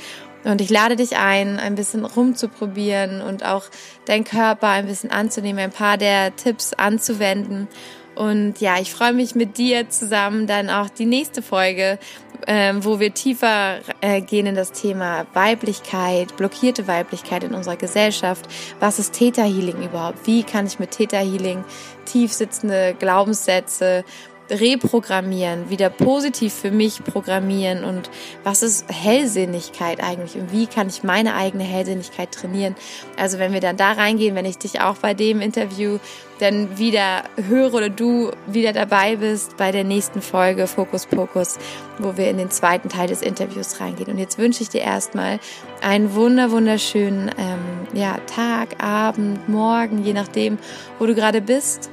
Und 0.44 0.60
ich 0.60 0.68
lade 0.68 0.96
dich 0.96 1.16
ein, 1.16 1.58
ein 1.58 1.74
bisschen 1.74 2.04
rumzuprobieren 2.04 3.22
und 3.22 3.46
auch 3.46 3.64
deinen 4.04 4.24
Körper 4.24 4.68
ein 4.68 4.86
bisschen 4.86 5.10
anzunehmen, 5.10 5.58
ein 5.58 5.70
paar 5.70 5.96
der 5.96 6.36
Tipps 6.36 6.74
anzuwenden 6.74 7.66
und 8.14 8.60
ja, 8.60 8.78
ich 8.80 8.92
freue 8.92 9.12
mich 9.12 9.34
mit 9.34 9.58
dir 9.58 9.88
zusammen 9.90 10.46
dann 10.46 10.70
auch 10.70 10.88
die 10.88 11.06
nächste 11.06 11.42
Folge, 11.42 11.98
ähm, 12.46 12.84
wo 12.84 13.00
wir 13.00 13.14
tiefer 13.14 13.78
äh, 14.00 14.20
gehen 14.20 14.46
in 14.46 14.54
das 14.54 14.72
Thema 14.72 15.26
Weiblichkeit, 15.32 16.36
blockierte 16.36 16.86
Weiblichkeit 16.86 17.44
in 17.44 17.54
unserer 17.54 17.76
Gesellschaft. 17.76 18.46
Was 18.80 18.98
ist 18.98 19.14
Theta 19.14 19.42
Healing 19.42 19.82
überhaupt? 19.82 20.26
Wie 20.26 20.42
kann 20.42 20.66
ich 20.66 20.78
mit 20.78 20.90
Theta 20.90 21.18
Healing 21.18 21.64
tief 22.04 22.32
sitzende 22.32 22.94
Glaubenssätze 22.98 24.04
reprogrammieren, 24.50 25.70
wieder 25.70 25.88
positiv 25.88 26.52
für 26.52 26.70
mich 26.70 27.02
programmieren 27.02 27.84
und 27.84 28.10
was 28.42 28.62
ist 28.62 28.86
Hellsinnigkeit 28.90 30.02
eigentlich 30.02 30.36
und 30.36 30.52
wie 30.52 30.66
kann 30.66 30.88
ich 30.88 31.02
meine 31.02 31.34
eigene 31.34 31.64
Hellsinnigkeit 31.64 32.30
trainieren. 32.32 32.74
Also 33.16 33.38
wenn 33.38 33.52
wir 33.52 33.60
dann 33.60 33.76
da 33.76 33.92
reingehen, 33.92 34.34
wenn 34.34 34.44
ich 34.44 34.58
dich 34.58 34.80
auch 34.80 34.96
bei 34.96 35.14
dem 35.14 35.40
Interview 35.40 35.98
dann 36.40 36.78
wieder 36.78 37.24
höre 37.48 37.72
oder 37.74 37.88
du 37.88 38.32
wieder 38.46 38.72
dabei 38.72 39.16
bist 39.16 39.56
bei 39.56 39.72
der 39.72 39.84
nächsten 39.84 40.20
Folge 40.20 40.66
Fokus 40.66 41.06
Pokus, 41.06 41.58
wo 41.98 42.16
wir 42.16 42.28
in 42.28 42.36
den 42.36 42.50
zweiten 42.50 42.88
Teil 42.88 43.08
des 43.08 43.22
Interviews 43.22 43.80
reingehen. 43.80 44.10
Und 44.10 44.18
jetzt 44.18 44.38
wünsche 44.38 44.62
ich 44.62 44.68
dir 44.68 44.82
erstmal 44.82 45.38
einen 45.80 46.14
wunder 46.14 46.50
wunderschönen 46.50 47.30
ähm, 47.38 47.98
ja, 47.98 48.18
Tag, 48.26 48.82
Abend, 48.82 49.48
Morgen, 49.48 50.04
je 50.04 50.12
nachdem, 50.12 50.58
wo 50.98 51.06
du 51.06 51.14
gerade 51.14 51.40
bist. 51.40 51.90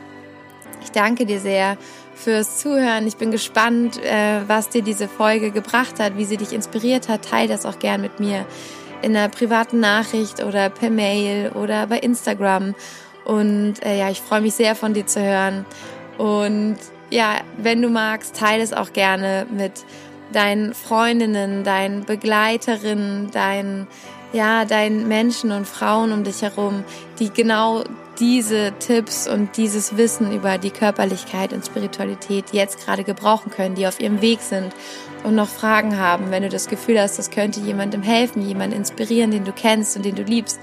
Ich 0.84 0.92
danke 0.92 1.26
dir 1.26 1.40
sehr 1.40 1.78
fürs 2.24 2.60
Zuhören. 2.60 3.08
Ich 3.08 3.18
bin 3.18 3.32
gespannt, 3.32 3.98
äh, 4.04 4.42
was 4.48 4.70
dir 4.70 4.82
diese 4.82 5.08
Folge 5.08 5.52
gebracht 5.52 6.00
hat, 6.00 6.18
wie 6.18 6.26
sie 6.26 6.38
dich 6.38 6.54
inspiriert 6.54 7.10
hat. 7.10 7.26
Teil 7.26 7.48
das 7.48 7.66
auch 7.66 7.80
gern 7.80 8.02
mit 8.02 8.20
mir 8.20 8.46
in 9.02 9.16
einer 9.16 9.30
privaten 9.30 9.80
Nachricht 9.80 10.44
oder 10.44 10.70
per 10.70 10.90
Mail 10.90 11.52
oder 11.52 11.88
bei 11.88 11.98
Instagram. 12.00 12.76
Und 13.26 13.84
äh, 13.84 13.98
ja, 13.98 14.10
ich 14.10 14.22
freue 14.22 14.42
mich 14.42 14.54
sehr 14.54 14.76
von 14.76 14.94
dir 14.94 15.08
zu 15.08 15.22
hören. 15.22 15.66
Und 16.18 16.78
ja, 17.10 17.38
wenn 17.58 17.82
du 17.82 17.90
magst, 17.90 18.36
teile 18.36 18.64
es 18.64 18.74
auch 18.74 18.94
gerne 18.94 19.48
mit 19.50 19.74
deinen 20.32 20.74
Freundinnen, 20.74 21.64
deinen 21.64 22.06
Begleiterinnen, 22.06 23.32
deinen 23.32 23.88
ja, 24.34 24.64
deinen 24.64 25.10
Menschen 25.10 25.52
und 25.52 25.68
Frauen 25.68 26.14
um 26.14 26.24
dich 26.24 26.42
herum, 26.42 26.86
die 27.20 27.32
genau 27.32 27.84
diese 28.22 28.72
Tipps 28.78 29.28
und 29.28 29.58
dieses 29.58 29.98
Wissen 29.98 30.32
über 30.32 30.60
die 30.60 30.70
Körperlichkeit 30.70 31.54
und 31.54 31.66
Spiritualität 31.66 32.46
jetzt 32.52 32.86
gerade 32.86 33.04
gebrauchen 33.04 33.52
können, 33.52 33.74
die 33.74 33.88
auf 33.88 34.00
ihrem 34.00 34.22
Weg 34.22 34.42
sind 34.42 34.76
und 35.24 35.34
noch 35.34 35.48
Fragen 35.48 35.98
haben, 35.98 36.30
wenn 36.30 36.44
du 36.44 36.50
das 36.50 36.68
Gefühl 36.68 37.02
hast, 37.02 37.18
das 37.18 37.32
könnte 37.32 37.60
jemandem 37.60 38.04
helfen, 38.04 38.48
jemanden 38.48 38.78
inspirieren, 38.78 39.32
den 39.32 39.44
du 39.44 39.52
kennst 39.52 39.98
und 39.98 40.06
den 40.06 40.14
du 40.14 40.22
liebst, 40.22 40.60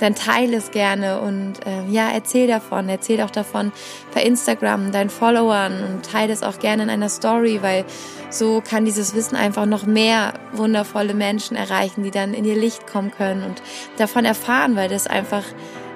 dann 0.00 0.14
teile 0.14 0.58
es 0.58 0.70
gerne 0.70 1.20
und 1.20 1.66
äh, 1.66 1.90
ja, 1.90 2.10
erzähl 2.12 2.46
davon, 2.46 2.90
erzähl 2.90 3.22
auch 3.22 3.30
davon 3.30 3.72
per 4.12 4.22
Instagram 4.22 4.92
deinen 4.92 5.10
Followern 5.10 5.82
und 5.82 6.04
teile 6.04 6.32
es 6.32 6.42
auch 6.42 6.58
gerne 6.58 6.82
in 6.82 6.90
einer 6.90 7.08
Story, 7.08 7.60
weil 7.62 7.86
so 8.28 8.60
kann 8.60 8.84
dieses 8.84 9.14
Wissen 9.14 9.34
einfach 9.34 9.64
noch 9.64 9.86
mehr 9.86 10.34
wundervolle 10.52 11.14
Menschen 11.14 11.56
erreichen, 11.56 12.02
die 12.02 12.10
dann 12.10 12.34
in 12.34 12.44
ihr 12.44 12.56
Licht 12.56 12.86
kommen 12.86 13.10
können 13.10 13.44
und 13.44 13.62
davon 13.96 14.26
erfahren, 14.26 14.76
weil 14.76 14.90
das 14.90 15.06
einfach 15.06 15.44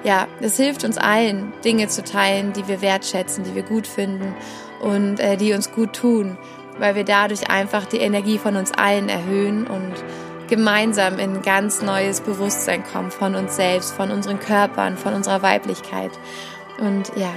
ja, 0.03 0.27
es 0.41 0.57
hilft 0.57 0.83
uns 0.83 0.97
allen, 0.97 1.53
Dinge 1.63 1.87
zu 1.87 2.03
teilen, 2.03 2.53
die 2.53 2.67
wir 2.67 2.81
wertschätzen, 2.81 3.43
die 3.43 3.55
wir 3.55 3.63
gut 3.63 3.87
finden 3.87 4.35
und 4.81 5.19
äh, 5.19 5.37
die 5.37 5.53
uns 5.53 5.71
gut 5.71 5.93
tun, 5.93 6.37
weil 6.77 6.95
wir 6.95 7.05
dadurch 7.05 7.49
einfach 7.49 7.85
die 7.85 7.97
Energie 7.97 8.37
von 8.37 8.55
uns 8.55 8.71
allen 8.73 9.09
erhöhen 9.09 9.65
und 9.67 9.93
gemeinsam 10.49 11.19
in 11.19 11.41
ganz 11.41 11.81
neues 11.81 12.21
Bewusstsein 12.21 12.83
kommen 12.83 13.11
von 13.11 13.35
uns 13.35 13.55
selbst, 13.55 13.93
von 13.93 14.11
unseren 14.11 14.39
Körpern, 14.39 14.97
von 14.97 15.13
unserer 15.13 15.41
Weiblichkeit. 15.41 16.11
Und 16.79 17.11
ja, 17.15 17.31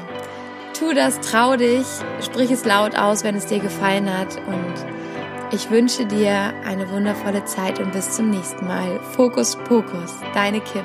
tu 0.78 0.92
das, 0.92 1.20
trau 1.20 1.56
dich, 1.56 1.86
sprich 2.20 2.50
es 2.50 2.64
laut 2.64 2.98
aus, 2.98 3.22
wenn 3.22 3.36
es 3.36 3.46
dir 3.46 3.60
gefallen 3.60 4.12
hat 4.12 4.36
und 4.46 4.74
ich 5.52 5.70
wünsche 5.70 6.04
dir 6.06 6.52
eine 6.66 6.90
wundervolle 6.90 7.44
Zeit 7.44 7.78
und 7.78 7.92
bis 7.92 8.10
zum 8.10 8.30
nächsten 8.30 8.66
Mal. 8.66 8.98
Fokus 9.14 9.56
Pokus, 9.56 10.12
deine 10.34 10.60
Kim. 10.60 10.84